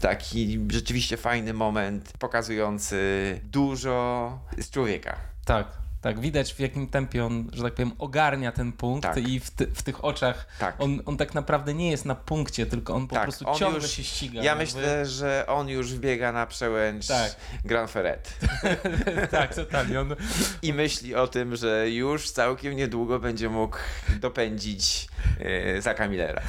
taki 0.00 0.60
rzeczywiście 0.68 1.16
fajny 1.16 1.54
moment, 1.54 2.12
pokazujący 2.36 3.40
dużo 3.44 4.38
z 4.58 4.70
człowieka. 4.70 5.16
Tak, 5.44 5.66
tak, 6.00 6.20
widać 6.20 6.54
w 6.54 6.60
jakim 6.60 6.88
tempie 6.88 7.24
on, 7.24 7.50
że 7.52 7.62
tak 7.62 7.74
powiem, 7.74 7.92
ogarnia 7.98 8.52
ten 8.52 8.72
punkt 8.72 9.02
tak. 9.02 9.28
i 9.28 9.40
w, 9.40 9.50
ty, 9.50 9.66
w, 9.66 9.82
tych 9.82 10.04
oczach 10.04 10.46
tak. 10.58 10.76
On, 10.78 11.02
on 11.06 11.16
tak 11.16 11.34
naprawdę 11.34 11.74
nie 11.74 11.90
jest 11.90 12.04
na 12.04 12.14
punkcie, 12.14 12.66
tylko 12.66 12.94
on 12.94 13.08
po 13.08 13.14
tak, 13.14 13.24
prostu 13.24 13.48
on 13.48 13.58
ciągle 13.58 13.80
już, 13.80 13.90
się 13.90 14.04
ściga. 14.04 14.42
Ja 14.42 14.54
myślę, 14.54 15.06
że 15.06 15.44
on 15.48 15.68
już 15.68 15.94
biega 15.94 16.32
na 16.32 16.46
przełęcz 16.46 17.06
tak. 17.06 17.36
Grand 17.64 17.90
Ferret. 17.90 18.38
tak, 19.30 19.54
totalnie. 19.54 20.00
On... 20.00 20.16
I 20.62 20.72
myśli 20.72 21.14
o 21.14 21.26
tym, 21.26 21.56
że 21.56 21.90
już 21.90 22.30
całkiem 22.30 22.76
niedługo 22.76 23.18
będzie 23.18 23.48
mógł 23.48 23.76
dopędzić 24.20 25.08
yy, 25.40 25.82
za 25.82 25.94
Kamilera. 25.94 26.42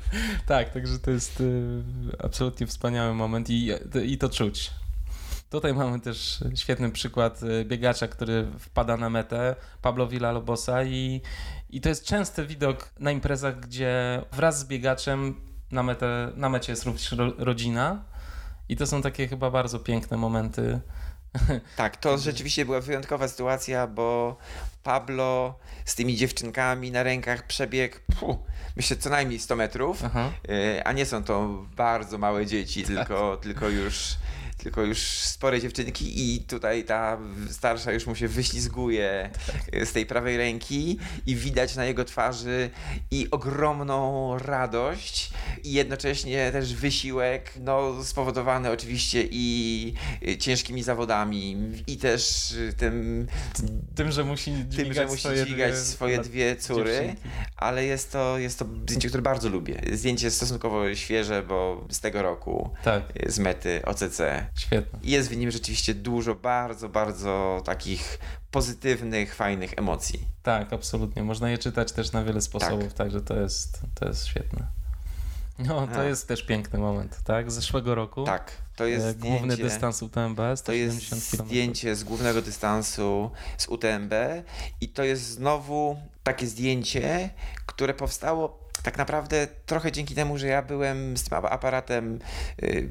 tak, 0.46 0.72
także 0.72 0.98
to 0.98 1.10
jest 1.10 1.40
yy, 1.40 1.82
absolutnie 2.18 2.66
wspaniały 2.66 3.14
moment 3.14 3.50
i, 3.50 3.70
i 4.04 4.18
to 4.18 4.28
czuć. 4.28 4.70
Tutaj 5.50 5.74
mamy 5.74 6.00
też 6.00 6.44
świetny 6.54 6.90
przykład 6.90 7.42
y, 7.42 7.64
biegacza, 7.64 8.08
który 8.08 8.46
wpada 8.58 8.96
na 8.96 9.10
metę, 9.10 9.56
Pablo 9.82 10.06
Villalobosa 10.06 10.84
i, 10.84 11.20
i 11.70 11.80
to 11.80 11.88
jest 11.88 12.04
częsty 12.04 12.46
widok 12.46 12.90
na 12.98 13.10
imprezach, 13.10 13.60
gdzie 13.60 14.22
wraz 14.32 14.58
z 14.58 14.64
biegaczem 14.64 15.40
na, 15.70 15.82
metę, 15.82 16.32
na 16.36 16.48
mecie 16.48 16.72
jest 16.72 16.84
również 16.84 17.14
rodzina 17.38 18.04
i 18.68 18.76
to 18.76 18.86
są 18.86 19.02
takie 19.02 19.28
chyba 19.28 19.50
bardzo 19.50 19.78
piękne 19.78 20.16
momenty. 20.16 20.80
Tak, 21.76 21.96
to 21.96 22.18
rzeczywiście 22.18 22.64
była 22.64 22.80
wyjątkowa 22.80 23.28
sytuacja, 23.28 23.86
bo 23.86 24.36
Pablo 24.82 25.58
z 25.84 25.94
tymi 25.94 26.16
dziewczynkami 26.16 26.90
na 26.90 27.02
rękach 27.02 27.46
przebiegł, 27.46 27.96
puh, 28.20 28.36
myślę, 28.76 28.96
co 28.96 29.10
najmniej 29.10 29.38
100 29.38 29.56
metrów, 29.56 30.04
Aha. 30.04 30.32
Y, 30.48 30.84
a 30.84 30.92
nie 30.92 31.06
są 31.06 31.24
to 31.24 31.64
bardzo 31.76 32.18
małe 32.18 32.46
dzieci, 32.46 32.84
tylko, 32.84 33.36
tylko 33.36 33.68
już 33.68 34.16
tylko 34.64 34.82
już 34.82 34.98
spore 34.98 35.60
dziewczynki 35.60 36.34
i 36.34 36.40
tutaj 36.40 36.84
ta 36.84 37.18
starsza 37.50 37.92
już 37.92 38.06
mu 38.06 38.14
się 38.14 38.28
wyślizguje 38.28 39.30
z 39.84 39.92
tej 39.92 40.06
prawej 40.06 40.36
ręki 40.36 40.98
i 41.26 41.36
widać 41.36 41.76
na 41.76 41.84
jego 41.84 42.04
twarzy 42.04 42.70
i 43.10 43.28
ogromną 43.30 44.38
radość 44.38 45.30
i 45.64 45.72
jednocześnie 45.72 46.52
też 46.52 46.74
wysiłek, 46.74 47.52
no 47.60 48.04
spowodowany 48.04 48.70
oczywiście 48.70 49.24
i 49.30 49.94
ciężkimi 50.38 50.82
zawodami 50.82 51.56
i 51.86 51.96
też 51.96 52.54
tym... 52.76 53.26
Tym, 53.94 54.12
że 54.12 54.24
musi 54.24 54.52
dźwigać, 54.52 54.76
tym, 54.76 54.92
że 54.94 55.06
musi 55.06 55.20
swoje, 55.20 55.46
dwie, 55.46 55.76
swoje 55.76 56.18
dwie 56.18 56.56
córy, 56.56 56.92
dziewczynki. 56.92 57.22
ale 57.56 57.84
jest 57.84 58.12
to, 58.12 58.38
jest 58.38 58.58
to 58.58 58.64
zdjęcie, 58.64 59.08
które 59.08 59.22
bardzo 59.22 59.48
lubię. 59.48 59.80
Zdjęcie 59.92 60.30
stosunkowo 60.30 60.94
świeże, 60.94 61.42
bo 61.42 61.86
z 61.90 62.00
tego 62.00 62.22
roku, 62.22 62.70
tak. 62.84 63.02
z 63.26 63.38
mety 63.38 63.84
OCC. 63.84 64.20
Świetne. 64.54 64.98
Jest 65.02 65.30
w 65.30 65.36
nim 65.36 65.50
rzeczywiście 65.50 65.94
dużo 65.94 66.34
bardzo, 66.34 66.88
bardzo 66.88 67.62
takich 67.64 68.18
pozytywnych, 68.50 69.34
fajnych 69.34 69.74
emocji. 69.76 70.20
Tak, 70.42 70.72
absolutnie. 70.72 71.22
Można 71.22 71.50
je 71.50 71.58
czytać 71.58 71.92
też 71.92 72.12
na 72.12 72.24
wiele 72.24 72.40
sposobów, 72.40 72.84
tak. 72.84 72.92
także 72.92 73.20
to 73.20 73.36
jest, 73.40 73.80
to 73.94 74.08
jest 74.08 74.26
świetne. 74.26 74.66
No, 75.58 75.86
to 75.86 76.02
jest 76.02 76.28
też 76.28 76.42
piękny 76.42 76.78
moment, 76.78 77.20
tak? 77.24 77.50
Z 77.50 77.54
zeszłego 77.54 77.94
roku. 77.94 78.24
Tak, 78.24 78.52
to 78.76 78.86
jest 78.86 79.06
e, 79.06 79.14
Główny 79.14 79.54
zdjęcie, 79.54 79.74
dystans 79.74 80.02
UTMB, 80.02 80.38
To 80.64 80.72
jest 80.72 81.10
km. 81.10 81.20
zdjęcie 81.20 81.96
z 81.96 82.04
głównego 82.04 82.42
dystansu 82.42 83.30
z 83.58 83.68
UTMB 83.68 84.12
i 84.80 84.88
to 84.88 85.04
jest 85.04 85.22
znowu 85.22 85.96
takie 86.22 86.46
zdjęcie, 86.46 87.30
które 87.66 87.94
powstało 87.94 88.63
tak 88.82 88.98
naprawdę 88.98 89.48
trochę 89.66 89.92
dzięki 89.92 90.14
temu, 90.14 90.38
że 90.38 90.46
ja 90.46 90.62
byłem 90.62 91.16
z 91.16 91.24
tym 91.24 91.38
aparatem 91.38 92.18
y, 92.62 92.88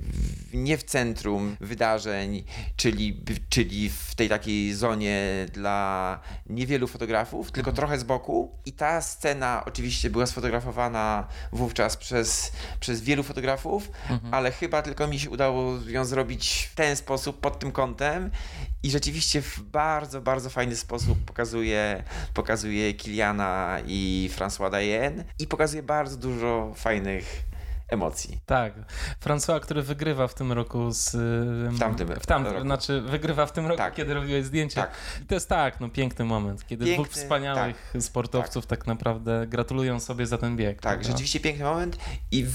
nie 0.53 0.77
w 0.77 0.83
centrum 0.83 1.57
wydarzeń, 1.61 2.43
czyli, 2.75 3.21
czyli 3.49 3.89
w 3.89 4.15
tej 4.15 4.29
takiej 4.29 4.73
zonie 4.73 5.45
dla 5.53 6.19
niewielu 6.49 6.87
fotografów, 6.87 7.51
tylko 7.51 7.69
mhm. 7.69 7.75
trochę 7.75 7.99
z 7.99 8.03
boku. 8.03 8.51
I 8.65 8.73
ta 8.73 9.01
scena 9.01 9.63
oczywiście 9.65 10.09
była 10.09 10.25
sfotografowana 10.25 11.27
wówczas 11.51 11.97
przez, 11.97 12.51
przez 12.79 13.01
wielu 13.01 13.23
fotografów, 13.23 13.91
mhm. 14.09 14.33
ale 14.33 14.51
chyba 14.51 14.81
tylko 14.81 15.07
mi 15.07 15.19
się 15.19 15.29
udało 15.29 15.73
ją 15.87 16.05
zrobić 16.05 16.69
w 16.71 16.75
ten 16.75 16.95
sposób, 16.95 17.39
pod 17.39 17.59
tym 17.59 17.71
kątem 17.71 18.31
i 18.83 18.91
rzeczywiście 18.91 19.41
w 19.41 19.59
bardzo, 19.59 20.21
bardzo 20.21 20.49
fajny 20.49 20.75
sposób 20.75 21.17
pokazuje, 21.25 22.03
pokazuje 22.33 22.93
Kiliana 22.93 23.79
i 23.87 24.29
François 24.37 24.71
Dayen 24.71 25.23
i 25.39 25.47
pokazuje 25.47 25.83
bardzo 25.83 26.17
dużo 26.17 26.73
fajnych 26.75 27.52
emocji. 27.87 28.39
Tak. 28.45 28.73
François, 29.25 29.59
który 29.59 29.81
wygrywa 29.81 30.27
w 30.27 30.33
tym 30.33 30.51
roku 30.51 30.91
z... 30.91 31.11
W 31.75 31.79
tamtym, 31.79 32.07
w 32.07 32.25
tamtym 32.25 32.53
roku. 32.53 32.65
Znaczy 32.65 33.01
wygrywa 33.01 33.45
w 33.45 33.51
tym 33.51 33.65
roku, 33.65 33.77
tak. 33.77 33.93
kiedy 33.93 34.13
robiłeś 34.13 34.45
zdjęcie. 34.45 34.75
Tak. 34.75 34.91
I 35.21 35.25
to 35.25 35.33
jest 35.33 35.49
tak, 35.49 35.79
no 35.79 35.89
piękny 35.89 36.25
moment, 36.25 36.67
kiedy 36.67 36.85
piękny, 36.85 37.03
dwóch 37.03 37.15
wspaniałych 37.15 37.89
tak. 37.93 38.01
sportowców 38.01 38.65
tak. 38.65 38.79
tak. 38.79 38.87
naprawdę 38.87 39.47
gratulują 39.47 39.99
sobie 39.99 40.25
za 40.25 40.37
ten 40.37 40.57
bieg. 40.57 40.81
Tak, 40.81 40.81
prawda? 40.81 41.11
rzeczywiście 41.11 41.39
piękny 41.39 41.65
moment 41.65 41.97
i 42.31 42.45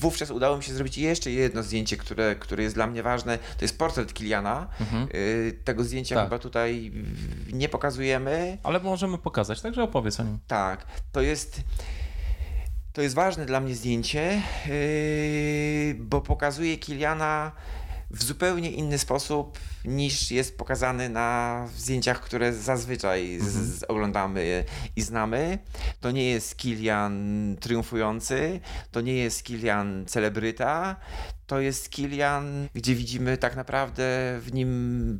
wówczas 0.00 0.30
udało 0.30 0.56
mi 0.56 0.62
się 0.62 0.74
zrobić 0.74 0.98
jeszcze 0.98 1.30
jedno 1.30 1.62
zdjęcie, 1.62 1.96
które, 1.96 2.36
które 2.36 2.62
jest 2.62 2.74
dla 2.74 2.86
mnie 2.86 3.02
ważne. 3.02 3.38
To 3.38 3.64
jest 3.64 3.78
portret 3.78 4.14
Kiliana. 4.14 4.68
Mhm. 4.80 5.08
Y, 5.14 5.60
tego 5.64 5.84
zdjęcia 5.84 6.14
tak. 6.14 6.24
chyba 6.24 6.38
tutaj 6.38 6.92
nie 7.52 7.68
pokazujemy. 7.68 8.58
Ale 8.62 8.80
możemy 8.80 9.18
pokazać, 9.18 9.60
także 9.60 9.82
opowiedz 9.82 10.20
o 10.20 10.22
nim. 10.22 10.38
Tak, 10.46 10.86
to 11.12 11.20
jest... 11.20 11.60
To 12.92 13.02
jest 13.02 13.14
ważne 13.14 13.46
dla 13.46 13.60
mnie 13.60 13.74
zdjęcie, 13.74 14.42
yy, 14.66 15.94
bo 15.94 16.20
pokazuje 16.20 16.78
Kiliana 16.78 17.52
w 18.12 18.24
zupełnie 18.24 18.70
inny 18.70 18.98
sposób 18.98 19.58
niż 19.84 20.30
jest 20.30 20.58
pokazany 20.58 21.08
na 21.08 21.68
zdjęciach, 21.76 22.20
które 22.20 22.52
zazwyczaj 22.52 23.34
mhm. 23.34 23.52
z 23.52 23.84
oglądamy 23.84 24.64
i 24.96 25.02
znamy. 25.02 25.58
To 26.00 26.10
nie 26.10 26.30
jest 26.30 26.56
Kilian 26.56 27.56
triumfujący, 27.60 28.60
to 28.90 29.00
nie 29.00 29.14
jest 29.14 29.42
Kilian 29.42 30.04
celebryta, 30.06 30.96
to 31.46 31.60
jest 31.60 31.90
Kilian, 31.90 32.68
gdzie 32.74 32.94
widzimy 32.94 33.38
tak 33.38 33.56
naprawdę 33.56 34.02
w 34.40 34.52
nim 34.52 34.70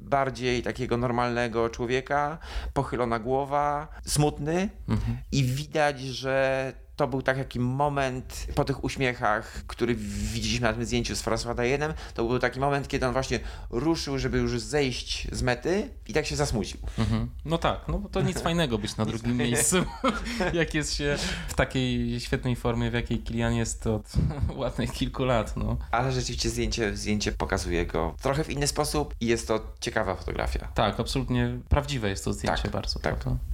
bardziej 0.02 0.62
takiego 0.62 0.96
normalnego 0.96 1.70
człowieka, 1.70 2.38
pochylona 2.72 3.18
głowa, 3.18 3.88
smutny 4.06 4.68
mhm. 4.88 5.18
i 5.32 5.44
widać, 5.44 6.00
że 6.00 6.72
to 7.02 7.08
był 7.08 7.22
taki 7.22 7.60
moment 7.60 8.46
po 8.54 8.64
tych 8.64 8.84
uśmiechach, 8.84 9.62
który 9.66 9.94
widzieliśmy 9.94 10.66
na 10.66 10.72
tym 10.72 10.84
zdjęciu 10.84 11.16
z 11.16 11.22
François 11.22 11.54
Dajenem, 11.54 11.94
to 12.14 12.24
był 12.24 12.38
taki 12.38 12.60
moment, 12.60 12.88
kiedy 12.88 13.06
on 13.06 13.12
właśnie 13.12 13.40
ruszył, 13.70 14.18
żeby 14.18 14.38
już 14.38 14.60
zejść 14.60 15.28
z 15.32 15.42
mety 15.42 15.90
i 16.08 16.12
tak 16.12 16.26
się 16.26 16.36
zasmucił. 16.36 16.80
Mhm. 16.98 17.30
No 17.44 17.58
tak, 17.58 17.80
no 17.88 17.98
bo 17.98 18.08
to 18.08 18.20
nic 18.20 18.40
fajnego 18.48 18.78
być 18.78 18.96
na 18.96 19.04
drugim 19.04 19.36
miejscu, 19.36 19.76
jak 20.52 20.74
jest 20.74 20.94
się 20.94 21.16
w 21.48 21.54
takiej 21.54 22.20
świetnej 22.20 22.56
formie, 22.56 22.90
w 22.90 22.94
jakiej 22.94 23.18
Kilian 23.18 23.54
jest 23.54 23.86
od 23.86 24.12
ładnych 24.60 24.92
kilku 24.92 25.24
lat. 25.24 25.56
No. 25.56 25.76
Ale 25.90 26.12
rzeczywiście 26.12 26.48
zdjęcie, 26.48 26.96
zdjęcie 26.96 27.32
pokazuje 27.32 27.86
go 27.86 28.14
trochę 28.22 28.44
w 28.44 28.50
inny 28.50 28.66
sposób 28.66 29.14
i 29.20 29.26
jest 29.26 29.48
to 29.48 29.60
ciekawa 29.80 30.14
fotografia. 30.14 30.68
Tak, 30.74 31.00
absolutnie 31.00 31.58
prawdziwe 31.68 32.08
jest 32.08 32.24
to 32.24 32.32
zdjęcie 32.32 32.62
tak, 32.62 32.72
bardzo. 32.72 33.00
Tak. 33.00 33.16
Prawda? 33.16 33.51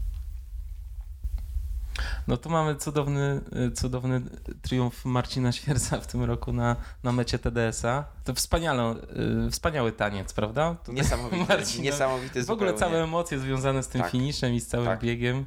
No 2.29 2.37
tu 2.37 2.51
mamy 2.51 2.77
cudowny, 2.77 3.41
y, 3.69 3.71
cudowny 3.71 4.21
triumf 4.63 5.05
Marcina 5.05 5.53
Świerca 5.53 6.01
w 6.01 6.07
tym 6.07 6.25
roku 6.25 6.53
na, 6.53 6.77
na 7.03 7.13
mecie 7.13 7.39
TDS-a. 7.39 8.05
To 8.25 8.35
wspaniale, 8.35 8.95
y, 9.47 9.51
wspaniały 9.51 9.93
taniec, 9.93 10.33
prawda? 10.33 10.77
Niesamowity, 10.89 11.45
Marcin, 11.49 11.83
niesamowity 11.83 12.45
W 12.45 12.51
ogóle 12.51 12.75
całe 12.75 13.03
emocje 13.03 13.39
związane 13.39 13.83
z 13.83 13.89
tym 13.89 14.01
tak, 14.03 14.11
finiszem 14.11 14.55
i 14.55 14.61
z 14.61 14.67
całym 14.67 14.87
tak. 14.87 15.01
biegiem. 15.01 15.47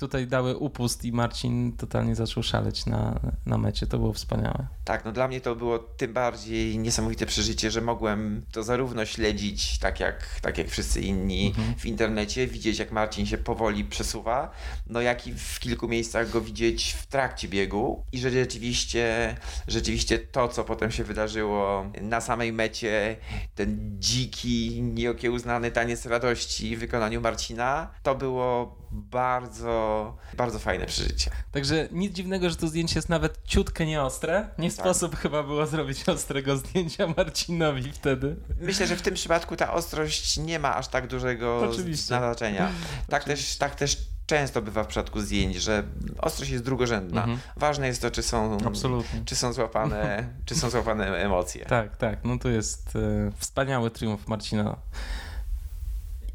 Tutaj 0.00 0.26
dały 0.26 0.56
upust 0.56 1.04
i 1.04 1.12
Marcin 1.12 1.72
totalnie 1.76 2.14
zaczął 2.14 2.42
szaleć 2.42 2.86
na, 2.86 3.20
na 3.46 3.58
mecie. 3.58 3.86
To 3.86 3.98
było 3.98 4.12
wspaniałe. 4.12 4.66
Tak, 4.84 5.04
no 5.04 5.12
dla 5.12 5.28
mnie 5.28 5.40
to 5.40 5.56
było 5.56 5.78
tym 5.78 6.12
bardziej 6.12 6.78
niesamowite 6.78 7.26
przeżycie, 7.26 7.70
że 7.70 7.80
mogłem 7.80 8.46
to 8.52 8.62
zarówno 8.62 9.04
śledzić 9.04 9.78
tak 9.78 10.00
jak, 10.00 10.40
tak 10.42 10.58
jak 10.58 10.68
wszyscy 10.68 11.00
inni 11.00 11.46
mhm. 11.46 11.74
w 11.74 11.86
internecie, 11.86 12.46
widzieć 12.46 12.78
jak 12.78 12.92
Marcin 12.92 13.26
się 13.26 13.38
powoli 13.38 13.84
przesuwa, 13.84 14.50
no 14.86 15.00
jak 15.00 15.26
i 15.26 15.32
w 15.34 15.60
kilku 15.60 15.88
miejscach 15.88 16.30
go 16.30 16.40
widzieć 16.40 16.92
w 16.92 17.06
trakcie 17.06 17.48
biegu 17.48 18.04
i 18.12 18.18
że 18.18 18.30
rzeczywiście, 18.30 19.36
rzeczywiście 19.68 20.18
to, 20.18 20.48
co 20.48 20.64
potem 20.64 20.90
się 20.90 21.04
wydarzyło 21.04 21.86
na 22.00 22.20
samej 22.20 22.52
mecie, 22.52 23.16
ten 23.54 23.96
dziki, 23.98 24.82
nieokiełznany 24.82 25.70
taniec 25.70 26.06
radości 26.06 26.76
w 26.76 26.80
wykonaniu 26.80 27.20
Marcina, 27.20 27.90
to 28.02 28.14
było 28.14 28.80
bardzo, 28.90 29.89
bardzo 30.36 30.58
fajne 30.58 30.86
przeżycie. 30.86 31.30
Także 31.52 31.88
nic 31.92 32.12
dziwnego, 32.12 32.50
że 32.50 32.56
to 32.56 32.68
zdjęcie 32.68 32.94
jest 32.98 33.08
nawet 33.08 33.38
ciutkę 33.44 33.86
nieostre. 33.86 34.48
Nie 34.58 34.70
tak. 34.70 34.80
sposób 34.80 35.16
chyba 35.16 35.42
było 35.42 35.66
zrobić 35.66 36.08
ostrego 36.08 36.56
zdjęcia 36.56 37.06
Marcinowi 37.16 37.92
wtedy. 37.92 38.36
Myślę, 38.60 38.86
że 38.86 38.96
w 38.96 39.02
tym 39.02 39.14
przypadku 39.14 39.56
ta 39.56 39.72
ostrość 39.72 40.36
nie 40.36 40.58
ma 40.58 40.76
aż 40.76 40.88
tak 40.88 41.06
dużego 41.06 41.68
Oczywiście. 41.70 42.06
znaczenia. 42.06 42.70
Tak 43.08 43.24
też, 43.30 43.56
tak 43.56 43.74
też 43.74 43.96
często 44.26 44.62
bywa 44.62 44.84
w 44.84 44.86
przypadku 44.86 45.20
zdjęć, 45.20 45.56
że 45.56 45.82
ostrość 46.18 46.50
jest 46.50 46.64
drugorzędna. 46.64 47.20
Mhm. 47.20 47.40
Ważne 47.56 47.86
jest 47.86 48.02
to, 48.02 48.10
czy 48.10 48.22
są, 48.22 48.58
Absolutnie. 48.66 49.22
czy 49.24 49.36
są 49.36 49.52
złapane, 49.52 50.28
czy 50.46 50.54
są 50.54 50.70
złapane 50.70 51.16
emocje. 51.16 51.64
Tak, 51.64 51.96
tak. 51.96 52.24
No 52.24 52.38
to 52.38 52.48
jest 52.48 52.96
e, 52.96 53.32
wspaniały 53.38 53.90
triumf 53.90 54.28
Marcina 54.28 54.76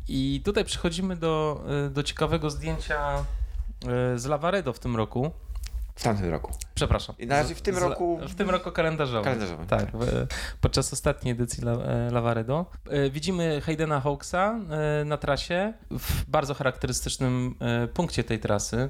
i 0.08 0.42
tutaj 0.46 0.66
przechodzimy 0.66 1.16
do, 1.16 1.64
y, 1.88 1.90
do 1.90 2.04
ciekawego 2.04 2.50
zdjęcia 2.50 3.26
z 4.16 4.26
Lavaredo 4.26 4.74
w 4.74 4.80
tym 4.80 4.96
roku. 4.96 5.32
W 5.96 6.04
tamtym 6.04 6.30
roku. 6.30 6.52
Przepraszam. 6.76 7.16
I 7.20 7.28
na 7.28 7.42
razie 7.42 7.56
w 7.56 7.62
tym 7.62 7.76
z, 7.76 7.78
roku. 7.78 8.20
W 8.28 8.36
tym 8.36 8.50
roku 8.50 8.72
kalendarzowym. 8.72 9.24
kalendarzowym 9.24 9.68
tak, 9.68 9.92
w, 9.94 10.28
podczas 10.62 10.94
ostatniej 10.94 11.32
edycji 11.32 11.64
e, 11.68 12.12
Lavaredo. 12.12 12.66
E, 12.90 13.10
widzimy 13.10 13.62
Haydena 13.62 14.00
Hawksa 14.00 14.60
e, 15.02 15.06
na 15.06 15.18
trasie 15.18 15.74
w 15.92 16.26
bardzo 16.30 16.54
charakterystycznym 16.54 17.56
punkcie 17.94 18.24
tej 18.24 18.40
trasy. 18.40 18.90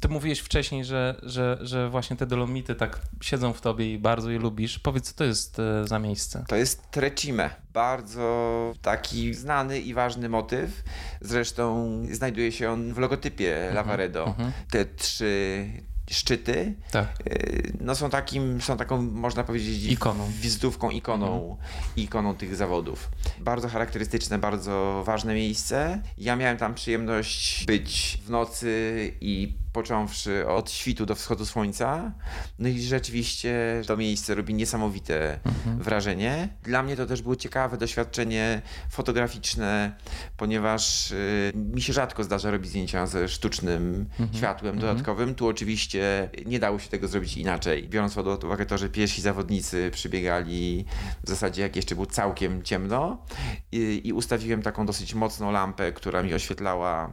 Ty 0.00 0.08
mówiłeś 0.08 0.40
wcześniej, 0.40 0.84
że, 0.84 1.20
że, 1.22 1.58
że 1.60 1.90
właśnie 1.90 2.16
te 2.16 2.26
dolomity 2.26 2.74
tak 2.74 3.00
siedzą 3.22 3.52
w 3.52 3.60
tobie 3.60 3.92
i 3.92 3.98
bardzo 3.98 4.30
je 4.30 4.38
lubisz. 4.38 4.78
Powiedz, 4.78 5.12
co 5.12 5.18
to 5.18 5.24
jest 5.24 5.58
e, 5.58 5.86
za 5.86 5.98
miejsce? 5.98 6.44
To 6.48 6.56
jest 6.56 6.90
Trecime. 6.90 7.50
Bardzo 7.72 8.74
taki 8.82 9.34
znany 9.34 9.80
i 9.80 9.94
ważny 9.94 10.28
motyw. 10.28 10.82
Zresztą 11.20 12.02
znajduje 12.10 12.52
się 12.52 12.70
on 12.70 12.94
w 12.94 12.98
logotypie 12.98 13.56
mhm, 13.56 13.74
Lavaredo. 13.74 14.26
Mhm. 14.26 14.52
Te 14.70 14.84
trzy 14.84 15.64
szczyty 16.10 16.74
tak. 16.90 17.08
Y, 17.26 17.72
no 17.80 17.94
są 17.94 18.10
takim, 18.10 18.60
są 18.60 18.76
taką, 18.76 19.02
można 19.02 19.44
powiedzieć, 19.44 19.92
ikoną. 19.92 20.30
wizytówką, 20.40 20.90
ikoną, 20.90 21.50
mhm. 21.50 21.56
ikoną 21.96 22.34
tych 22.34 22.56
zawodów. 22.56 23.10
Bardzo 23.40 23.68
charakterystyczne, 23.68 24.38
bardzo 24.38 25.02
ważne 25.06 25.34
miejsce. 25.34 26.02
Ja 26.18 26.36
miałem 26.36 26.56
tam 26.56 26.74
przyjemność 26.74 27.64
być 27.66 28.18
w 28.26 28.30
nocy 28.30 29.12
i 29.20 29.54
począwszy 29.78 30.48
od 30.48 30.70
świtu 30.70 31.06
do 31.06 31.14
wschodu 31.14 31.46
słońca. 31.46 32.12
No 32.58 32.68
i 32.68 32.80
rzeczywiście 32.80 33.82
to 33.86 33.96
miejsce 33.96 34.34
robi 34.34 34.54
niesamowite 34.54 35.38
mhm. 35.44 35.78
wrażenie. 35.82 36.48
Dla 36.62 36.82
mnie 36.82 36.96
to 36.96 37.06
też 37.06 37.22
było 37.22 37.36
ciekawe 37.36 37.76
doświadczenie 37.76 38.62
fotograficzne, 38.90 39.96
ponieważ 40.36 41.10
y, 41.10 41.52
mi 41.54 41.82
się 41.82 41.92
rzadko 41.92 42.24
zdarza 42.24 42.50
robić 42.50 42.70
zdjęcia 42.70 43.06
ze 43.06 43.28
sztucznym 43.28 44.06
mhm. 44.10 44.38
światłem 44.38 44.74
mhm. 44.74 44.80
dodatkowym. 44.80 45.34
Tu 45.34 45.46
oczywiście 45.46 46.30
nie 46.46 46.58
dało 46.58 46.78
się 46.78 46.88
tego 46.88 47.08
zrobić 47.08 47.36
inaczej. 47.36 47.88
Biorąc 47.88 48.14
pod 48.14 48.44
uwagę 48.44 48.66
to, 48.66 48.78
że 48.78 48.88
pierwsi 48.88 49.22
zawodnicy 49.22 49.90
przybiegali 49.92 50.84
w 51.24 51.28
zasadzie 51.28 51.62
jak 51.62 51.76
jeszcze 51.76 51.94
było 51.94 52.06
całkiem 52.06 52.62
ciemno 52.62 53.24
i, 53.72 54.00
i 54.04 54.12
ustawiłem 54.12 54.62
taką 54.62 54.86
dosyć 54.86 55.14
mocną 55.14 55.50
lampę, 55.50 55.92
która 55.92 56.22
mi 56.22 56.34
oświetlała 56.34 57.10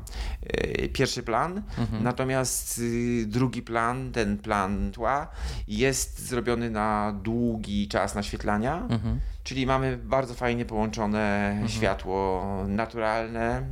y, 0.83 0.89
pierwszy 0.93 1.23
plan. 1.23 1.63
Mhm. 1.77 2.03
Natomiast 2.03 2.54
Natomiast 2.55 2.77
y, 2.79 3.25
drugi 3.27 3.61
plan, 3.61 4.11
ten 4.11 4.37
plan 4.37 4.91
tła, 4.91 5.27
jest 5.67 6.27
zrobiony 6.27 6.69
na 6.69 7.19
długi 7.23 7.87
czas 7.87 8.15
naświetlania, 8.15 8.87
mhm. 8.89 9.19
czyli 9.43 9.65
mamy 9.65 9.97
bardzo 9.97 10.33
fajnie 10.33 10.65
połączone 10.65 11.49
mhm. 11.51 11.69
światło 11.69 12.45
naturalne, 12.67 13.67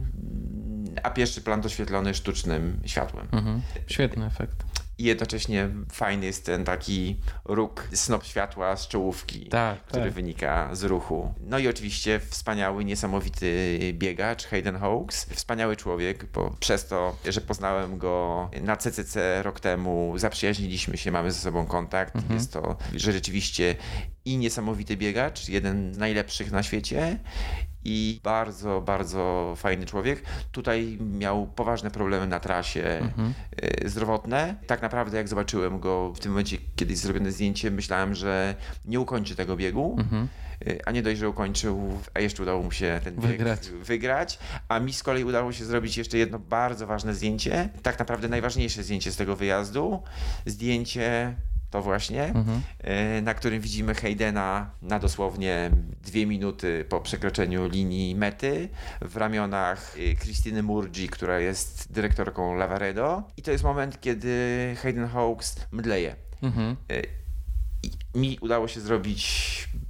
a 1.04 1.10
pierwszy 1.10 1.42
plan 1.42 1.62
doświetlony 1.62 2.14
sztucznym 2.14 2.80
światłem. 2.86 3.28
Mhm. 3.32 3.62
Świetny 3.88 4.26
efekt 4.26 4.73
i 4.98 5.04
jednocześnie 5.04 5.70
fajny 5.92 6.26
jest 6.26 6.46
ten 6.46 6.66
taki 6.66 7.20
róg, 7.46 7.88
snop 7.94 8.26
światła 8.26 8.76
z 8.76 8.88
czołówki, 8.88 9.46
tak, 9.50 9.84
który 9.84 10.04
tak. 10.04 10.14
wynika 10.14 10.76
z 10.76 10.84
ruchu. 10.84 11.34
No 11.40 11.60
i 11.60 11.68
oczywiście 11.68 12.20
wspaniały, 12.20 12.86
niesamowity 12.86 13.78
biegacz 13.94 14.46
Hayden 14.46 14.78
Hawks, 14.78 15.26
wspaniały 15.26 15.76
człowiek, 15.76 16.26
bo 16.26 16.56
przez 16.60 16.88
to, 16.88 17.18
że 17.30 17.42
poznałem 17.42 17.98
go 17.98 18.50
na 18.62 18.78
CCC 18.78 19.44
rok 19.44 19.60
temu, 19.60 20.14
zaprzyjaźniliśmy 20.18 20.98
się, 20.98 21.12
mamy 21.12 21.32
ze 21.32 21.40
sobą 21.40 21.66
kontakt. 21.66 22.16
Mhm. 22.16 22.36
Jest 22.36 22.54
to 22.54 22.78
że 22.96 23.12
rzeczywiście 23.12 23.76
i 24.26 24.38
niesamowity 24.38 24.98
biegacz, 24.98 25.50
jeden 25.50 25.94
z 25.94 25.98
najlepszych 25.98 26.52
na 26.52 26.64
świecie 26.64 27.20
i 27.86 28.20
bardzo, 28.24 28.82
bardzo 28.82 29.54
fajny 29.58 29.86
człowiek. 29.86 30.24
Tutaj 30.52 30.98
miał 31.02 31.48
poważne 31.48 31.92
problemy 31.92 32.28
na 32.28 32.40
trasie 32.40 32.84
mhm. 32.84 33.34
E, 33.62 33.90
zdrowotne. 33.90 34.56
Tak 34.68 34.82
naprawdę, 34.82 35.18
jak 35.18 35.28
zobaczyłem 35.28 35.80
go 35.80 36.14
w 36.14 36.20
tym 36.20 36.32
momencie, 36.32 36.58
kiedy 36.76 36.96
zrobione 36.96 37.32
zdjęcie, 37.32 37.72
myślałem, 37.72 38.16
że 38.16 38.56
nie 38.86 39.00
ukończy 39.00 39.36
tego 39.36 39.58
biegu. 39.58 39.96
Mhm. 40.00 40.28
E, 40.68 40.88
a 40.88 40.92
nie 40.92 41.02
dość, 41.02 41.20
że 41.20 41.30
ukończył, 41.30 42.00
a 42.14 42.20
jeszcze 42.20 42.44
udało 42.44 42.64
mu 42.64 42.72
się 42.72 43.02
ten 43.04 43.16
bieg 43.16 43.32
wygrać. 43.32 43.70
wygrać. 43.70 44.40
A 44.68 44.80
mi 44.80 44.94
z 44.94 45.04
kolei 45.04 45.24
udało 45.24 45.54
się 45.54 45.66
zrobić 45.66 45.98
jeszcze 45.98 46.18
jedno 46.18 46.40
bardzo 46.40 46.88
ważne 46.88 47.14
zdjęcie. 47.14 47.70
Tak 47.84 48.00
naprawdę 48.00 48.28
najważniejsze 48.28 48.84
zdjęcie 48.84 49.12
z 49.12 49.16
tego 49.16 49.36
wyjazdu. 49.36 50.04
Zdjęcie 50.46 51.36
to 51.74 51.82
właśnie, 51.82 52.24
mhm. 52.26 52.62
E, 52.80 53.22
na 53.22 53.34
którym 53.34 53.62
widzimy 53.62 53.96
Haydena 53.96 54.72
na 54.82 55.00
dosłownie 55.00 55.72
dwie 56.04 56.26
minuty 56.26 56.86
po 56.90 57.02
przekroczeniu 57.02 57.68
linii 57.68 58.16
mety 58.16 58.70
w 59.02 59.18
ramionach 59.18 59.96
Krystyny 60.20 60.64
Murgi, 60.64 61.10
która 61.10 61.40
jest 61.40 61.92
dyrektorką 61.92 62.56
Lavaredo. 62.56 63.24
I 63.38 63.42
to 63.42 63.52
jest 63.52 63.64
moment, 63.64 64.02
kiedy 64.02 64.76
Hayden 64.82 65.08
Hawks 65.08 65.56
mdleje. 65.72 66.16
Mhm. 66.42 66.76
E, 66.92 67.02
mi 68.20 68.38
udało 68.42 68.68
się 68.68 68.82
zrobić 68.82 69.24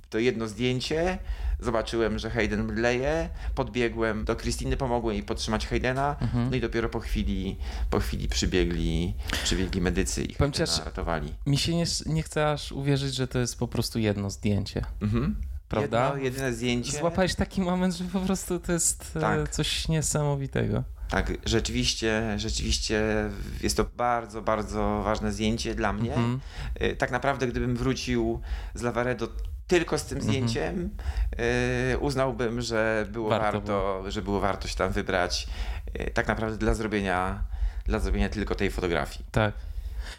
to 0.10 0.20
jedno 0.20 0.48
zdjęcie, 0.48 1.18
zobaczyłem, 1.64 2.20
że 2.20 2.30
Hayden 2.30 2.64
mdleje, 2.64 3.30
podbiegłem 3.56 4.26
do 4.26 4.36
Krystyny, 4.36 4.78
pomogłem 4.78 5.16
jej 5.16 5.24
podtrzymać 5.24 5.68
Haydena, 5.68 6.16
mhm. 6.22 6.50
no 6.50 6.56
i 6.56 6.62
dopiero 6.62 6.90
po 6.90 7.00
chwili, 7.00 7.58
po 7.90 8.00
chwili 8.00 8.28
przybiegli, 8.28 9.14
przybiegli 9.44 9.82
medycy 9.82 10.24
i 10.24 10.34
Haydena 10.34 10.86
ratowali. 10.86 11.34
Mi 11.48 11.58
się 11.58 11.76
nie, 11.76 11.86
nie 12.06 12.24
chce 12.24 12.52
aż 12.52 12.72
uwierzyć, 12.72 13.16
że 13.16 13.28
to 13.28 13.40
jest 13.40 13.60
po 13.60 13.68
prostu 13.68 14.00
jedno 14.00 14.30
zdjęcie. 14.30 14.86
Mhm. 15.02 15.36
Prawda? 15.68 16.06
Jedno, 16.06 16.24
jedyne 16.24 16.54
zdjęcie. 16.54 16.98
Złapałeś 16.98 17.36
taki 17.36 17.62
moment, 17.62 17.96
że 17.96 18.04
po 18.04 18.20
prostu 18.20 18.60
to 18.60 18.72
jest 18.72 19.12
e, 19.16 19.20
tak. 19.20 19.50
coś 19.50 19.88
niesamowitego. 19.88 20.84
Tak, 21.10 21.34
rzeczywiście, 21.46 22.36
rzeczywiście 22.38 23.30
jest 23.62 23.78
to 23.78 23.86
bardzo, 23.98 24.42
bardzo 24.42 25.02
ważne 25.04 25.32
zdjęcie 25.32 25.76
dla 25.76 25.94
mnie. 25.94 26.10
Mhm. 26.10 26.40
E, 26.76 26.96
tak 26.96 27.12
naprawdę, 27.12 27.48
gdybym 27.48 27.76
wrócił 27.76 28.42
z 28.74 28.82
Lavaredo 28.82 29.28
tylko 29.74 29.98
z 29.98 30.06
tym 30.06 30.18
mhm. 30.18 30.34
zdjęciem 30.34 30.90
y, 31.94 31.98
uznałbym, 31.98 32.62
że 32.62 33.06
było 33.12 33.30
warto, 33.30 33.52
warto 33.52 34.12
że 34.12 34.22
było 34.22 34.40
warto 34.40 34.68
się 34.68 34.76
tam 34.76 34.92
wybrać 34.92 35.48
y, 36.00 36.12
tak 36.12 36.28
naprawdę 36.28 36.58
dla 36.58 36.74
zrobienia, 36.74 37.44
dla 37.86 38.00
zrobienia 38.00 38.30
tylko 38.30 38.56
tej 38.56 38.72
fotografii. 38.72 39.26
Tak. 39.32 39.54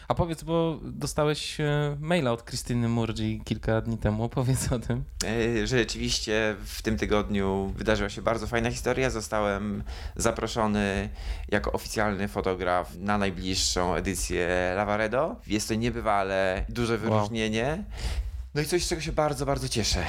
A 0.08 0.14
powiedz, 0.14 0.42
bo 0.42 0.80
dostałeś 0.82 1.60
e, 1.60 1.96
maila 2.00 2.32
od 2.32 2.42
Krystyny 2.42 2.88
Murdzi 2.88 3.40
kilka 3.44 3.80
dni 3.80 3.98
temu, 3.98 4.24
opowiedz 4.28 4.72
o 4.72 4.78
tym. 4.78 5.04
Rzeczywiście 5.64 6.56
w 6.64 6.82
tym 6.82 6.96
tygodniu 6.96 7.72
wydarzyła 7.76 8.08
się 8.08 8.22
bardzo 8.22 8.46
fajna 8.46 8.70
historia. 8.70 9.10
Zostałem 9.10 9.82
zaproszony 10.16 11.08
jako 11.48 11.72
oficjalny 11.72 12.28
fotograf 12.28 12.96
na 12.98 13.18
najbliższą 13.18 13.94
edycję 13.94 14.72
Lavaredo. 14.76 15.36
Jest 15.46 15.68
to 15.68 15.74
niebywale 15.74 16.64
duże 16.68 16.98
wyróżnienie. 16.98 17.66
Wow. 17.66 18.24
No 18.54 18.60
i 18.60 18.64
coś, 18.66 18.84
z 18.84 18.88
czego 18.88 19.02
się 19.02 19.12
bardzo, 19.12 19.46
bardzo 19.46 19.68
cieszę. 19.68 20.04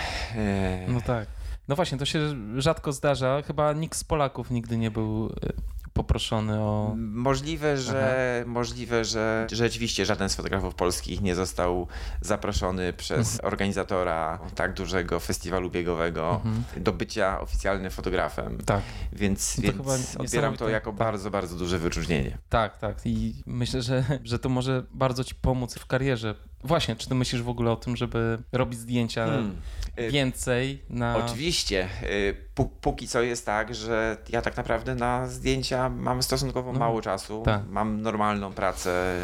No 0.88 1.02
tak. 1.02 1.28
No 1.68 1.76
właśnie, 1.76 1.98
to 1.98 2.06
się 2.06 2.20
rzadko 2.58 2.92
zdarza. 2.94 3.42
Chyba 3.48 3.74
nikt 3.74 3.98
z 3.98 4.04
Polaków 4.04 4.52
nigdy 4.52 4.78
nie 4.78 4.92
był 4.92 5.26
e, 5.44 5.54
po 5.94 6.04
poproszony 6.04 6.60
o... 6.62 6.94
Możliwe, 6.98 7.78
że, 7.78 8.44
możliwe, 8.48 9.06
że 9.06 9.48
rzeczywiście 9.52 10.06
żaden 10.06 10.30
z 10.30 10.36
fotografów 10.36 10.76
polskich 10.76 11.22
nie 11.22 11.36
został 11.36 11.88
zaproszony 12.22 12.94
przez 12.94 13.34
Mhm. 13.34 13.48
organizatora 13.54 14.40
tak 14.56 14.74
dużego 14.74 15.20
festiwalu 15.20 15.70
biegowego 15.70 16.42
Mhm. 16.46 16.84
do 16.84 16.94
bycia 16.94 17.40
oficjalnym 17.42 17.92
fotografem. 17.92 18.58
Tak, 18.66 18.82
Więc, 19.14 19.56
To 19.56 19.62
więc 19.62 20.16
odbieram 20.18 20.58
to 20.58 20.70
jako 20.70 20.90
Tak. 20.92 21.00
bardzo, 21.00 21.32
bardzo 21.32 21.56
duże 21.56 21.80
wyróżnienie. 21.80 22.38
tak, 22.50 22.78
tak. 22.78 22.98
I 23.06 23.44
myślę, 23.46 23.82
że, 23.82 24.04
że 24.24 24.40
to 24.40 24.50
może 24.50 24.84
bardzo 24.92 25.24
ci 25.24 25.36
pomóc 25.36 25.76
w 25.76 25.86
karierze. 25.86 26.36
Właśnie, 26.66 26.96
czy 26.96 27.10
ty 27.10 27.16
myślisz 27.16 27.42
w 27.42 27.50
ogóle 27.50 27.72
o 27.72 27.76
tym, 27.76 27.96
żeby 27.96 28.38
robić 28.52 28.80
zdjęcia 28.80 29.26
Hmm. 29.26 29.56
Y, 30.00 30.12
więcej 30.12 30.84
na... 30.90 31.18
Oczywiście. 31.26 31.88
Y, 32.04 32.36
pó- 32.56 32.70
Póki 32.82 33.08
co 33.08 33.22
jest 33.22 33.46
tak, 33.46 33.76
że 33.76 34.18
ja 34.30 34.42
tak 34.42 34.58
naprawdę 34.58 34.96
na 34.96 35.28
zdjęcia 35.28 35.90
mam 35.90 36.24
stosunkowo 36.24 36.74
No, 36.74 36.80
mało 36.80 37.02
czasu. 37.02 37.42
tak. 37.46 37.62
Mam 37.70 38.02
normalną 38.02 38.54
pracę 38.54 39.16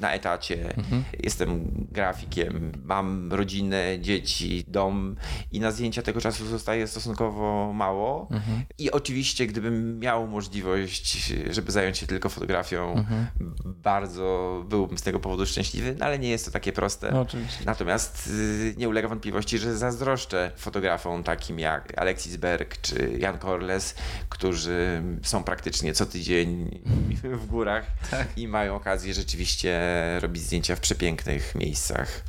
na 0.00 0.12
etacie. 0.12 0.76
Mhm. 0.76 1.04
Jestem 1.22 1.64
grafikiem, 1.92 2.72
mam 2.84 3.32
rodzinę, 3.32 4.00
dzieci, 4.00 4.64
dom 4.68 5.16
i 5.52 5.60
na 5.60 5.70
zdjęcia 5.70 6.02
tego 6.02 6.20
czasu 6.20 6.46
zostaje 6.46 6.86
stosunkowo 6.86 7.72
mało. 7.74 8.28
Mhm. 8.30 8.62
I 8.78 8.90
oczywiście, 8.90 9.46
gdybym 9.46 9.98
miał 9.98 10.26
możliwość, 10.26 11.32
żeby 11.50 11.72
zająć 11.72 11.98
się 11.98 12.06
tylko 12.06 12.28
fotografią, 12.28 12.92
Mhm. 12.92 13.26
bardzo 13.64 14.64
byłbym 14.68 14.98
z 14.98 15.02
tego 15.02 15.20
powodu 15.20 15.46
szczęśliwy, 15.46 15.96
no 15.98 16.06
ale 16.06 16.18
nie 16.18 16.28
jest 16.30 16.44
to 16.44 16.50
takie 16.50 16.72
proste. 16.80 17.12
No, 17.12 17.20
oczywiście. 17.20 17.64
Natomiast 17.66 18.26
y, 18.26 18.74
nie 18.76 18.88
ulega 18.88 19.08
wątpliwości, 19.08 19.58
że 19.58 19.76
zazdroszczę 19.76 20.52
fotografom 20.56 21.22
takim 21.22 21.58
jak 21.58 21.98
Alexis 21.98 22.36
Berg 22.36 22.80
czy 22.80 23.16
Jan 23.18 23.38
Corles, 23.38 23.94
którzy 24.28 25.02
są 25.22 25.44
praktycznie 25.44 25.94
co 25.94 26.06
tydzień 26.06 26.80
w 27.22 27.46
górach 27.46 27.86
Tak. 28.10 28.28
i 28.38 28.48
mają 28.48 28.74
okazję 28.76 29.14
rzeczywiście 29.14 29.80
robić 30.20 30.42
zdjęcia 30.42 30.76
w 30.76 30.80
przepięknych 30.80 31.54
miejscach. 31.54 32.24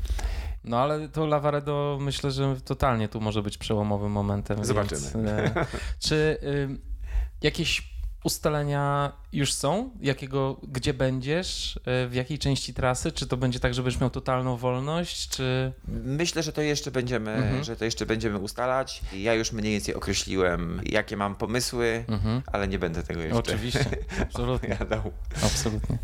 No 0.64 0.80
ale 0.80 1.10
to 1.10 1.26
Lavaredo 1.26 1.98
myślę, 2.02 2.32
że 2.32 2.56
totalnie 2.66 3.08
tu 3.08 3.22
może 3.22 3.42
być 3.42 3.58
przełomowym 3.58 4.12
momentem. 4.12 4.66
Zobaczymy. 4.66 5.02
Więc, 5.02 5.16
e, 5.16 5.66
czy 6.00 6.16
y, 6.44 6.78
jakieś 7.42 7.91
ustalenia 8.24 9.12
już 9.34 9.54
są? 9.54 9.90
Jakiego, 10.02 10.58
gdzie 10.64 10.94
będziesz? 10.94 11.80
e, 11.86 12.08
W 12.08 12.14
jakiej 12.14 12.40
części 12.40 12.74
trasy? 12.74 13.12
Czy 13.12 13.28
to 13.28 13.38
będzie 13.38 13.60
tak, 13.60 13.74
że 13.74 13.84
będziesz 13.84 14.02
miał 14.02 14.10
totalną 14.10 14.58
wolność? 14.58 15.30
Czy... 15.30 15.72
Myślę, 15.88 16.44
że 16.44 16.54
to 16.54 16.62
jeszcze 16.62 16.92
będziemy, 16.92 17.32
Mhm. 17.32 17.64
że 17.64 17.76
to 17.76 17.86
jeszcze 17.86 18.06
będziemy 18.06 18.38
ustalać. 18.40 19.02
Ja 19.14 19.34
już 19.34 19.52
mniej 19.52 19.72
więcej 19.74 19.96
określiłem, 19.96 20.82
jakie 20.86 21.18
mam 21.18 21.36
pomysły, 21.36 22.06
Mhm. 22.08 22.42
ale 22.48 22.68
nie 22.68 22.80
będę 22.80 23.04
tego 23.04 23.22
jeszcze 23.22 23.40
Oczywiście, 23.40 23.86
absolutnie, 24.22 24.70
opowiadał. 24.76 25.12
absolutnie. 25.46 25.98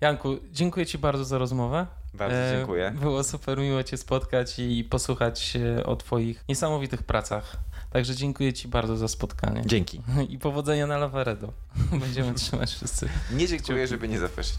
Janku, 0.00 0.36
dziękuję 0.52 0.86
Ci 0.86 0.98
bardzo 0.98 1.24
za 1.24 1.38
rozmowę. 1.38 1.86
Bardzo 2.14 2.36
E, 2.38 2.56
dziękuję. 2.56 2.90
Było 3.00 3.24
super 3.24 3.58
miło 3.58 3.82
Cię 3.82 3.96
spotkać 3.96 4.58
i 4.58 4.84
posłuchać 4.84 5.56
e, 5.78 5.86
o 5.86 5.96
Twoich 5.96 6.44
niesamowitych 6.48 7.02
pracach. 7.02 7.56
Także 7.90 8.14
dziękuję 8.16 8.52
Ci 8.52 8.68
bardzo 8.68 8.96
za 8.96 9.08
spotkanie. 9.08 9.62
Dzięki. 9.66 10.00
I 10.28 10.38
powodzenia 10.38 10.86
na 10.86 10.98
Lavaredo. 10.98 11.52
Będziemy 12.00 12.34
trzymać 12.40 12.72
wszyscy. 12.74 13.08
Nie 13.30 13.48
dziękuję, 13.48 13.78
Dzięki. 13.78 13.90
żeby 13.90 14.08
nie 14.08 14.18
zapeszyć. 14.18 14.58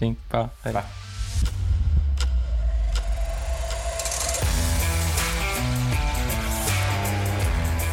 Dzięki, 0.00 0.20
pa. 0.28 0.48
Hej. 0.64 0.72
Pa. 0.72 0.82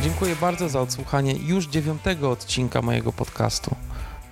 Dziękuję 0.03 0.36
bardzo 0.36 0.70
za 0.70 0.82
odsłuchanie 0.82 1.34
już 1.34 1.68
dziewiątego 1.68 2.32
odcinka 2.32 2.82
mojego 2.82 3.14
podcastu. 3.14 3.76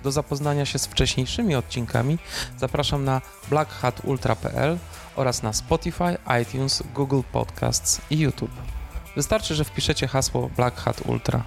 Do 0.02 0.12
zapoznania 0.12 0.66
się 0.66 0.78
z 0.78 0.86
wcześniejszymi 0.86 1.54
odcinkami 1.54 2.18
zapraszam 2.58 3.04
na 3.04 3.20
blackhatultra.pl 3.50 4.78
oraz 5.16 5.42
na 5.42 5.52
Spotify, 5.52 6.16
iTunes, 6.42 6.82
Google 6.94 7.20
Podcasts 7.32 8.00
i 8.10 8.18
YouTube. 8.18 8.50
Wystarczy, 9.16 9.54
że 9.54 9.64
wpiszecie 9.64 10.08
hasło 10.08 10.50
Black 10.56 10.76
Hat 10.80 11.00
Ultra. 11.06 11.44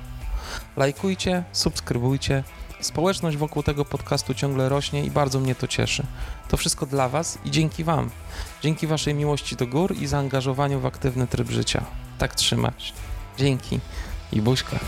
Lajkujcie, 0.78 1.43
subskrybujcie. 1.51 2.43
Społeczność 2.80 3.38
wokół 3.38 3.64
tego 3.64 3.86
podcastu 3.86 4.34
ciągle 4.34 4.70
rośnie 4.70 5.06
i 5.06 5.12
bardzo 5.12 5.39
mnie 5.39 5.56
to 5.56 5.68
cieszy. 5.68 6.03
To 6.49 6.58
wszystko 6.58 6.86
dla 6.86 7.10
Was 7.10 7.38
i 7.45 7.51
dzięki 7.51 7.84
Wam. 7.84 8.10
Dzięki 8.62 8.88
Waszej 8.88 9.14
miłości 9.14 9.56
do 9.56 9.68
gór 9.68 9.95
i 9.95 10.08
zaangażowaniu 10.08 10.80
w 10.80 10.86
aktywny 10.86 11.28
tryb 11.28 11.49
życia. 11.49 11.86
Tak 12.18 12.36
trzymać. 12.36 12.93
Dzięki 13.38 13.80
i 14.32 14.41
buźka. 14.41 14.80